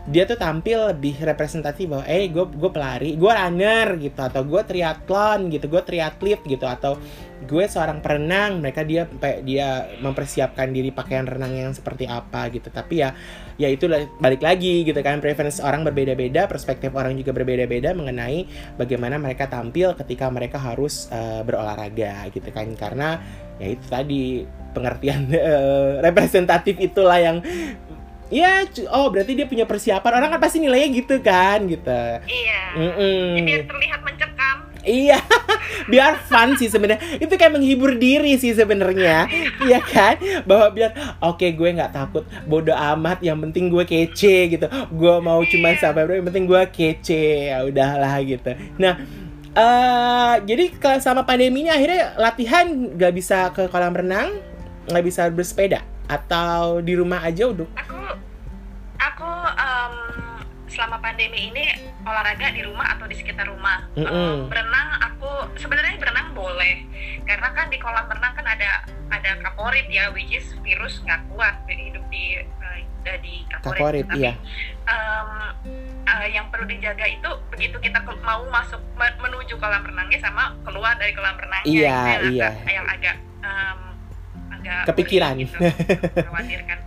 dia 0.08 0.24
tuh 0.24 0.40
tampil 0.40 0.96
lebih 0.96 1.20
representatif 1.20 1.84
bahwa 1.92 2.06
eh 2.08 2.32
gue 2.32 2.46
gue 2.46 2.72
pelari 2.72 3.18
gue 3.18 3.32
runner 3.34 3.98
gitu. 3.98 4.20
Atau 4.22 4.46
gue 4.46 4.62
triathlon 4.62 5.50
gitu. 5.50 5.66
Gue 5.66 5.82
triatlet 5.82 6.42
gitu. 6.46 6.66
Atau 6.70 7.02
gue 7.46 7.66
seorang 7.70 8.02
perenang 8.02 8.66
mereka 8.66 8.82
dia 8.82 9.06
dia 9.46 9.86
mempersiapkan 10.02 10.74
diri 10.74 10.90
pakaian 10.90 11.30
renang 11.30 11.54
yang 11.54 11.74
seperti 11.76 12.10
apa 12.10 12.50
gitu. 12.50 12.74
Tapi 12.74 13.06
ya 13.06 13.14
ya 13.62 13.70
itu 13.70 13.86
balik 14.18 14.42
lagi 14.42 14.82
gitu 14.82 14.98
kan 15.06 15.22
preference 15.22 15.62
orang 15.62 15.86
berbeda-beda 15.86 16.50
perspektif 16.50 16.94
orang 16.98 17.14
juga 17.14 17.34
berbeda-beda 17.38 17.94
mengenai 17.94 18.50
bagaimana 18.78 19.22
mereka 19.22 19.46
tampil 19.46 19.94
ketika 19.94 20.34
mereka 20.34 20.58
harus 20.58 21.06
eh, 21.14 21.46
berolahraga 21.46 22.26
gitu 22.34 22.50
kan. 22.50 22.74
Karena 22.74 23.22
ya 23.62 23.68
itu 23.70 23.86
tadi 23.86 24.22
pengertian 24.74 25.30
eh, 25.38 26.02
representatif 26.02 26.74
itulah 26.82 27.22
yang 27.22 27.38
ya 28.34 28.66
oh 28.90 29.14
berarti 29.14 29.38
dia 29.38 29.46
punya 29.46 29.70
persiapan. 29.70 30.26
Orang 30.26 30.30
kan 30.34 30.42
pasti 30.42 30.58
nilainya 30.58 30.90
gitu 31.06 31.22
kan 31.22 31.70
gitu. 31.70 32.02
Iya. 32.26 32.62
Mm-mm. 32.74 33.22
Jadi 33.38 33.42
biar 33.46 33.62
terlihat 33.70 34.02
mencekam 34.02 34.37
Iya, 34.88 35.20
biar 35.92 36.16
fun 36.24 36.56
sih 36.56 36.72
sebenarnya. 36.72 37.20
Itu 37.20 37.36
kayak 37.36 37.60
menghibur 37.60 38.00
diri 38.00 38.40
sih 38.40 38.56
sebenarnya, 38.56 39.28
iya 39.68 39.84
kan? 39.84 40.16
Bahwa 40.48 40.72
biar 40.72 40.92
oke 41.20 41.44
gue 41.44 41.70
nggak 41.76 41.92
takut, 41.92 42.24
bodoh 42.48 42.72
amat. 42.96 43.20
Yang 43.20 43.52
penting 43.52 43.68
gue 43.68 43.84
kece 43.84 44.48
gitu. 44.48 44.66
Gue 44.96 45.16
mau 45.20 45.44
cuma 45.44 45.76
Iya. 45.76 45.92
sampai? 45.92 46.08
Yang 46.08 46.28
penting 46.32 46.46
gue 46.48 46.62
kece. 46.72 47.24
Ya 47.52 47.68
udahlah 47.68 48.16
gitu. 48.24 48.56
Nah, 48.80 48.96
eh 49.52 50.34
jadi 50.48 50.72
sama 51.04 51.28
pandeminya 51.28 51.76
akhirnya 51.76 52.16
latihan 52.16 52.66
nggak 52.96 53.12
bisa 53.12 53.52
ke 53.52 53.68
kolam 53.68 53.92
renang, 53.92 54.40
nggak 54.88 55.04
bisa 55.04 55.28
bersepeda 55.28 55.84
atau 56.08 56.80
di 56.80 56.96
rumah 56.96 57.20
aja 57.20 57.52
udah. 57.52 57.68
aku 57.76 58.00
selama 60.78 61.02
pandemi 61.02 61.50
ini 61.50 61.74
olahraga 62.00 62.54
di 62.54 62.62
rumah 62.62 62.94
atau 62.94 63.10
di 63.10 63.18
sekitar 63.18 63.50
rumah 63.50 63.90
Mm-mm. 63.92 64.06
Em, 64.06 64.46
berenang 64.46 64.88
aku 65.02 65.26
sebenarnya 65.58 65.98
berenang 65.98 66.30
boleh 66.32 66.86
karena 67.26 67.50
kan 67.50 67.66
di 67.68 67.82
kolam 67.82 68.06
renang 68.06 68.30
kan 68.32 68.46
ada 68.46 68.86
ada 69.10 69.42
kaporit 69.42 69.90
ya 69.90 70.14
which 70.14 70.30
is 70.30 70.46
virus 70.62 71.02
nggak 71.02 71.26
kuat 71.28 71.58
hidup 71.66 72.06
di 72.08 72.38
eh, 72.38 72.80
di 73.18 73.42
kaporit, 73.48 73.74
Kaporit, 73.74 74.06
Tapi, 74.06 74.20
iya. 74.20 74.34
em, 74.86 75.30
eh, 76.06 76.28
yang 76.30 76.46
perlu 76.52 76.68
dijaga 76.68 77.08
itu 77.08 77.30
begitu 77.50 77.80
kita 77.80 78.04
ke- 78.04 78.22
mau 78.22 78.46
masuk 78.48 78.78
me- 78.94 79.18
menuju 79.18 79.58
kolam 79.58 79.82
renangnya 79.82 80.20
sama 80.20 80.54
keluar 80.62 80.94
dari 80.94 81.12
kolam 81.12 81.34
renangnya 81.34 81.66
Iya, 81.66 81.90
itu 81.90 82.06
yang 82.06 82.22
iya. 82.30 82.50
agak, 82.54 82.70
yang 82.70 82.86
agak 82.86 83.16
em, 83.42 83.80
agak 84.52 84.82
Kepikiran. 84.86 85.34
gitu, 85.40 85.58
khawatirkan 86.22 86.80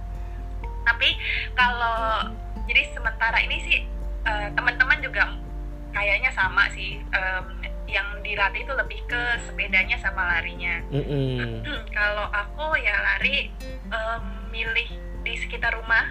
tapi 0.82 1.09
kalau 1.53 2.26
jadi 2.68 2.82
sementara 2.92 3.38
ini 3.40 3.56
sih 3.64 3.78
eh, 4.26 4.48
teman-teman 4.52 4.98
juga 5.00 5.24
kayaknya 5.90 6.30
sama 6.30 6.70
sih 6.70 7.02
em, 7.02 7.44
yang 7.90 8.06
dilatih 8.22 8.62
itu 8.62 8.72
lebih 8.78 9.00
ke 9.11 9.22
sepedanya 9.42 9.98
sama 9.98 10.22
larinya 10.38 10.78
Mm-mm. 10.94 11.66
kalau 11.90 12.30
aku 12.30 12.78
ya 12.78 12.94
lari 12.94 13.50
em, 13.90 14.22
milih 14.54 14.88
di 15.26 15.34
sekitar 15.34 15.74
rumah 15.74 16.06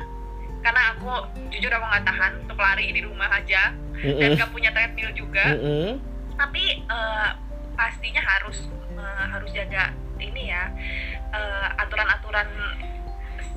karena 0.59 0.91
aku 0.91 1.07
jujur 1.47 1.71
aku 1.71 1.85
nggak 1.87 2.05
tahan 2.05 2.31
untuk 2.43 2.59
lari 2.59 2.91
di 2.91 3.01
rumah 3.07 3.31
aja 3.31 3.71
dan 3.95 4.19
Mm-mm. 4.19 4.35
nggak 4.35 4.51
punya 4.51 4.69
treadmill 4.75 5.11
juga 5.15 5.55
Mm-mm. 5.55 5.95
tapi 6.35 6.83
eh, 6.83 7.29
pastinya 7.79 8.19
harus 8.19 8.67
eh, 8.99 9.25
harus 9.31 9.49
jaga 9.55 9.95
ini 10.19 10.51
ya 10.51 10.67
eh, 11.31 11.67
aturan-aturan 11.79 12.47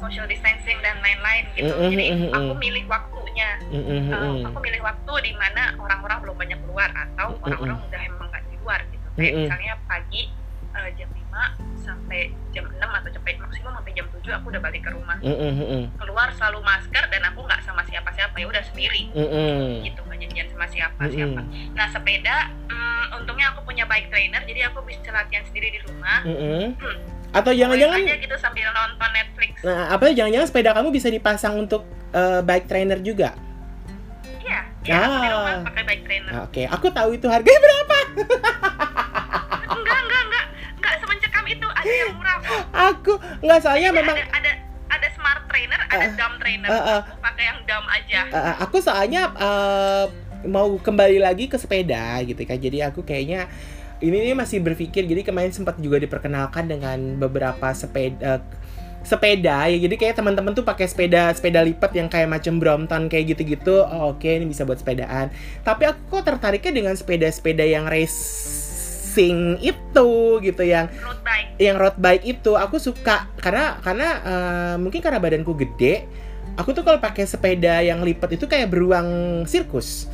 social 0.03 0.27
distancing 0.27 0.79
dan 0.83 0.99
lain-lain 0.99 1.45
gitu 1.55 1.71
Mm, 1.71 1.79
mm, 1.79 1.91
jadi 1.95 2.05
mm, 2.11 2.19
mm, 2.19 2.33
aku 2.35 2.53
mm. 2.53 2.61
milih 2.61 2.85
waktunya 2.91 3.51
Mm-mm. 3.71 3.87
Eh, 3.87 4.01
Mm-mm. 4.11 4.47
aku 4.51 4.59
milih 4.59 4.83
waktu 4.83 5.13
di 5.23 5.33
mana 5.39 5.63
orang-orang 5.79 6.19
belum 6.27 6.37
banyak 6.37 6.59
keluar 6.67 6.91
atau 6.91 7.39
orang-orang 7.39 7.79
udah 7.79 8.01
emang 8.03 8.27
nggak 8.29 8.43
di 8.51 8.57
luar 8.59 8.81
gitu 8.91 9.07
kayak 9.15 9.31
Mm-mm. 9.31 9.43
misalnya 9.47 9.75
pagi 9.87 10.23
eh, 10.75 10.91
jam 10.99 11.09
5 11.15 11.23
sampai 11.83 12.21
jam 12.51 12.65
6 12.67 12.79
atau 12.83 13.11
sampai 13.15 13.33
maksimum 13.39 13.73
sampai 13.79 13.93
jam 13.95 14.07
7 14.11 14.39
aku 14.39 14.47
udah 14.51 14.63
balik 14.63 14.83
ke 14.83 14.91
rumah 14.91 15.17
Mm-mm. 15.23 15.53
Mm-mm. 15.63 15.83
keluar 16.03 16.29
selalu 16.35 16.59
masker 16.67 17.05
dan 17.07 17.23
aku 17.31 17.41
nggak 17.47 17.61
sama 17.63 17.83
siapa-siapa 17.87 18.35
ya 18.35 18.47
udah 18.51 18.63
sendiri 18.67 19.03
Mm-mm. 19.15 19.87
gitu 19.87 20.01
nggak 20.03 20.19
janjian 20.27 20.49
sama 20.51 20.67
siapa 20.67 21.03
Mm-mm. 21.07 21.15
siapa 21.15 21.41
nah 21.79 21.87
sepeda 21.89 22.37
hmm, 22.67 23.23
untungnya 23.23 23.55
aku 23.55 23.63
punya 23.63 23.87
bike 23.87 24.11
trainer 24.11 24.43
jadi 24.43 24.67
aku 24.69 24.83
bisa 24.83 25.15
latihan 25.15 25.47
sendiri 25.47 25.79
di 25.79 25.81
rumah 25.87 26.27
Mm-mm. 26.27 26.75
Hmm. 26.77 26.99
Atau 27.33 27.51
jangan-jangan 27.51 27.99
gitu 28.05 28.37
sambil 28.37 28.69
nonton 28.69 29.11
Netflix 29.11 29.51
Nah, 29.63 29.89
apa 29.91 30.11
jangan-jangan 30.11 30.47
sepeda 30.47 30.71
kamu 30.73 30.89
bisa 30.91 31.09
dipasang 31.09 31.55
untuk 31.59 31.83
eh, 32.11 32.41
bike 32.41 32.67
trainer 32.67 32.99
juga? 32.99 33.33
iya 34.39 34.59
iya 34.83 34.97
aku 34.99 35.15
di 35.15 35.23
Ah. 35.23 35.33
rumah 35.33 35.55
pakai 35.65 35.83
bike 35.85 36.03
trainer 36.05 36.33
Oke, 36.43 36.63
aku 36.67 36.87
tahu 36.89 37.11
itu 37.15 37.27
harganya 37.27 37.61
berapa. 37.61 37.99
enggak 39.73 39.99
enggak 39.99 40.23
enggak 40.23 40.45
enggak 40.75 40.95
semencekam 40.99 41.45
itu 41.47 41.67
ada 41.69 41.89
yang 41.91 42.13
murah 42.13 42.37
kok 42.39 42.63
Aku 42.93 43.13
nggak 43.41 43.61
saya 43.61 43.87
Jadi 43.87 43.97
memang 43.97 44.17
ada 44.17 44.27
ada 44.35 44.53
ada 44.91 45.07
smart 45.11 45.43
trainer 45.47 45.81
ada 45.81 45.95
Ah, 45.97 46.11
dumb 46.13 46.35
trainer 46.37 46.69
ah, 46.69 46.75
ah. 46.75 47.01
aku 47.01 47.15
pakai 47.23 47.45
yang 47.47 47.59
dumb 47.65 47.87
aja 47.89 48.21
eh, 48.29 48.55
aku 48.61 48.77
soalnya 48.79 49.23
eh, 49.33 50.05
mau 50.43 50.75
kembali 50.77 51.19
lagi 51.19 51.47
ke 51.47 51.55
sepeda 51.55 52.19
gitu 52.25 52.43
kan. 52.43 52.59
Jadi 52.59 52.83
aku 52.83 53.01
kayaknya 53.01 53.47
ini 54.03 54.31
nih 54.31 54.37
masih 54.37 54.59
berpikir. 54.59 55.07
Jadi 55.07 55.23
kemarin 55.23 55.55
sempat 55.55 55.79
juga 55.79 56.03
diperkenalkan 56.03 56.67
dengan 56.67 56.99
beberapa 57.17 57.71
sepeda 57.73 58.43
sepeda 59.03 59.67
ya. 59.71 59.79
Jadi 59.79 59.95
kayak 59.99 60.19
teman-teman 60.19 60.55
tuh 60.55 60.67
pakai 60.67 60.87
sepeda 60.91 61.31
sepeda 61.35 61.63
lipat 61.63 61.91
yang 61.95 62.11
kayak 62.11 62.29
macam 62.31 62.59
Brompton 62.59 63.07
kayak 63.07 63.35
gitu-gitu. 63.35 63.83
Oh, 63.83 64.15
oke 64.15 64.27
ini 64.27 64.47
bisa 64.51 64.67
buat 64.67 64.83
sepedaan. 64.83 65.31
Tapi 65.63 65.83
aku 65.87 66.19
kok 66.19 66.27
tertariknya 66.27 66.73
dengan 66.75 66.95
sepeda-sepeda 66.99 67.63
yang 67.63 67.87
racing 67.87 69.59
itu 69.63 70.11
gitu 70.43 70.63
yang 70.63 70.91
road 71.03 71.23
bike. 71.23 71.49
yang 71.63 71.77
road 71.79 71.97
bike 71.99 72.25
itu. 72.27 72.53
Aku 72.59 72.83
suka 72.83 73.31
karena 73.39 73.79
karena 73.81 74.09
eh, 74.23 74.75
mungkin 74.83 74.99
karena 74.99 75.23
badanku 75.23 75.55
gede 75.55 76.11
aku 76.57 76.77
tuh 76.77 76.85
kalau 76.85 77.01
pakai 77.01 77.25
sepeda 77.25 77.81
yang 77.81 78.05
lipat 78.05 78.37
itu 78.37 78.45
kayak 78.45 78.69
beruang 78.69 79.43
sirkus 79.49 80.09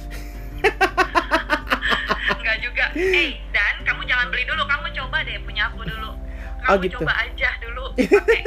enggak 2.78 2.90
juga. 2.94 3.10
Eh 3.18 3.30
dan 3.50 3.74
kamu 3.82 4.00
jangan 4.06 4.26
beli 4.30 4.44
dulu. 4.44 4.62
Kamu 4.62 4.86
coba 4.94 5.16
deh 5.20 5.36
punya 5.42 5.62
aku 5.66 5.80
dulu. 5.82 6.10
Kamu 6.58 6.70
Oh, 6.70 6.76
gitu. 6.78 6.94
coba 7.00 7.12
aja 7.18 7.50
dulu. 7.58 7.84
Pakai. 8.18 8.40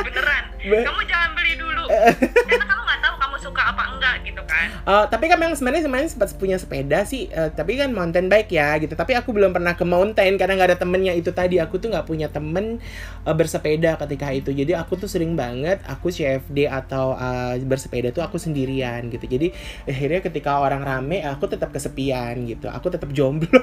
Beneran. 0.00 0.44
Be- 0.58 0.82
kamu 0.82 1.00
jangan 1.06 1.30
beli 1.34 1.52
dulu. 1.54 1.84
Karena 2.50 2.64
kamu 2.66 2.82
nggak 2.82 3.00
tahu 3.00 3.14
kamu 3.16 3.29
suka 3.40 3.62
apa 3.66 3.82
enggak 3.88 4.16
gitu 4.22 4.42
kan. 4.44 4.68
Eh, 4.80 5.04
tapi 5.08 5.24
kan 5.26 5.36
memang 5.36 5.52
sebenarnya 5.52 5.82
sebenarnya 5.82 6.10
sempat 6.10 6.30
punya 6.34 6.56
sepeda 6.56 7.02
sih. 7.02 7.26
Eh, 7.26 7.50
tapi 7.50 7.74
kan 7.74 7.90
mountain 7.90 8.28
bike 8.28 8.50
ya 8.50 8.76
gitu. 8.76 8.92
Tapi 8.92 9.12
aku 9.14 9.32
belum 9.32 9.50
pernah 9.50 9.72
ke 9.72 9.82
mountain 9.82 10.36
karena 10.36 10.54
nggak 10.54 10.70
ada 10.70 10.78
temennya. 10.78 11.12
Itu 11.12 11.32
tadi 11.32 11.56
aku 11.56 11.76
tuh 11.76 11.88
nggak 11.88 12.04
punya 12.04 12.28
temen 12.28 12.78
eh, 13.22 13.34
bersepeda 13.34 13.96
ketika 13.98 14.28
itu. 14.30 14.50
Jadi 14.50 14.72
aku 14.72 14.94
tuh 14.94 15.08
sering 15.08 15.34
banget 15.34 15.80
aku 15.84 16.08
CFD 16.08 16.64
atau 16.66 17.14
eh, 17.14 17.58
bersepeda 17.60 18.10
tuh 18.10 18.20
aku 18.20 18.36
sendirian 18.36 19.08
gitu. 19.08 19.24
Jadi 19.24 19.50
akhirnya 19.84 20.20
ketika 20.20 20.60
orang 20.60 20.80
rame 20.80 21.22
aku 21.22 21.48
tetap 21.48 21.70
kesepian 21.70 22.44
gitu. 22.44 22.68
Aku 22.68 22.88
tetap 22.88 23.08
jomblo. 23.10 23.48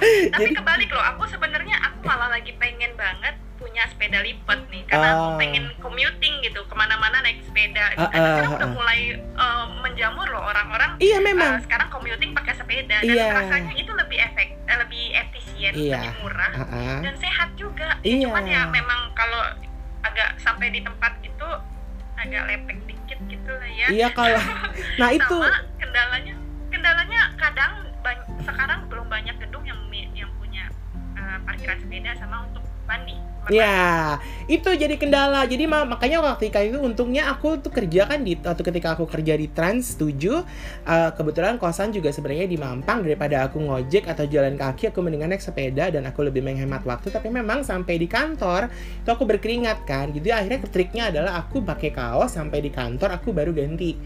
Tapi 0.00 0.32
Jadi- 0.32 0.56
kebalik 0.56 0.90
loh 0.90 1.04
aku 1.04 1.24
sebenarnya 1.26 1.76
aku 1.80 2.02
malah 2.02 2.28
lagi 2.30 2.56
pengen 2.56 2.96
banget 2.96 3.36
punya 3.56 3.84
sepeda 3.86 4.20
lipat 4.20 4.58
nih. 4.68 4.82
Karena 4.88 5.06
Ah. 5.06 5.14
aku 5.14 5.30
pengen 5.36 5.64
commuting 5.68 5.79
gitu 6.42 6.60
ke 6.62 6.74
mana-mana 6.74 7.20
naik 7.20 7.40
sepeda 7.42 7.92
Ah, 7.92 8.08
Karena 8.08 8.28
sekarang 8.32 8.50
ah, 8.50 8.56
udah 8.56 8.66
ah. 8.66 8.74
mulai 8.74 9.00
eh, 9.16 9.64
menjamur 9.80 10.26
loh 10.26 10.42
orang-orang 10.42 10.90
iya 10.98 11.16
eh, 11.16 11.22
memang 11.22 11.60
sekarang 11.62 11.88
commuting 11.88 12.32
pakai 12.32 12.54
sepeda 12.54 12.96
dan 12.98 13.06
Iya. 13.06 13.26
rasanya 13.34 13.72
itu 13.74 13.92
lebih 13.92 14.18
efek 14.18 14.48
eh, 14.58 14.78
lebih 14.78 15.04
efisien 15.14 15.72
Iya. 15.72 15.98
lebih 16.00 16.12
murah 16.20 16.52
Ah, 16.52 16.64
ah. 16.66 16.98
dan 17.00 17.14
sehat 17.16 17.48
juga 17.54 17.88
Iya. 18.00 18.26
cuman 18.26 18.44
ya 18.44 18.62
memang 18.66 19.00
kalau 19.12 19.42
agak 20.00 20.36
sampai 20.36 20.68
di 20.68 20.80
tempat 20.80 21.12
gitu 21.20 21.48
agak 22.16 22.42
lepek 22.46 22.76
dikit 22.84 23.18
gitu 23.26 23.50
lah 23.50 23.70
ya 23.70 23.86
iya 23.88 24.08
kalau 24.10 24.40
nah 25.00 25.08
itu 25.10 25.36
sama 25.36 25.60
kendalanya 25.76 26.34
kendalanya 26.68 27.20
kadang 27.36 27.72
sekarang 28.40 28.88
belum 28.88 29.06
banyak 29.06 29.36
gedung 29.38 29.62
yang 29.62 29.76
yang 30.10 30.30
punya 30.36 30.64
eh, 31.14 31.38
parkiran 31.44 31.76
sepeda 31.76 32.16
sama 32.16 32.44
untuk 32.44 32.64
mandi 32.84 33.16
Ya, 33.48 34.20
itu 34.46 34.68
jadi 34.68 34.94
kendala. 35.00 35.42
Jadi 35.48 35.64
ma- 35.66 35.88
makanya 35.88 36.20
waktu 36.22 36.52
itu 36.52 36.76
untungnya 36.78 37.32
aku 37.32 37.58
tuh 37.58 37.72
kerja 37.72 38.06
kan 38.06 38.20
di 38.22 38.36
atau 38.38 38.62
ketika 38.62 38.94
aku 38.94 39.08
kerja 39.10 39.34
di 39.34 39.50
Trans 39.50 39.96
7, 39.98 40.44
eh, 40.86 41.10
kebetulan 41.16 41.56
kosan 41.58 41.90
juga 41.90 42.12
sebenarnya 42.14 42.46
di 42.46 42.54
Mampang 42.60 43.02
daripada 43.02 43.42
aku 43.48 43.58
ngojek 43.58 44.06
atau 44.06 44.22
jalan 44.30 44.54
kaki 44.54 44.94
aku 44.94 45.02
mendingan 45.02 45.34
naik 45.34 45.42
sepeda 45.42 45.90
dan 45.90 46.06
aku 46.06 46.22
lebih 46.22 46.46
menghemat 46.46 46.86
waktu. 46.86 47.10
Tapi 47.10 47.26
memang 47.32 47.66
sampai 47.66 47.98
di 47.98 48.06
kantor 48.06 48.70
itu 49.02 49.08
aku 49.10 49.26
berkeringat 49.26 49.82
kan. 49.82 50.14
Jadi 50.14 50.30
akhirnya 50.30 50.60
triknya 50.70 51.04
adalah 51.10 51.42
aku 51.42 51.64
pakai 51.66 51.90
kaos 51.90 52.36
sampai 52.38 52.62
di 52.62 52.70
kantor 52.70 53.18
aku 53.18 53.34
baru 53.34 53.50
ganti 53.50 53.98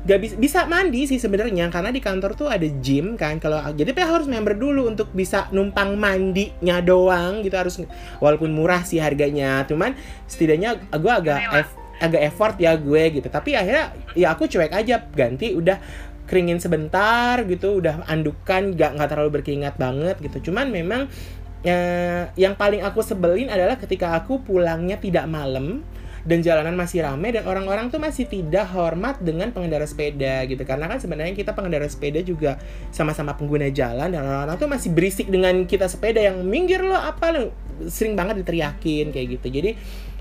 gak 0.00 0.18
bisa 0.24 0.34
bisa 0.40 0.60
mandi 0.64 1.04
sih 1.04 1.20
sebenarnya 1.20 1.68
karena 1.68 1.92
di 1.92 2.00
kantor 2.00 2.32
tuh 2.32 2.48
ada 2.48 2.64
gym 2.80 3.20
kan 3.20 3.36
kalau 3.36 3.60
jadi 3.76 3.92
tapi 3.92 4.00
harus 4.00 4.28
member 4.32 4.56
dulu 4.56 4.88
untuk 4.88 5.12
bisa 5.12 5.52
numpang 5.52 6.00
mandinya 6.00 6.80
doang 6.80 7.44
gitu 7.44 7.52
harus 7.52 7.84
walaupun 8.16 8.48
murah 8.48 8.80
sih 8.80 8.96
harganya 8.96 9.60
cuman 9.68 9.92
setidaknya 10.24 10.80
gue 10.96 11.12
agak 11.12 11.40
eff- 11.52 11.78
agak 12.00 12.22
effort 12.32 12.56
ya 12.56 12.80
gue 12.80 13.20
gitu 13.20 13.28
tapi 13.28 13.52
akhirnya 13.52 13.92
ya 14.16 14.32
aku 14.32 14.48
cuek 14.48 14.72
aja 14.72 15.04
ganti 15.12 15.52
udah 15.52 15.76
keringin 16.24 16.56
sebentar 16.62 17.44
gitu 17.44 17.84
udah 17.84 18.08
andukan 18.08 18.72
gak 18.72 18.96
nggak 18.96 19.08
terlalu 19.10 19.30
berkeringat 19.42 19.76
banget 19.76 20.16
gitu 20.24 20.48
cuman 20.48 20.72
memang 20.72 21.12
eh, 21.60 22.24
yang 22.40 22.56
paling 22.56 22.80
aku 22.80 23.04
sebelin 23.04 23.52
adalah 23.52 23.76
ketika 23.76 24.16
aku 24.16 24.40
pulangnya 24.40 24.96
tidak 24.96 25.28
malam 25.28 25.84
dan 26.24 26.44
jalanan 26.44 26.76
masih 26.76 27.04
ramai 27.04 27.32
dan 27.32 27.48
orang-orang 27.48 27.88
tuh 27.88 27.96
masih 27.96 28.28
tidak 28.28 28.68
hormat 28.72 29.20
dengan 29.24 29.52
pengendara 29.52 29.88
sepeda 29.88 30.44
gitu. 30.44 30.60
Karena 30.68 30.88
kan 30.88 31.00
sebenarnya 31.00 31.32
kita 31.32 31.56
pengendara 31.56 31.88
sepeda 31.88 32.20
juga 32.20 32.60
sama-sama 32.92 33.32
pengguna 33.36 33.72
jalan 33.72 34.12
dan 34.12 34.20
orang-orang 34.20 34.56
tuh 34.60 34.68
masih 34.68 34.90
berisik 34.92 35.32
dengan 35.32 35.64
kita 35.64 35.88
sepeda 35.88 36.20
yang 36.20 36.44
minggir 36.44 36.84
lo 36.84 36.96
apa 36.96 37.32
lo 37.32 37.42
sering 37.88 38.12
banget 38.12 38.44
diteriakin 38.44 39.12
kayak 39.12 39.40
gitu. 39.40 39.46
Jadi 39.48 39.70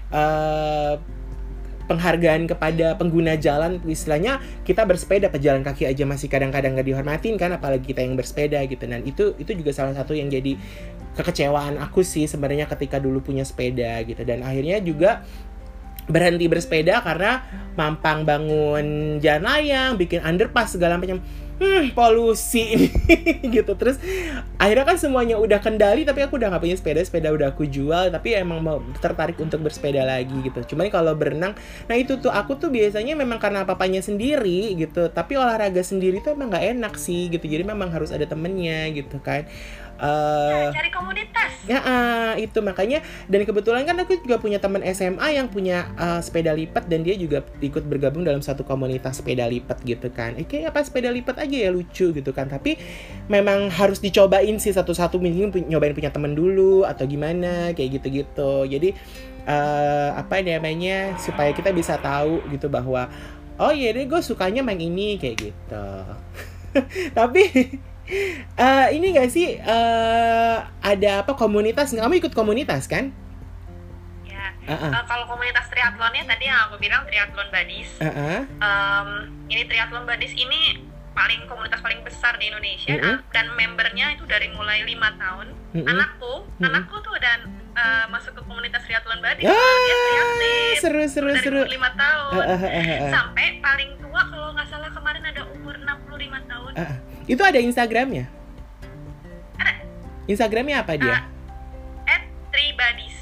eh 0.10 0.96
penghargaan 1.90 2.46
kepada 2.46 2.94
pengguna 3.02 3.34
jalan 3.34 3.82
istilahnya 3.82 4.38
kita 4.62 4.86
bersepeda 4.86 5.34
pejalan 5.34 5.66
kaki 5.66 5.90
aja 5.90 6.06
masih 6.06 6.30
kadang-kadang 6.30 6.78
nggak 6.78 6.86
dihormatin 6.86 7.34
kan 7.34 7.50
apalagi 7.50 7.82
kita 7.90 8.06
yang 8.06 8.14
bersepeda 8.14 8.62
gitu. 8.70 8.86
Dan 8.86 9.02
itu 9.10 9.34
itu 9.42 9.52
juga 9.58 9.74
salah 9.74 9.98
satu 9.98 10.14
yang 10.14 10.30
jadi 10.30 10.54
kekecewaan 11.18 11.82
aku 11.82 12.06
sih 12.06 12.30
sebenarnya 12.30 12.70
ketika 12.70 13.02
dulu 13.02 13.26
punya 13.26 13.42
sepeda 13.42 14.06
gitu. 14.06 14.22
Dan 14.22 14.46
akhirnya 14.46 14.78
juga 14.86 15.26
berhenti 16.10 16.50
bersepeda 16.50 17.06
karena 17.06 17.46
mampang 17.78 18.28
bangun 18.28 19.18
jalan 19.24 19.46
layang 19.46 19.96
bikin 19.96 20.20
underpass 20.26 20.76
segala 20.76 21.00
macam. 21.00 21.22
Hmm 21.60 21.92
polusi 21.92 22.72
ini 22.72 22.88
gitu. 23.60 23.76
Terus 23.76 24.00
akhirnya 24.56 24.88
kan 24.88 24.96
semuanya 24.96 25.36
udah 25.36 25.60
kendali 25.60 26.08
tapi 26.08 26.24
aku 26.24 26.40
udah 26.40 26.56
nggak 26.56 26.64
punya 26.64 26.78
sepeda 26.80 27.04
sepeda 27.04 27.36
udah 27.36 27.52
aku 27.52 27.68
jual 27.68 28.08
tapi 28.16 28.32
emang 28.32 28.64
mau 28.64 28.80
tertarik 29.04 29.36
untuk 29.44 29.68
bersepeda 29.68 30.08
lagi 30.08 30.40
gitu. 30.40 30.76
Cuman 30.76 30.88
kalau 30.88 31.12
berenang 31.20 31.60
nah 31.92 32.00
itu 32.00 32.16
tuh 32.16 32.32
aku 32.32 32.56
tuh 32.56 32.72
biasanya 32.72 33.12
memang 33.20 33.44
karena 33.44 33.68
papanya 33.68 34.00
sendiri 34.00 34.72
gitu. 34.80 35.12
Tapi 35.12 35.36
olahraga 35.36 35.84
sendiri 35.84 36.24
tuh 36.24 36.32
emang 36.32 36.48
nggak 36.48 36.80
enak 36.80 36.94
sih 36.96 37.28
gitu. 37.28 37.44
Jadi 37.44 37.68
memang 37.68 37.92
harus 37.92 38.16
ada 38.16 38.24
temennya 38.24 38.88
gitu 38.96 39.20
kan 39.20 39.44
eh 40.00 40.72
cari 40.72 40.92
komunitas 40.92 41.50
Ya, 41.70 41.86
ah, 41.86 42.34
itu 42.34 42.66
makanya 42.66 43.06
dan 43.30 43.46
kebetulan 43.46 43.86
kan 43.86 43.94
aku 44.02 44.18
juga 44.26 44.42
punya 44.42 44.58
teman 44.58 44.82
SMA 44.90 45.38
yang 45.38 45.46
punya 45.52 45.92
ah, 46.02 46.18
sepeda 46.18 46.50
lipat 46.56 46.90
dan 46.90 47.06
dia 47.06 47.14
juga 47.14 47.46
ikut 47.62 47.86
bergabung 47.86 48.26
dalam 48.26 48.42
satu 48.42 48.66
komunitas 48.66 49.22
sepeda 49.22 49.46
lipat 49.46 49.86
gitu 49.86 50.10
kan. 50.10 50.34
Eh, 50.40 50.50
kayak 50.50 50.74
apa 50.74 50.82
sepeda 50.82 51.14
lipat 51.14 51.46
aja 51.46 51.68
ya 51.68 51.70
lucu 51.70 52.10
gitu 52.10 52.32
kan. 52.34 52.50
Tapi 52.50 52.80
memang 53.30 53.70
harus 53.70 54.02
dicobain 54.02 54.58
sih 54.58 54.74
satu-satu 54.74 55.22
mungkin 55.22 55.54
nyobain 55.70 55.94
punya 55.94 56.10
temen 56.10 56.34
dulu 56.34 56.90
atau 56.90 57.06
gimana 57.06 57.76
kayak 57.78 58.02
gitu-gitu. 58.02 58.66
Jadi 58.66 58.90
eh, 59.46 60.10
apa 60.18 60.42
namanya 60.42 61.22
supaya 61.22 61.54
kita 61.54 61.70
bisa 61.70 62.02
tahu 62.02 62.42
gitu 62.50 62.66
bahwa 62.66 63.12
oh 63.62 63.70
iya 63.70 63.94
deh 63.94 64.10
gue 64.10 64.22
sukanya 64.26 64.66
main 64.66 64.82
ini 64.82 65.22
kayak 65.22 65.38
gitu. 65.52 65.88
Tapi 67.18 67.44
eh 68.56 68.88
ini 68.92 69.14
gak 69.14 69.30
sih 69.30 69.56
eh 69.56 70.58
ada 70.82 71.12
apa 71.20 71.34
komunitas? 71.34 71.92
Kamu 71.92 72.16
ikut 72.16 72.34
komunitas 72.34 72.86
kan? 72.86 73.14
ya 74.26 74.50
Ah, 74.66 74.74
ah. 74.76 74.92
Eh, 74.92 75.04
kalau 75.06 75.26
komunitas 75.26 75.66
triathlonnya 75.68 76.26
tadi 76.26 76.46
yang 76.46 76.60
aku 76.64 76.78
bilang 76.78 77.02
triathlon 77.04 77.50
buddies 77.50 77.90
Ah, 77.98 78.10
ah. 78.10 78.42
Em, 78.42 79.10
ini 79.48 79.64
triathlon 79.64 80.04
buddies 80.04 80.34
ini 80.34 80.82
paling 81.12 81.42
komunitas 81.46 81.80
paling 81.80 82.00
besar 82.00 82.38
di 82.38 82.48
Indonesia 82.48 82.94
Mm-mm. 82.94 83.12
ah, 83.12 83.18
dan 83.30 83.50
membernya 83.52 84.14
itu 84.14 84.24
dari 84.24 84.48
mulai 84.50 84.82
lima 84.84 85.10
tahun 85.16 85.52
Mm-mm. 85.72 85.86
anakku 85.86 86.34
Mm-mm. 86.56 86.66
anakku 86.66 86.96
tuh 87.00 87.18
dan 87.18 87.46
eh, 87.72 88.06
masuk 88.08 88.32
ke 88.32 88.42
komunitas 88.42 88.82
triathlon 88.84 89.20
buddies 89.20 89.44
Ya, 89.44 89.54
dia 89.54 89.96
triatlet 90.00 90.76
seru 90.80 91.02
seru 91.06 91.30
dari 91.32 91.42
seru. 91.42 91.62
lima 91.68 91.90
tahun 91.92 92.40
Ah, 92.40 92.48
ah, 92.48 92.62
ah, 92.62 92.72
ah, 92.72 93.00
ah. 93.00 93.12
sampai 93.12 93.46
paling 93.60 93.90
tua 94.00 94.22
kalau 94.24 94.50
nggak 94.54 94.68
salah 94.68 94.90
kemarin 94.90 95.24
ada 95.26 95.42
umur 95.50 95.76
65 95.76 95.90
tahun 96.48 96.72
Ah, 96.74 96.82
ah. 96.86 96.96
Itu 97.30 97.46
ada 97.46 97.62
Instagramnya? 97.62 98.26
Ada. 99.62 99.86
Instagramnya 100.26 100.82
apa 100.82 100.98
dia? 100.98 101.14
Ah, 101.14 101.22
at 102.10 102.24
Tribadis 102.50 103.16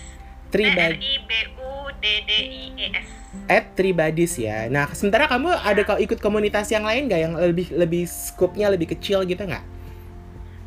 Tribad 0.47 0.95
T 0.95 0.95
R 0.95 1.03
I 1.03 1.13
B 1.27 1.31
U 1.59 1.71
D 1.99 2.05
D 2.23 2.31
I 2.31 2.63
E 2.79 2.85
S 2.95 3.07
at 3.51 3.75
Tribadis 3.75 4.39
ya. 4.39 4.71
Nah, 4.71 4.87
sementara 4.95 5.27
kamu 5.27 5.51
ada 5.51 5.83
kau 5.83 5.99
ikut 5.99 6.23
komunitas 6.23 6.71
yang 6.71 6.87
lain 6.87 7.11
nggak 7.11 7.21
yang 7.21 7.33
lebih 7.35 7.67
lebih 7.75 8.07
skupnya 8.07 8.71
lebih 8.71 8.95
kecil 8.95 9.27
gitu 9.27 9.43
nggak? 9.43 9.63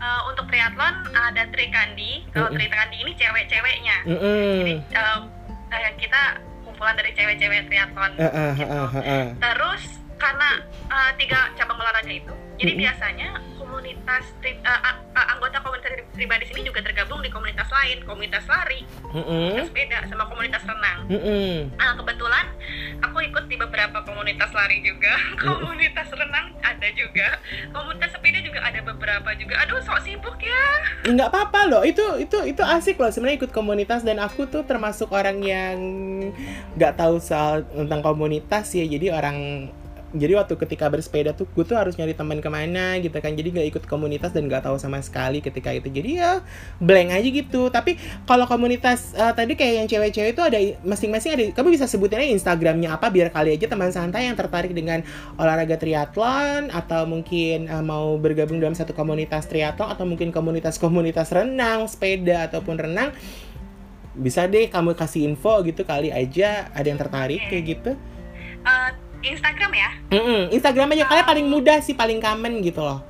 Eh, 0.01 0.21
untuk 0.33 0.49
triathlon 0.49 1.13
ada 1.13 1.45
Trikandi 1.53 2.25
kalau 2.33 2.49
Mm-mm. 2.49 2.57
Trikandi 2.57 2.97
ini 3.05 3.13
cewek-ceweknya 3.21 3.97
Mm-mm. 4.09 4.53
jadi 4.65 4.75
eh, 4.97 5.19
eh, 5.77 5.93
kita 6.01 6.23
kumpulan 6.65 6.97
dari 6.97 7.13
cewek-cewek 7.13 7.69
triathlon 7.69 8.17
Ah, 8.17 8.25
ah, 8.25 8.53
gitu. 8.57 8.65
ah, 8.65 8.89
ah, 8.89 8.97
ah. 8.97 9.27
terus 9.37 9.83
karena 10.17 10.49
eh, 10.89 11.11
tiga 11.21 11.53
cabang 11.53 11.77
olahraga 11.85 12.09
itu 12.09 12.33
jadi 12.61 12.73
biasanya 12.77 13.29
komunitas 13.57 14.25
tri- 14.45 14.61
a- 14.61 14.83
a- 15.17 15.29
anggota 15.33 15.65
komunitas 15.65 16.05
pribadi 16.13 16.45
sini 16.45 16.69
juga 16.69 16.85
tergabung 16.85 17.25
di 17.25 17.33
komunitas 17.33 17.73
lain 17.73 18.05
komunitas 18.05 18.45
lari. 18.45 18.85
Mm-mm. 19.11 19.25
komunitas 19.25 19.67
sepeda 19.73 19.99
sama 20.07 20.25
komunitas 20.29 20.63
renang. 20.69 20.99
Mm-mm. 21.09 21.73
nah 21.81 21.97
kebetulan 21.97 22.47
aku 23.01 23.19
ikut 23.25 23.45
di 23.49 23.57
beberapa 23.57 24.05
komunitas 24.05 24.53
lari 24.53 24.85
juga. 24.85 25.17
Komunitas 25.41 26.09
renang 26.13 26.53
ada 26.61 26.89
juga. 26.93 27.41
Komunitas 27.73 28.13
sepeda 28.13 28.39
juga 28.45 28.61
ada 28.61 28.81
beberapa 28.85 29.31
juga. 29.41 29.55
Aduh 29.65 29.81
sok 29.81 30.05
sibuk 30.05 30.37
ya. 30.39 30.65
Nggak 31.09 31.33
apa-apa 31.33 31.61
loh. 31.67 31.83
Itu 31.83 32.21
itu 32.21 32.39
itu 32.45 32.61
asik 32.61 33.01
loh 33.01 33.09
sebenarnya 33.09 33.41
ikut 33.41 33.53
komunitas. 33.57 34.05
Dan 34.05 34.21
aku 34.21 34.45
tuh 34.47 34.63
termasuk 34.69 35.11
orang 35.11 35.41
yang 35.41 35.77
nggak 36.77 37.01
tahu 37.01 37.17
soal 37.19 37.65
tentang 37.73 38.05
komunitas 38.05 38.71
ya. 38.77 38.85
Jadi 38.85 39.09
orang 39.09 39.69
jadi 40.11 40.43
waktu 40.43 40.59
ketika 40.59 40.91
bersepeda 40.91 41.31
tuh 41.31 41.47
gue 41.55 41.63
tuh 41.63 41.79
harus 41.79 41.95
nyari 41.95 42.19
teman 42.19 42.43
ke 42.43 42.51
mana 42.51 42.99
gitu 42.99 43.15
kan. 43.15 43.31
Jadi 43.31 43.49
nggak 43.55 43.67
ikut 43.71 43.85
komunitas 43.87 44.35
dan 44.35 44.51
nggak 44.51 44.67
tahu 44.67 44.75
sama 44.77 44.99
sekali 44.99 45.39
ketika 45.39 45.71
itu. 45.71 45.87
Jadi 45.87 46.19
ya 46.19 46.43
blank 46.83 47.15
aja 47.15 47.29
gitu. 47.31 47.71
Tapi 47.71 47.95
kalau 48.27 48.51
komunitas 48.51 49.15
eh, 49.15 49.31
tadi 49.31 49.55
kayak 49.55 49.75
yang 49.85 49.87
cewek-cewek 49.87 50.31
itu 50.35 50.43
ada 50.43 50.59
masing-masing 50.83 51.31
ada 51.39 51.45
kamu 51.55 51.79
bisa 51.79 51.87
sebutin 51.87 52.19
aja 52.19 52.31
Instagramnya 52.35 52.99
apa 52.99 53.07
biar 53.09 53.31
kali 53.31 53.55
aja 53.55 53.71
teman 53.71 53.95
santai 53.95 54.27
yang 54.27 54.35
tertarik 54.35 54.75
dengan 54.75 55.07
olahraga 55.39 55.79
triathlon 55.79 56.75
atau 56.75 57.07
mungkin 57.07 57.71
eh, 57.71 57.85
mau 57.85 58.19
bergabung 58.19 58.59
dalam 58.59 58.75
satu 58.75 58.91
komunitas 58.91 59.47
triathlon 59.47 59.95
atau 59.95 60.05
mungkin 60.07 60.35
komunitas-komunitas 60.35 61.31
renang 61.31 61.87
sepeda 61.87 62.51
ataupun 62.51 62.75
renang 62.83 63.15
bisa 64.11 64.51
deh 64.51 64.67
kamu 64.67 64.99
kasih 64.99 65.23
info 65.23 65.63
gitu 65.63 65.87
kali 65.87 66.11
aja 66.11 66.67
ada 66.75 66.87
yang 66.91 66.99
tertarik 66.99 67.47
kayak 67.47 67.65
gitu. 67.79 67.93
Eh, 68.61 69.10
Instagram 69.23 69.71
ya? 69.71 69.91
Mm-mm, 70.11 70.41
Instagram 70.51 70.89
aja 70.91 71.05
kalian 71.07 71.27
paling 71.27 71.47
mudah 71.47 71.79
sih 71.79 71.93
paling 71.93 72.19
common 72.19 72.61
gitu 72.61 72.81
loh. 72.81 73.05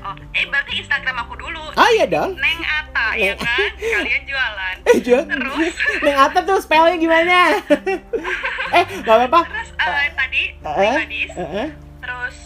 Oh 0.00 0.16
eh 0.32 0.48
berarti 0.48 0.80
Instagram 0.80 1.12
aku 1.20 1.36
dulu. 1.36 1.60
Oh 1.70 1.88
iya 1.92 2.08
dong. 2.08 2.32
Neng 2.32 2.60
Ata 2.62 3.12
ya 3.14 3.36
kan? 3.36 3.68
Kalian 4.00 4.22
jualan. 4.24 4.74
Eh 4.82 4.96
Jon 4.98 5.24
terus? 5.28 5.74
Neng 6.04 6.16
Ata 6.16 6.40
tuh 6.40 6.56
spellnya 6.58 6.96
gimana? 6.96 7.60
Eh 8.76 8.84
gak 9.02 9.16
apa-apa. 9.18 9.40
Terus 9.44 9.70
eh, 9.76 10.08
tadi 10.14 10.42
pribadis 10.56 11.30
eh, 11.32 11.52
eh. 11.58 11.68
terus 11.98 12.36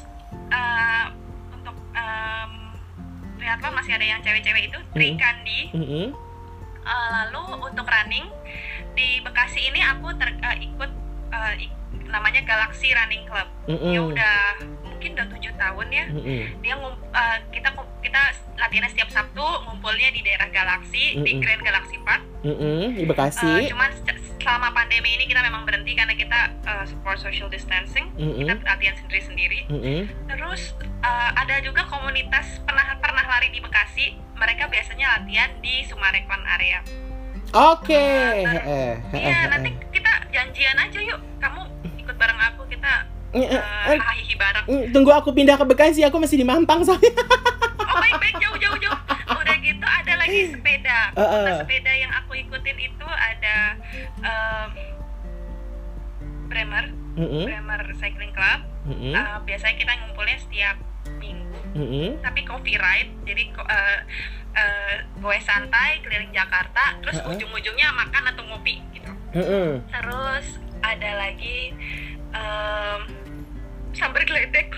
eh, 0.49 1.05
untuk 1.53 1.77
em, 1.93 2.51
triathlon 3.37 3.75
masih 3.75 3.93
ada 3.93 4.07
yang 4.09 4.20
cewek-cewek 4.20 4.72
itu 4.72 4.79
Trikandi 4.91 5.61
Mm-mm. 5.70 6.07
Eh, 6.81 7.09
lalu 7.12 7.43
untuk 7.62 7.85
running 7.85 8.25
di 8.93 9.20
Bekasi 9.20 9.68
ini 9.68 9.79
aku 9.79 10.11
ter- 10.16 10.33
eh, 10.35 10.64
ikut 10.64 10.91
eh, 11.31 11.55
ik- 11.61 11.77
namanya 12.07 12.40
Galaxy 12.42 12.88
Running 12.88 13.24
Club 13.24 13.48
Mm-mm. 13.66 13.90
ya 13.90 14.00
udah 14.02 14.36
mungkin 14.82 15.11
udah 15.12 15.26
tujuh 15.30 15.52
tahun 15.55 15.86
ya 15.88 16.05
Mm-mm. 16.09 16.42
dia 16.59 16.74
ngum- 16.74 17.00
eh, 17.11 17.38
kita 17.50 17.68
kita 18.00 18.20
latihannya 18.57 18.88
setiap 18.88 19.11
Sabtu 19.11 19.42
ngumpulnya 19.64 20.09
di 20.11 20.20
daerah 20.20 20.48
Galaxy 20.48 21.16
di 21.16 21.32
Mm-mm. 21.32 21.40
Grand 21.40 21.61
Galaxy 21.61 21.96
Park 22.00 22.22
Mm-mm. 22.42 22.94
di 22.94 23.02
Eh, 23.02 23.07
Bekasi 23.07 23.52
cuman 23.68 23.90
se- 23.98 24.20
selama 24.36 24.68
pandemi 24.70 25.09
ini 25.11 25.24
kita 25.24 25.40
memang 25.40 25.64
berhenti 25.64 25.92
karena 25.92 26.12
kita 26.12 26.38
eh, 26.62 26.84
support 26.84 27.16
social 27.16 27.48
distancing 27.48 28.12
Mm-mm. 28.14 28.38
kita 28.38 28.52
latihan 28.62 28.94
sendiri-sendiri 28.96 29.66
Mm-mm. 29.66 30.00
terus 30.26 30.76
eh, 31.00 31.30
ada 31.34 31.59
juga 31.61 31.84
komunitas 31.84 32.61
pernah 32.62 32.94
pernah 32.96 33.24
lari 33.26 33.48
di 33.48 33.59
Bekasi 33.59 34.07
mereka 34.34 34.66
biasanya 34.66 35.18
latihan 35.18 35.50
di 35.59 35.82
Sumarekon 35.82 36.42
area 36.44 36.84
oke 37.50 38.05
Nah, 38.42 38.61
Eh, 38.61 38.94
eh, 39.11 39.20
Iya, 39.24 39.46
nanti 39.48 39.70
kita 39.90 40.11
janjian 40.28 40.74
aja 40.76 41.00
yuk. 41.00 41.20
Kamu 41.38 41.62
ikut 42.15 42.23
bareng 42.23 42.41
aku, 42.55 42.62
kita 42.71 42.93
uh, 43.35 43.99
hahihi 43.99 44.35
bareng. 44.39 44.65
mm, 44.71 44.85
tunggu 44.95 45.11
aku 45.11 45.35
pindah 45.35 45.59
ke 45.59 45.67
Bekasi 45.67 46.07
aku 46.07 46.23
masih 46.23 46.39
di 46.39 46.47
Mampang 46.47 46.79
soalnya 46.87 47.11
Oh 47.75 47.99
baik 47.99 48.23
baik 48.23 48.37
jauh 48.39 48.55
jauh 48.55 48.79
jauh. 48.79 48.99
Udah 49.35 49.57
gitu 49.59 49.83
ada 49.83 50.12
lagi 50.15 50.55
sepeda. 50.55 51.11
Eh, 51.11 51.19
eh. 51.19 51.43
Nah, 51.43 51.55
sepeda 51.59 51.91
yang 51.91 52.15
aku 52.15 52.39
ikutin 52.39 52.79
itu 52.79 53.07
ada 53.07 53.57
em, 54.23 54.71
Bremer, 56.47 56.87
Mm-mm. 57.19 57.45
Bremer 57.51 57.83
Cycling 57.99 58.31
Club. 58.31 58.62
Mm-mm. 58.87 59.11
Eh, 59.11 59.37
biasanya 59.43 59.75
kita 59.75 59.93
ngumpulnya 59.99 60.39
setiap 60.39 60.79
minggu. 61.19 61.59
Mm-mm. 61.75 62.09
Tapi 62.23 62.41
coffee 62.47 62.79
ride, 62.79 63.11
jadi 63.27 63.43
eh, 63.51 63.99
eh, 64.55 64.95
goes 65.19 65.43
santai 65.43 65.99
keliling 66.07 66.31
Jakarta, 66.31 66.95
terus 67.03 67.19
Eh, 67.19 67.27
eh. 67.27 67.31
ujung-ujungnya 67.35 67.91
makan 67.91 68.23
atau 68.31 68.43
ngopi 68.47 68.79
gitu. 68.95 69.11
Mm-mm. 69.35 69.83
Terus 69.91 70.47
ada 70.85 71.11
lagi 71.18 71.72
em, 72.30 73.01
sambar 73.91 74.22
geledek 74.22 74.68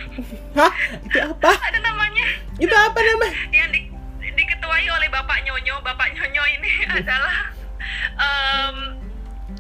Hah? 0.53 0.73
Itu 1.03 1.19
apa? 1.27 1.51
ada 1.69 1.79
namanya 1.81 2.27
Itu 2.57 2.73
apa 2.73 2.99
nama? 2.99 3.27
yang 3.51 3.71
di, 3.71 3.91
diketuai 4.23 4.87
oleh 4.87 5.09
bapak 5.09 5.43
nyonyo 5.43 5.81
bapak 5.81 6.13
nyonyo 6.13 6.43
ini 6.53 6.71
adalah 6.97 7.37
em, 8.15 8.77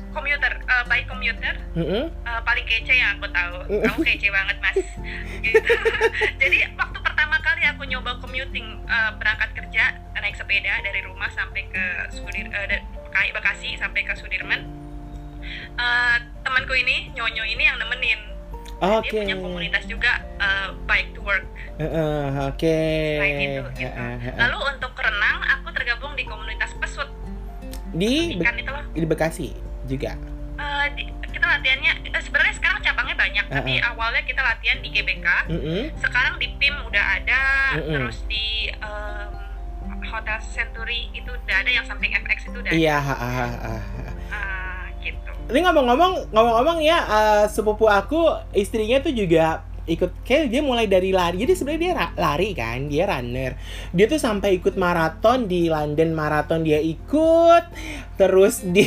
komuter 0.08 0.52
eh, 0.56 0.84
baik 0.86 1.06
komuter 1.06 1.54
Mm-mm. 1.74 2.08
eh, 2.08 2.40
paling 2.42 2.64
kece 2.64 2.92
yang 2.92 3.16
aku 3.16 3.28
tahu 3.28 3.56
Mm. 3.66 3.82
kamu 3.82 4.00
kece 4.06 4.28
banget 4.30 4.56
mas 4.60 4.76
gitu. 5.42 5.58
jadi 6.40 6.70
waktu 6.72 6.98
pertama 7.00 7.36
kali 7.38 7.62
aku 7.64 7.82
nyoba 7.84 8.16
commuting 8.18 8.64
eh, 8.82 9.10
berangkat 9.14 9.50
kerja 9.52 9.84
naik 10.14 10.32
sepeda 10.34 10.80
dari 10.80 11.00
rumah 11.02 11.28
sampai 11.28 11.66
ke 11.66 11.84
Sudir 12.10 12.46
Bekasi- 12.48 13.32
Bekasi 13.32 13.76
sampai 13.76 14.02
ke 14.02 14.12
Sudirman 14.14 14.64
eh, 15.72 16.16
temanku 16.40 16.72
ini 16.72 17.10
nyonyo 17.12 17.44
ini 17.44 17.62
yang 17.62 17.76
nemenin 17.76 18.20
Oke. 18.76 19.08
dia 19.08 19.24
punya 19.24 19.36
komunitas 19.36 19.82
juga 19.84 20.12
eh, 20.36 20.68
bike 20.84 21.10
to 21.12 21.20
work 21.20 21.46
Heeh, 21.76 22.24
Oke. 22.46 22.78
selain 23.16 23.36
itu 23.36 23.60
gitu. 23.76 23.84
Heeh, 23.84 24.14
heeh. 24.22 24.36
Lalu 24.38 24.58
untuk 24.70 24.96
renang 24.96 25.38
aku 25.46 25.68
tergabung 25.70 26.12
di 26.12 26.24
komunitas 26.24 26.72
pesut 26.74 27.08
di 27.92 28.32
Be- 28.32 28.40
ikan 28.40 28.56
itu 28.56 28.70
loh. 28.70 28.84
di 28.90 29.04
Bekasi 29.04 29.48
juga. 29.84 30.16
Eh, 30.56 30.86
di- 30.92 31.12
kita 31.26 31.44
latihannya 31.46 31.92
eh, 32.08 32.22
sebenarnya 32.22 32.54
sekarang 32.54 32.80
cabangnya 32.80 33.12
banyak 33.14 33.44
tapi 33.46 33.76
awalnya 33.78 34.24
kita 34.24 34.40
latihan 34.40 34.80
di 34.80 34.88
GBK. 34.88 35.26
Mm-mm. 35.48 35.82
Sekarang 35.96 36.36
di 36.36 36.48
PIM 36.56 36.80
udah 36.82 37.04
ada, 37.14 37.42
Mm-mm. 37.76 37.92
terus 37.92 38.24
di 38.24 38.72
em, 38.72 39.30
Hotel 40.06 40.38
Century 40.40 41.12
itu 41.12 41.28
udah 41.28 41.56
ada 41.60 41.70
yang 41.70 41.84
samping 41.84 42.16
FX 42.16 42.48
itu 42.48 42.56
udah. 42.56 42.72
Iya. 42.72 42.96
ha, 42.96 43.14
Ini 45.46 45.62
ngomong-ngomong, 45.62 46.34
ngomong-ngomong 46.34 46.78
ya, 46.82 46.98
eh, 47.06 47.44
sepupu 47.46 47.86
aku 47.86 48.34
istrinya 48.50 48.98
tuh 48.98 49.14
juga 49.14 49.65
ikut 49.86 50.26
kayak 50.26 50.50
dia 50.50 50.60
mulai 50.62 50.90
dari 50.90 51.14
lari. 51.14 51.42
Jadi 51.42 51.52
sebenarnya 51.54 51.82
dia 51.82 51.94
lari 52.18 52.50
kan 52.52 52.90
dia 52.90 53.06
runner. 53.06 53.54
Dia 53.94 54.06
tuh 54.10 54.18
sampai 54.18 54.58
ikut 54.58 54.74
maraton 54.74 55.46
di 55.46 55.70
London 55.70 56.10
maraton 56.12 56.66
dia 56.66 56.82
ikut. 56.82 57.64
Terus 58.18 58.66
di 58.66 58.82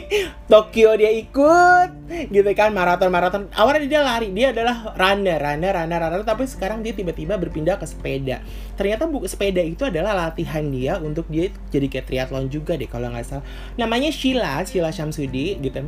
Tokyo 0.52 0.94
dia 0.94 1.10
ikut 1.10 2.06
gitu 2.06 2.50
kan 2.54 2.70
maraton 2.70 3.10
maraton 3.10 3.50
awalnya 3.58 3.90
dia 3.90 4.00
lari 4.06 4.30
dia 4.30 4.54
adalah 4.54 4.94
runner 4.94 5.38
runner 5.42 5.72
runner 5.82 5.98
runner. 5.98 6.22
Tapi 6.22 6.46
sekarang 6.46 6.86
dia 6.86 6.94
tiba-tiba 6.94 7.34
berpindah 7.36 7.76
ke 7.76 7.86
sepeda. 7.86 8.40
Ternyata 8.78 9.10
buku 9.10 9.26
sepeda 9.26 9.60
itu 9.60 9.82
adalah 9.82 10.14
latihan 10.14 10.62
dia 10.70 11.02
untuk 11.02 11.26
dia 11.26 11.50
jadi 11.74 11.90
kayak 11.90 12.06
triathlon 12.06 12.46
juga 12.46 12.78
deh 12.78 12.86
kalau 12.86 13.10
nggak 13.10 13.26
salah. 13.26 13.44
Namanya 13.74 14.14
Sheila 14.14 14.62
Sheila 14.62 14.94
Syamsudi 14.94 15.58
gitu 15.58 15.82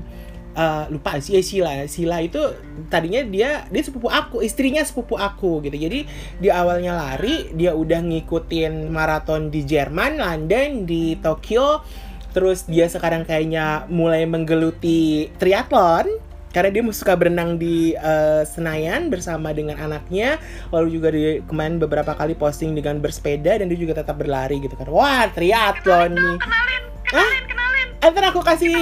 Eh, 0.58 0.84
lupa 0.90 1.22
sih 1.22 1.38
ya 1.38 1.42
Sheila 1.46 1.72
Sheila 1.86 2.18
itu 2.18 2.42
tadinya 2.90 3.22
dia 3.22 3.70
dia 3.70 3.82
sepupu 3.86 4.10
aku 4.10 4.42
istrinya 4.42 4.82
sepupu 4.82 5.14
aku 5.14 5.62
gitu. 5.62 5.78
Jadi 5.78 6.02
di 6.42 6.50
awalnya 6.50 6.98
lari 6.98 7.54
dia 7.54 7.78
udah 7.78 8.02
ngikutin 8.02 8.90
maraton 8.90 9.54
di 9.54 9.62
Jerman 9.62 10.18
London 10.18 10.82
di 10.82 11.14
Tokyo. 11.22 11.86
Terus 12.34 12.66
dia 12.66 12.90
sekarang 12.90 13.22
kayaknya 13.22 13.86
mulai 13.86 14.26
menggeluti 14.26 15.30
triathlon 15.38 16.10
karena 16.50 16.74
dia 16.74 16.82
suka 16.90 17.14
berenang 17.14 17.54
di 17.54 17.94
eh, 17.94 18.42
Senayan 18.42 19.14
bersama 19.14 19.54
dengan 19.54 19.78
anaknya. 19.78 20.42
Lalu 20.74 20.88
juga 20.90 21.14
di 21.14 21.38
kemarin 21.46 21.78
beberapa 21.78 22.18
kali 22.18 22.34
posting 22.34 22.74
dengan 22.74 22.98
bersepeda 22.98 23.62
dan 23.62 23.70
dia 23.70 23.78
juga 23.78 24.02
tetap 24.02 24.18
berlari 24.18 24.58
gitu 24.58 24.74
kan. 24.74 24.90
Wah 24.90 25.30
triathlon 25.30 26.18
nih. 26.18 26.34
Kenalin 26.42 26.82
kenalin 27.06 27.42
kenalin 27.46 27.57
ntar 27.98 28.24
aku 28.30 28.40
kasih 28.46 28.74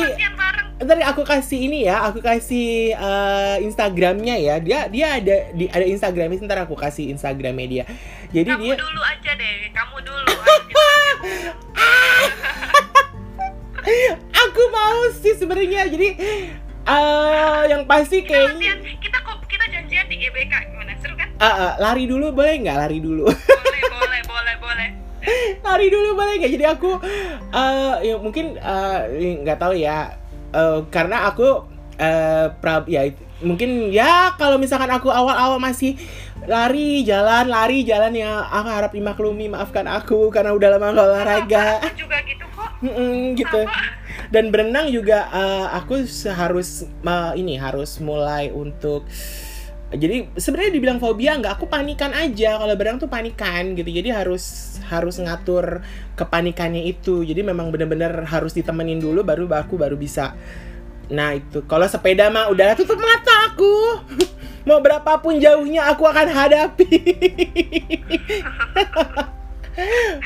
ntar 0.76 0.98
aku 1.08 1.24
kasih 1.24 1.58
ini 1.72 1.88
ya 1.88 2.04
aku 2.04 2.20
kasih 2.20 2.92
eh, 2.92 3.56
Instagramnya 3.64 4.36
ya. 4.36 4.60
Dia 4.60 4.92
dia 4.92 5.16
ada 5.16 5.36
di 5.56 5.64
ada 5.72 5.84
Instagramnya 5.88 6.44
ntar 6.44 6.68
aku 6.68 6.76
kasih 6.76 7.08
Instagramnya 7.16 7.66
dia. 7.66 7.84
Jadi 8.30 8.50
kamu 8.52 8.62
dia 8.62 8.76
dulu 8.76 9.00
aja 9.00 9.30
deh 9.34 9.54
kamu 9.72 9.96
dulu. 10.04 10.32
Kita 13.86 14.16
aku 14.34 14.62
mau 14.74 15.00
sih 15.14 15.34
sebenarnya 15.38 15.86
jadi 15.86 16.08
eh 16.86 17.60
yang 17.70 17.82
pasti 17.86 18.22
kita 18.22 18.30
kayaknya 18.30 18.78
latihan 18.78 18.98
kita 19.02 19.18
kok 19.22 19.36
kita 19.50 19.64
janjian 19.70 20.06
di 20.06 20.16
GBK 20.22 20.54
gimana? 20.70 20.92
Seru 21.02 21.14
kan? 21.18 21.28
Eh, 21.34 21.46
eh, 21.46 21.72
lari 21.82 22.04
dulu 22.06 22.30
boleh 22.30 22.54
nggak? 22.62 22.76
Lari 22.78 22.98
dulu. 23.02 23.26
Boleh 23.26 23.82
boleh 23.90 24.20
boleh 24.26 24.54
boleh. 24.62 24.88
Lari 25.66 25.86
dulu 25.90 26.08
boleh 26.14 26.34
nggak? 26.38 26.52
Jadi 26.54 26.64
aku 26.66 26.90
eh 27.56 28.12
ya 28.12 28.14
mungkin 28.20 28.60
eh, 28.60 29.00
nggak 29.40 29.58
tahu 29.58 29.74
ya. 29.80 30.12
Eh, 30.52 30.78
karena 30.92 31.26
aku 31.26 31.64
eh 31.96 32.52
pra- 32.60 32.84
ya 32.84 33.08
mungkin 33.40 33.88
ya 33.92 34.36
kalau 34.36 34.60
misalkan 34.60 34.88
aku 34.92 35.08
awal-awal 35.08 35.56
masih 35.60 35.96
lari 36.44 37.00
jalan 37.04 37.48
lari 37.48 37.84
jalan 37.84 38.12
ya 38.12 38.44
aku 38.44 38.68
harap 38.68 38.92
dimaklumi 38.92 39.48
maafkan 39.48 39.88
aku 39.88 40.28
karena 40.28 40.52
udah 40.52 40.68
lama 40.76 40.92
nggak 40.92 41.08
olahraga. 41.08 41.66
Aku 41.80 42.04
juga 42.04 42.20
gitu 42.28 42.44
kok. 42.52 42.70
Mm-mm, 42.84 43.32
gitu. 43.40 43.60
Dan 44.28 44.52
berenang 44.52 44.92
juga 44.92 45.28
eh, 45.32 45.66
aku 45.72 46.04
harus 46.36 46.84
ma- 47.00 47.32
ini 47.32 47.56
harus 47.56 47.96
mulai 48.04 48.52
untuk 48.52 49.08
jadi 49.86 50.26
sebenarnya 50.34 50.72
dibilang 50.76 50.98
fobia 50.98 51.38
nggak 51.40 51.56
aku 51.56 51.66
panikan 51.72 52.12
aja. 52.12 52.60
Kalau 52.60 52.74
berenang 52.76 53.00
tuh 53.00 53.08
panikan 53.08 53.72
gitu 53.72 53.88
jadi 53.88 54.20
harus 54.20 54.75
harus 54.86 55.18
ngatur 55.18 55.82
kepanikannya 56.14 56.86
itu. 56.86 57.26
Jadi 57.26 57.42
memang 57.42 57.74
bener-bener 57.74 58.24
harus 58.26 58.54
ditemenin 58.54 59.02
dulu 59.02 59.26
baru 59.26 59.50
aku 59.50 59.74
baru 59.76 59.98
bisa. 59.98 60.32
Nah 61.10 61.34
itu. 61.34 61.62
Kalau 61.66 61.86
sepeda 61.86 62.30
mah 62.30 62.50
udah 62.50 62.74
tutup 62.78 62.98
mata 62.98 63.52
aku. 63.52 63.74
Mau 64.68 64.82
berapapun 64.82 65.38
jauhnya 65.38 65.86
aku 65.90 66.06
akan 66.06 66.26
hadapi. 66.26 66.86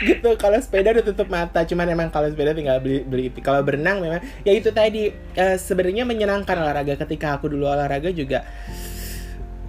Gitu 0.06 0.30
kalau 0.38 0.56
sepeda 0.62 0.94
udah 0.94 1.04
tutup 1.04 1.28
mata. 1.28 1.66
Cuman 1.66 1.90
emang 1.90 2.08
kalau 2.08 2.30
sepeda 2.30 2.54
tinggal 2.56 2.78
beli 2.80 3.02
beli 3.04 3.34
kalau 3.42 3.60
berenang 3.66 4.00
memang 4.00 4.22
ya 4.46 4.52
itu 4.54 4.72
tadi. 4.72 5.12
Eh, 5.36 5.56
sebenarnya 5.60 6.08
menyenangkan 6.08 6.56
olahraga. 6.56 6.96
Ketika 6.96 7.36
aku 7.36 7.52
dulu 7.52 7.68
olahraga 7.68 8.08
juga 8.14 8.46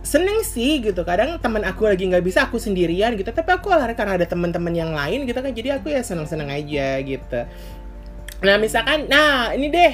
seneng 0.01 0.41
sih 0.41 0.81
gitu. 0.81 1.01
Kadang 1.05 1.37
teman 1.37 1.61
aku 1.65 1.85
lagi 1.85 2.09
nggak 2.09 2.25
bisa 2.25 2.49
aku 2.49 2.57
sendirian 2.57 3.13
gitu. 3.17 3.29
Tapi 3.29 3.49
aku 3.53 3.69
olahraga 3.69 3.97
karena 3.97 4.17
ada 4.17 4.27
teman-teman 4.27 4.73
yang 4.73 4.91
lain 4.91 5.25
gitu 5.29 5.39
kan. 5.39 5.53
Jadi 5.53 5.69
aku 5.73 5.93
ya 5.93 6.01
seneng-seneng 6.01 6.49
aja 6.49 6.99
gitu. 7.01 7.39
Nah 8.41 8.55
misalkan 8.57 9.07
nah 9.07 9.53
ini 9.53 9.69
deh. 9.69 9.93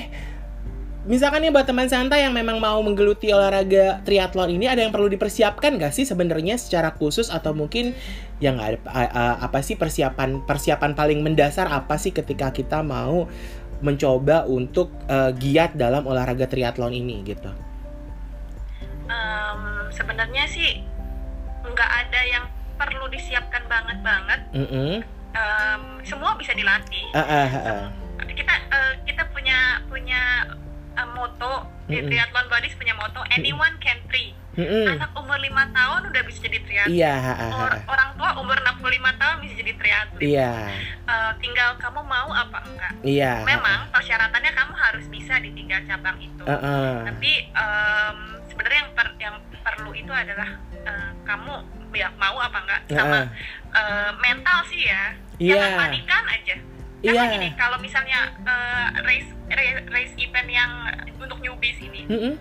Misalkan 1.07 1.39
nih 1.39 1.55
buat 1.55 1.63
teman 1.63 1.87
santai 1.87 2.27
yang 2.27 2.35
memang 2.35 2.59
mau 2.59 2.83
menggeluti 2.83 3.31
olahraga 3.31 4.03
triathlon 4.03 4.51
ini 4.59 4.67
ada 4.67 4.83
yang 4.83 4.91
perlu 4.91 5.07
dipersiapkan 5.07 5.79
gak 5.79 5.95
sih 5.95 6.03
sebenarnya 6.03 6.59
secara 6.59 6.91
khusus? 6.91 7.31
Atau 7.31 7.55
mungkin 7.55 7.95
yang 8.43 8.59
ada 8.59 8.75
apa 9.39 9.63
sih 9.63 9.79
persiapan 9.79 10.43
persiapan 10.43 10.99
paling 10.99 11.23
mendasar 11.23 11.71
apa 11.71 11.95
sih 11.95 12.11
ketika 12.11 12.51
kita 12.51 12.83
mau 12.83 13.23
mencoba 13.79 14.43
untuk 14.51 14.91
eh, 15.07 15.31
giat 15.31 15.79
dalam 15.79 16.03
olahraga 16.03 16.43
triathlon 16.43 16.91
ini 16.91 17.23
gitu 17.23 17.66
Sebenarnya 19.89 20.43
sih 20.45 20.83
nggak 21.63 21.91
ada 22.01 22.21
yang 22.23 22.45
perlu 22.73 23.05
disiapkan 23.07 23.65
banget 23.65 23.97
banget 23.99 24.39
Mm-mm. 24.51 25.01
Em, 25.29 25.81
semua 26.01 26.33
bisa 26.33 26.49
dilatih 26.51 27.05
Ah, 27.11 27.19
ah, 27.19 27.47
ah, 27.47 27.67
ah. 27.67 27.87
kita 28.25 28.53
eh, 28.65 28.93
kita 29.03 29.27
punya 29.27 29.57
punya 29.85 30.45
eh, 30.93 31.09
moto 31.09 31.65
di 31.85 31.97
Mm-mm. 31.97 32.07
triathlon 32.07 32.47
buddies 32.47 32.73
punya 32.73 32.93
moto 32.93 33.19
anyone 33.31 33.75
can 33.77 33.97
tri 34.07 34.31
Mm-mm. 34.53 34.89
anak 34.89 35.11
umur 35.13 35.37
lima 35.37 35.69
tahun 35.69 36.07
udah 36.07 36.23
bisa 36.23 36.39
jadi 36.41 36.59
triathlon 36.59 36.95
Iya, 36.95 37.13
ah, 37.13 37.29
ah, 37.35 37.49
Or- 37.59 37.75
ah. 37.75 37.81
orang 37.87 38.09
tua 38.15 38.29
umur 38.37 38.57
65 38.57 38.81
tahun 39.15 39.35
bisa 39.41 39.53
jadi 39.57 39.73
triathlon 39.75 40.21
iya, 40.21 40.49
Eh, 41.03 41.31
tinggal 41.37 41.69
kamu 41.77 42.01
mau 42.01 42.29
apa 42.29 42.57
enggak 42.63 42.93
iya. 43.01 43.41
memang 43.43 43.87
persyaratannya 43.89 44.51
kamu 44.51 44.73
harus 44.75 45.05
bisa 45.07 45.37
di 45.37 45.51
tiga 45.51 45.81
cabang 45.83 46.17
itu 46.17 46.43
Ah, 46.43 46.57
ah. 46.57 46.93
tapi 47.03 47.31
em, 47.47 48.17
sebenarnya 48.47 48.79
yang 48.79 48.91
per- 48.93 49.17
yang 49.17 49.35
perlu 49.67 49.91
itu 49.91 50.07
adalah 50.07 50.47
eh, 50.79 51.09
kamu 51.21 51.53
ya 51.91 52.07
mau 52.15 52.37
apa 52.37 52.57
enggak 52.61 52.81
sama 52.87 53.17
ah. 53.17 53.25
eh, 53.73 54.11
mental 54.17 54.59
sih 54.65 54.81
ya 54.81 55.03
Iya. 55.37 55.53
jangan 55.53 55.71
panikan 55.83 56.23
aja 56.25 56.55
karena 56.97 57.23
gini 57.29 57.49
kalau 57.53 57.77
misalnya 57.77 58.19
eh, 58.41 58.87
race, 59.03 59.29
race 59.47 59.79
race 59.87 60.13
event 60.17 60.49
yang 60.49 60.71
untuk 61.15 61.37
newbies 61.37 61.77
ini 61.77 62.07
Mm-mm. 62.07 62.33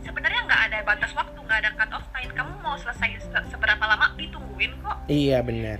sebenarnya 0.00 0.40
nggak 0.42 0.62
ada 0.66 0.78
batas 0.82 1.12
waktu 1.12 1.36
nggak 1.36 1.58
ada 1.60 1.70
cut 1.74 1.90
off 1.92 2.06
time 2.10 2.32
kamu 2.32 2.52
mau 2.58 2.74
selesai 2.74 3.20
se- 3.20 3.46
seberapa 3.48 3.80
lama 3.80 4.12
ditungguin 4.14 4.72
kok 4.80 4.96
Iya 5.06 5.40
benar. 5.40 5.78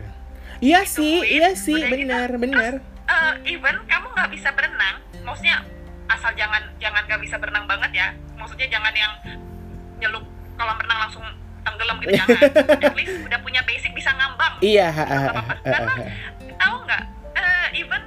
Iya 0.61 0.87
sih, 0.87 1.21
iya 1.27 1.53
sih, 1.55 1.75
gitu, 1.75 1.91
benar, 1.91 2.31
benar. 2.35 2.73
Eh, 3.05 3.33
even 3.51 3.77
kamu 3.85 4.07
nggak 4.11 4.31
bisa 4.31 4.49
berenang 4.53 4.97
maksudnya 5.21 5.61
asal 6.07 6.31
jangan 6.33 6.63
jangan 6.79 7.03
nggak 7.05 7.21
bisa 7.21 7.37
berenang 7.37 7.65
banget 7.65 7.91
ya 7.93 8.09
maksudnya 8.35 8.69
jangan 8.69 8.93
yang 8.93 9.13
nyelup 9.99 10.25
kolam 10.55 10.77
renang 10.77 11.01
langsung 11.01 11.25
tenggelam 11.61 11.97
gitu 11.99 12.13
jangan 12.15 12.41
at 12.87 12.95
least 12.95 13.15
udah 13.21 13.39
punya 13.41 13.61
basic 13.63 13.91
bisa 13.91 14.11
ngambang 14.11 14.55
Iya, 14.61 14.87
ha. 14.89 15.05
tahu 16.55 16.77
nggak 16.83 17.03
Eh, 17.35 17.69
even 17.77 18.03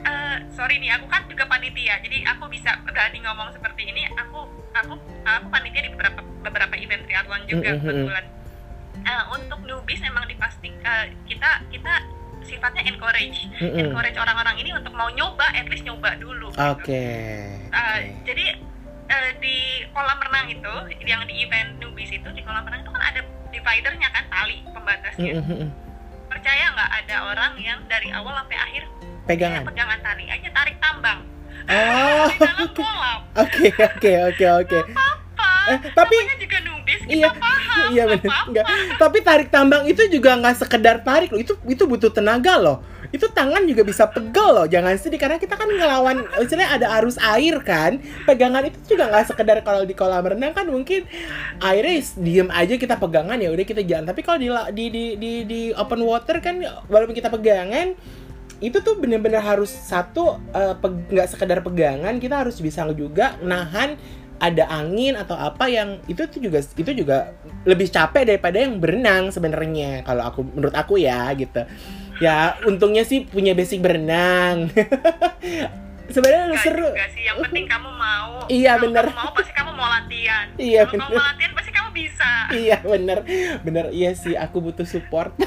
eh, 0.00 0.36
sorry 0.50 0.78
nih 0.78 0.90
aku 0.90 1.06
kan 1.06 1.22
juga 1.24 1.44
panitia 1.44 2.00
jadi 2.00 2.24
aku 2.26 2.48
bisa 2.48 2.72
berani 2.82 3.20
ngomong 3.20 3.50
seperti 3.50 3.84
ini 3.84 4.08
aku 4.10 4.44
aku 4.72 4.94
aku 5.22 5.46
panitia 5.48 5.80
di 5.80 5.90
beberapa 5.90 6.20
beberapa 6.40 6.74
event 6.74 7.04
triathlon 7.04 7.42
juga 7.44 7.68
Mm, 7.68 7.76
mm, 7.76 7.82
mm. 7.82 7.84
kebetulan 7.84 8.26
Eh, 8.96 9.22
untuk 9.28 9.58
newbies 9.60 10.00
memang 10.00 10.24
dipastikan 10.24 11.10
kita 11.26 11.60
kita 11.68 11.92
sifatnya 12.40 12.86
encourage 12.86 13.50
Mm-mm. 13.54 13.76
encourage 13.82 14.14
orang-orang 14.14 14.54
ini 14.56 14.70
untuk 14.70 14.92
mau 14.92 15.10
nyoba 15.10 15.44
at 15.50 15.66
least 15.66 15.82
nyoba 15.82 16.14
dulu 16.14 16.48
gitu. 16.48 16.62
Oke. 16.62 17.04
Uh, 17.68 17.80
oke. 17.98 18.04
jadi 18.22 18.44
uh, 19.10 19.30
di 19.40 19.56
kolam 19.92 20.18
renang 20.20 20.46
itu 20.48 20.74
yang 21.04 21.22
di 21.28 21.34
event 21.44 21.76
newbies 21.80 22.12
itu 22.12 22.28
di 22.32 22.42
kolam 22.44 22.64
renang 22.64 22.82
itu 22.84 22.90
kan 22.92 23.02
ada 23.02 23.20
dividernya 23.50 24.08
kan 24.10 24.24
tali 24.30 24.56
pembatasnya. 24.66 25.32
Mm, 25.38 25.44
mm, 25.44 25.56
mm. 25.64 25.70
percaya 26.30 26.64
nggak 26.74 26.90
ada 27.04 27.16
orang 27.30 27.52
yang 27.62 27.78
dari 27.86 28.10
awal 28.10 28.34
sampai 28.42 28.58
akhir 28.58 28.82
Pegangan. 29.24 29.62
pegangan 29.64 29.98
tali 30.02 30.24
aja 30.28 30.48
tarik 30.52 30.76
tambang. 30.82 31.20
Oh, 31.64 32.26
di 32.32 32.36
dalam 32.42 32.68
kolam. 32.76 33.20
Oke, 33.44 33.72
oke, 33.72 34.10
oke, 34.30 34.46
oke. 34.62 34.78
Eh, 35.64 35.78
tapi- 35.96 36.20
juga 36.36 36.58
kita 37.04 37.20
Iya, 37.20 37.28
iya 37.92 38.04
benar. 38.08 38.32
Enggak. 38.48 38.66
Tapi 38.98 39.18
tarik 39.20 39.48
tambang 39.48 39.84
itu 39.86 40.02
juga 40.10 40.36
nggak 40.38 40.56
sekedar 40.66 41.02
tarik 41.02 41.30
loh. 41.34 41.40
Itu 41.40 41.54
itu 41.68 41.84
butuh 41.84 42.10
tenaga 42.10 42.58
loh. 42.58 42.82
Itu 43.14 43.30
tangan 43.30 43.62
juga 43.68 43.86
bisa 43.86 44.10
pegel 44.10 44.48
loh. 44.54 44.66
Jangan 44.66 44.98
sedih 44.98 45.20
karena 45.20 45.38
kita 45.38 45.54
kan 45.54 45.68
ngelawan 45.70 46.26
misalnya 46.40 46.68
ada 46.74 46.86
arus 47.00 47.16
air 47.20 47.58
kan. 47.62 48.02
Pegangan 48.24 48.66
itu 48.66 48.78
juga 48.96 49.10
nggak 49.10 49.34
sekedar 49.34 49.58
kalau 49.62 49.86
di 49.86 49.94
kolam 49.94 50.24
renang 50.24 50.54
kan 50.54 50.66
mungkin 50.66 51.06
airnya 51.62 52.02
diem 52.18 52.48
aja 52.50 52.74
kita 52.74 52.98
pegangan 52.98 53.38
ya 53.38 53.50
udah 53.54 53.64
kita 53.66 53.82
jalan. 53.86 54.06
Tapi 54.08 54.20
kalau 54.22 54.38
di 54.40 54.48
di 54.74 54.84
di 54.90 55.04
di, 55.18 55.32
di 55.44 55.60
open 55.74 56.02
water 56.02 56.42
kan 56.42 56.58
walaupun 56.90 57.14
kita 57.14 57.30
pegangan 57.30 57.94
itu 58.62 58.80
tuh 58.80 58.96
bener-bener 58.96 59.42
harus 59.44 59.68
satu 59.68 60.40
eh, 60.54 60.74
nggak 60.84 61.28
sekedar 61.36 61.60
pegangan 61.60 62.16
kita 62.22 62.46
harus 62.46 62.62
bisa 62.62 62.86
juga 62.96 63.36
nahan 63.44 63.98
ada 64.42 64.64
angin 64.68 65.14
atau 65.14 65.38
apa 65.38 65.70
yang 65.70 66.02
itu 66.10 66.26
tuh 66.26 66.40
juga 66.42 66.58
itu 66.60 66.90
juga 66.92 67.32
lebih 67.64 67.88
capek 67.88 68.34
daripada 68.34 68.58
yang 68.60 68.76
berenang 68.82 69.30
sebenarnya 69.30 70.02
kalau 70.02 70.22
aku 70.26 70.40
menurut 70.44 70.74
aku 70.74 70.94
ya 70.98 71.30
gitu. 71.34 71.62
Ya 72.22 72.54
untungnya 72.62 73.02
sih 73.02 73.26
punya 73.26 73.54
basic 73.54 73.82
berenang. 73.82 74.70
Sebenarnya 76.04 76.60
seru. 76.60 76.92
sih 77.16 77.24
yang 77.24 77.40
penting 77.40 77.64
kamu 77.64 77.88
mau. 77.96 78.44
Iya, 78.46 78.76
Kalau 78.76 78.92
bener. 78.92 79.04
kamu 79.08 79.18
mau 79.18 79.32
pasti 79.32 79.52
kamu 79.56 79.70
mau 79.72 79.88
latihan. 79.88 80.46
Iya, 80.60 80.80
kalau 80.84 81.00
kamu 81.00 81.08
bener. 81.08 81.16
mau 81.16 81.26
latihan 81.32 81.52
pasti 81.56 81.70
kamu 81.72 81.88
bisa. 81.96 82.30
Iya 82.52 82.76
bener. 82.84 83.18
Bener 83.64 83.84
iya 83.90 84.10
sih 84.12 84.34
aku 84.36 84.60
butuh 84.60 84.86
support. 84.86 85.32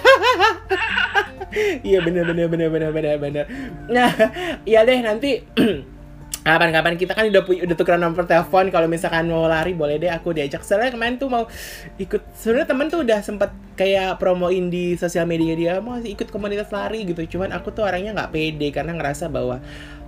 Iya 1.82 2.04
bener 2.04 2.28
bener 2.28 2.46
bener 2.52 2.70
bener 2.70 2.92
bener 2.92 3.16
bener. 3.18 3.46
Nah 3.90 4.12
iya 4.62 4.84
deh 4.84 5.00
nanti 5.00 5.42
kapan-kapan 6.48 6.96
kita 6.96 7.12
kan 7.12 7.28
udah 7.28 7.44
punya 7.44 7.68
udah 7.68 7.76
tukeran 7.76 8.00
nomor 8.00 8.24
telepon. 8.24 8.72
Kalau 8.72 8.88
misalkan 8.88 9.28
mau 9.28 9.52
lari 9.52 9.76
boleh 9.76 10.00
deh 10.00 10.08
aku 10.08 10.32
diajak. 10.32 10.64
Soalnya 10.64 10.96
kemarin 10.96 11.20
tuh 11.20 11.28
mau 11.28 11.44
ikut 12.00 12.24
sebenarnya 12.40 12.68
temen 12.72 12.88
tuh 12.88 13.04
udah 13.04 13.20
sempet 13.20 13.52
kayak 13.76 14.16
promoin 14.16 14.72
di 14.72 14.96
sosial 14.96 15.28
media 15.28 15.54
dia 15.60 15.74
mau 15.84 16.00
ikut 16.00 16.32
komunitas 16.32 16.72
lari 16.72 17.04
gitu. 17.04 17.20
Cuman 17.36 17.52
aku 17.52 17.76
tuh 17.76 17.84
orangnya 17.84 18.16
nggak 18.16 18.32
pede 18.32 18.72
karena 18.72 18.96
ngerasa 18.96 19.28
bahwa 19.28 19.60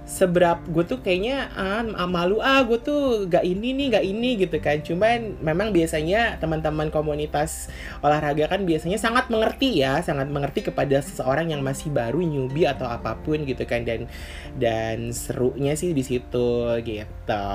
seberap 0.09 0.65
gue 0.65 0.81
tuh 0.89 1.05
kayaknya 1.05 1.53
ah 1.53 1.85
malu 2.09 2.41
ah 2.41 2.65
gue 2.65 2.81
tuh 2.81 3.29
gak 3.29 3.45
ini 3.45 3.77
nih 3.77 3.87
gak 3.93 4.05
ini 4.09 4.29
gitu 4.41 4.57
kan. 4.57 4.81
Cuman 4.81 5.37
memang 5.37 5.69
biasanya 5.69 6.41
teman-teman 6.41 6.89
komunitas 6.89 7.69
olahraga 8.01 8.49
kan 8.49 8.65
biasanya 8.65 8.97
sangat 8.97 9.29
mengerti 9.29 9.85
ya 9.85 10.01
sangat 10.01 10.25
mengerti 10.33 10.65
kepada 10.65 10.97
seseorang 11.05 11.53
yang 11.53 11.61
masih 11.61 11.93
baru 11.93 12.25
newbie 12.25 12.65
atau 12.65 12.89
apa 12.89 13.21
pun 13.21 13.45
gitu 13.45 13.61
kan. 13.69 13.85
Dan 13.85 14.09
dan 14.57 15.13
serunya 15.13 15.77
sih 15.77 15.93
di 15.93 16.01
situ 16.01 16.73
gitu. 16.81 17.45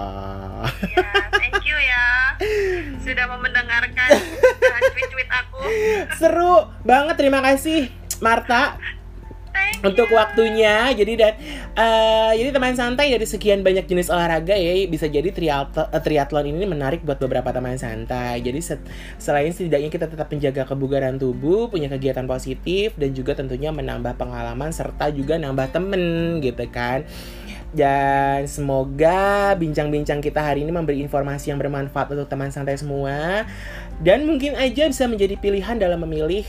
Ya 0.95 1.03
thank 1.35 1.59
you 1.67 1.75
ya. 1.75 2.39
Sudah 3.03 3.27
mau 3.27 3.43
mendengarkan 3.43 4.15
tweet-tweet 4.95 5.31
aku. 5.31 5.61
Seru 6.23 6.71
banget 6.87 7.19
terima 7.19 7.43
kasih 7.43 7.91
Marta 8.23 8.79
untuk 9.85 10.09
waktunya 10.11 10.91
jadi 10.97 11.13
dan 11.15 11.33
eh, 11.77 12.33
jadi 12.41 12.51
teman 12.51 12.75
santai 12.75 13.13
dari 13.13 13.27
sekian 13.29 13.61
banyak 13.61 13.85
jenis 13.85 14.09
olahraga 14.09 14.57
ya 14.57 14.89
bisa 14.89 15.07
jadi 15.07 15.29
triathlon, 15.29 15.89
triathlon 15.93 16.49
ini 16.49 16.65
menarik 16.65 17.05
buat 17.05 17.21
beberapa 17.21 17.53
teman 17.53 17.77
santai. 17.77 18.41
Jadi 18.41 18.61
set- 18.65 18.89
selain 19.21 19.53
setidaknya 19.53 19.93
kita 19.93 20.09
tetap 20.09 20.33
menjaga 20.33 20.65
kebugaran 20.65 21.21
tubuh 21.21 21.69
punya 21.69 21.93
kegiatan 21.93 22.25
positif 22.25 22.97
dan 22.97 23.13
juga 23.13 23.37
tentunya 23.37 23.71
menambah 23.71 24.17
pengalaman 24.17 24.73
serta 24.73 25.13
juga 25.13 25.37
nambah 25.37 25.71
temen 25.71 26.41
gitu 26.41 26.65
kan. 26.73 27.05
Dan 27.75 28.47
semoga 28.47 29.51
bincang-bincang 29.59 30.23
kita 30.23 30.39
hari 30.39 30.63
ini 30.63 30.71
memberi 30.71 31.03
informasi 31.03 31.51
yang 31.51 31.59
bermanfaat 31.59 32.15
untuk 32.15 32.31
teman 32.31 32.55
santai 32.55 32.79
semua. 32.79 33.43
Dan 33.99 34.31
mungkin 34.31 34.55
aja 34.55 34.87
bisa 34.87 35.11
menjadi 35.11 35.35
pilihan 35.35 35.83
dalam 35.83 35.99
memilih 36.07 36.47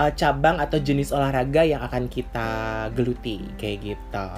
uh, 0.00 0.12
cabang 0.16 0.56
atau 0.56 0.80
jenis 0.80 1.12
olahraga 1.12 1.68
yang 1.68 1.84
akan 1.84 2.08
kita 2.08 2.48
geluti 2.96 3.44
kayak 3.60 3.92
gitu. 3.92 4.28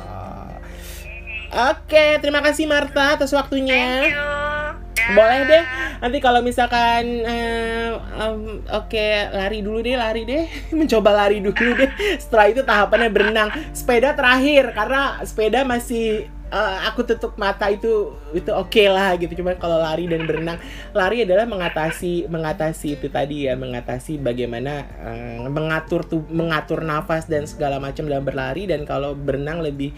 Oke, 1.53 2.19
terima 2.19 2.43
kasih 2.43 2.67
Marta 2.67 3.15
atas 3.15 3.31
waktunya. 3.31 4.11
thank 4.11 4.17
you. 4.19 4.73
Boleh 5.11 5.41
deh. 5.51 5.65
Nanti 5.99 6.19
kalau 6.23 6.41
misalkan 6.47 7.27
eh, 7.27 7.91
em, 7.99 8.63
oke 8.71 9.07
lari 9.35 9.59
dulu 9.59 9.83
deh, 9.83 9.99
lari 9.99 10.23
deh. 10.23 10.47
Mencoba 10.79 11.11
lari 11.27 11.43
dulu 11.43 11.71
deh. 11.75 11.91
Setelah 12.23 12.47
itu 12.49 12.63
tahapannya 12.63 13.11
berenang. 13.11 13.51
Sepeda 13.75 14.15
terakhir 14.15 14.71
karena 14.73 15.19
sepeda 15.27 15.67
masih 15.67 16.31
eh, 16.53 16.79
aku 16.85 17.09
tutup 17.09 17.41
mata 17.41 17.73
itu 17.73 18.13
itu 18.37 18.51
oke 18.53 18.85
lah 18.93 19.17
gitu. 19.17 19.41
Cuman 19.41 19.57
kalau 19.57 19.81
lari 19.81 20.05
dan 20.05 20.29
berenang, 20.29 20.61
lari 20.93 21.25
adalah 21.25 21.49
mengatasi 21.49 22.29
mengatasi 22.29 23.01
itu 23.01 23.09
tadi 23.09 23.49
ya, 23.49 23.57
mengatasi 23.57 24.21
bagaimana 24.21 24.85
eh, 25.01 25.49
mengatur 25.49 26.05
tuh 26.05 26.23
mengatur 26.29 26.85
nafas 26.85 27.25
dan 27.27 27.49
segala 27.49 27.81
macam 27.81 28.05
dalam 28.05 28.23
berlari. 28.23 28.69
Dan 28.69 28.85
kalau 28.85 29.17
berenang 29.17 29.65
lebih 29.65 29.97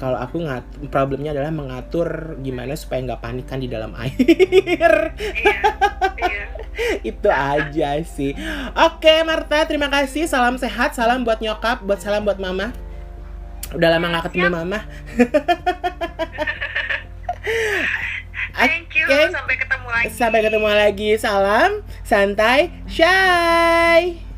kalau 0.00 0.18
aku 0.18 0.42
ngat 0.42 0.66
problemnya 0.90 1.30
adalah 1.30 1.54
mengatur 1.54 2.34
gimana 2.42 2.74
supaya 2.74 3.06
nggak 3.06 3.22
panikan 3.22 3.62
di 3.62 3.68
dalam 3.70 3.94
air. 3.94 4.16
Iya 4.18 4.90
iya 6.26 6.42
itu 7.04 7.28
aja 7.28 8.00
sih. 8.02 8.32
Oke 8.74 9.22
Marta 9.22 9.62
terima 9.68 9.92
kasih. 9.92 10.26
Salam 10.26 10.56
sehat 10.58 10.96
salam 10.96 11.22
buat 11.22 11.38
nyokap 11.38 11.84
buat 11.84 12.00
salam 12.00 12.24
buat 12.26 12.40
mama 12.40 12.72
udah 13.76 13.88
lama 13.88 14.06
nggak 14.12 14.24
ketemu 14.30 14.48
mama. 14.52 14.80
Thank 18.52 18.94
you. 18.94 19.08
Oke. 19.08 19.32
sampai 19.32 19.56
ketemu 19.56 19.88
lagi. 19.88 20.08
Sampai 20.12 20.40
ketemu 20.44 20.68
lagi. 20.68 21.10
Salam 21.18 21.70
santai. 22.04 22.70
Shy 22.86 24.31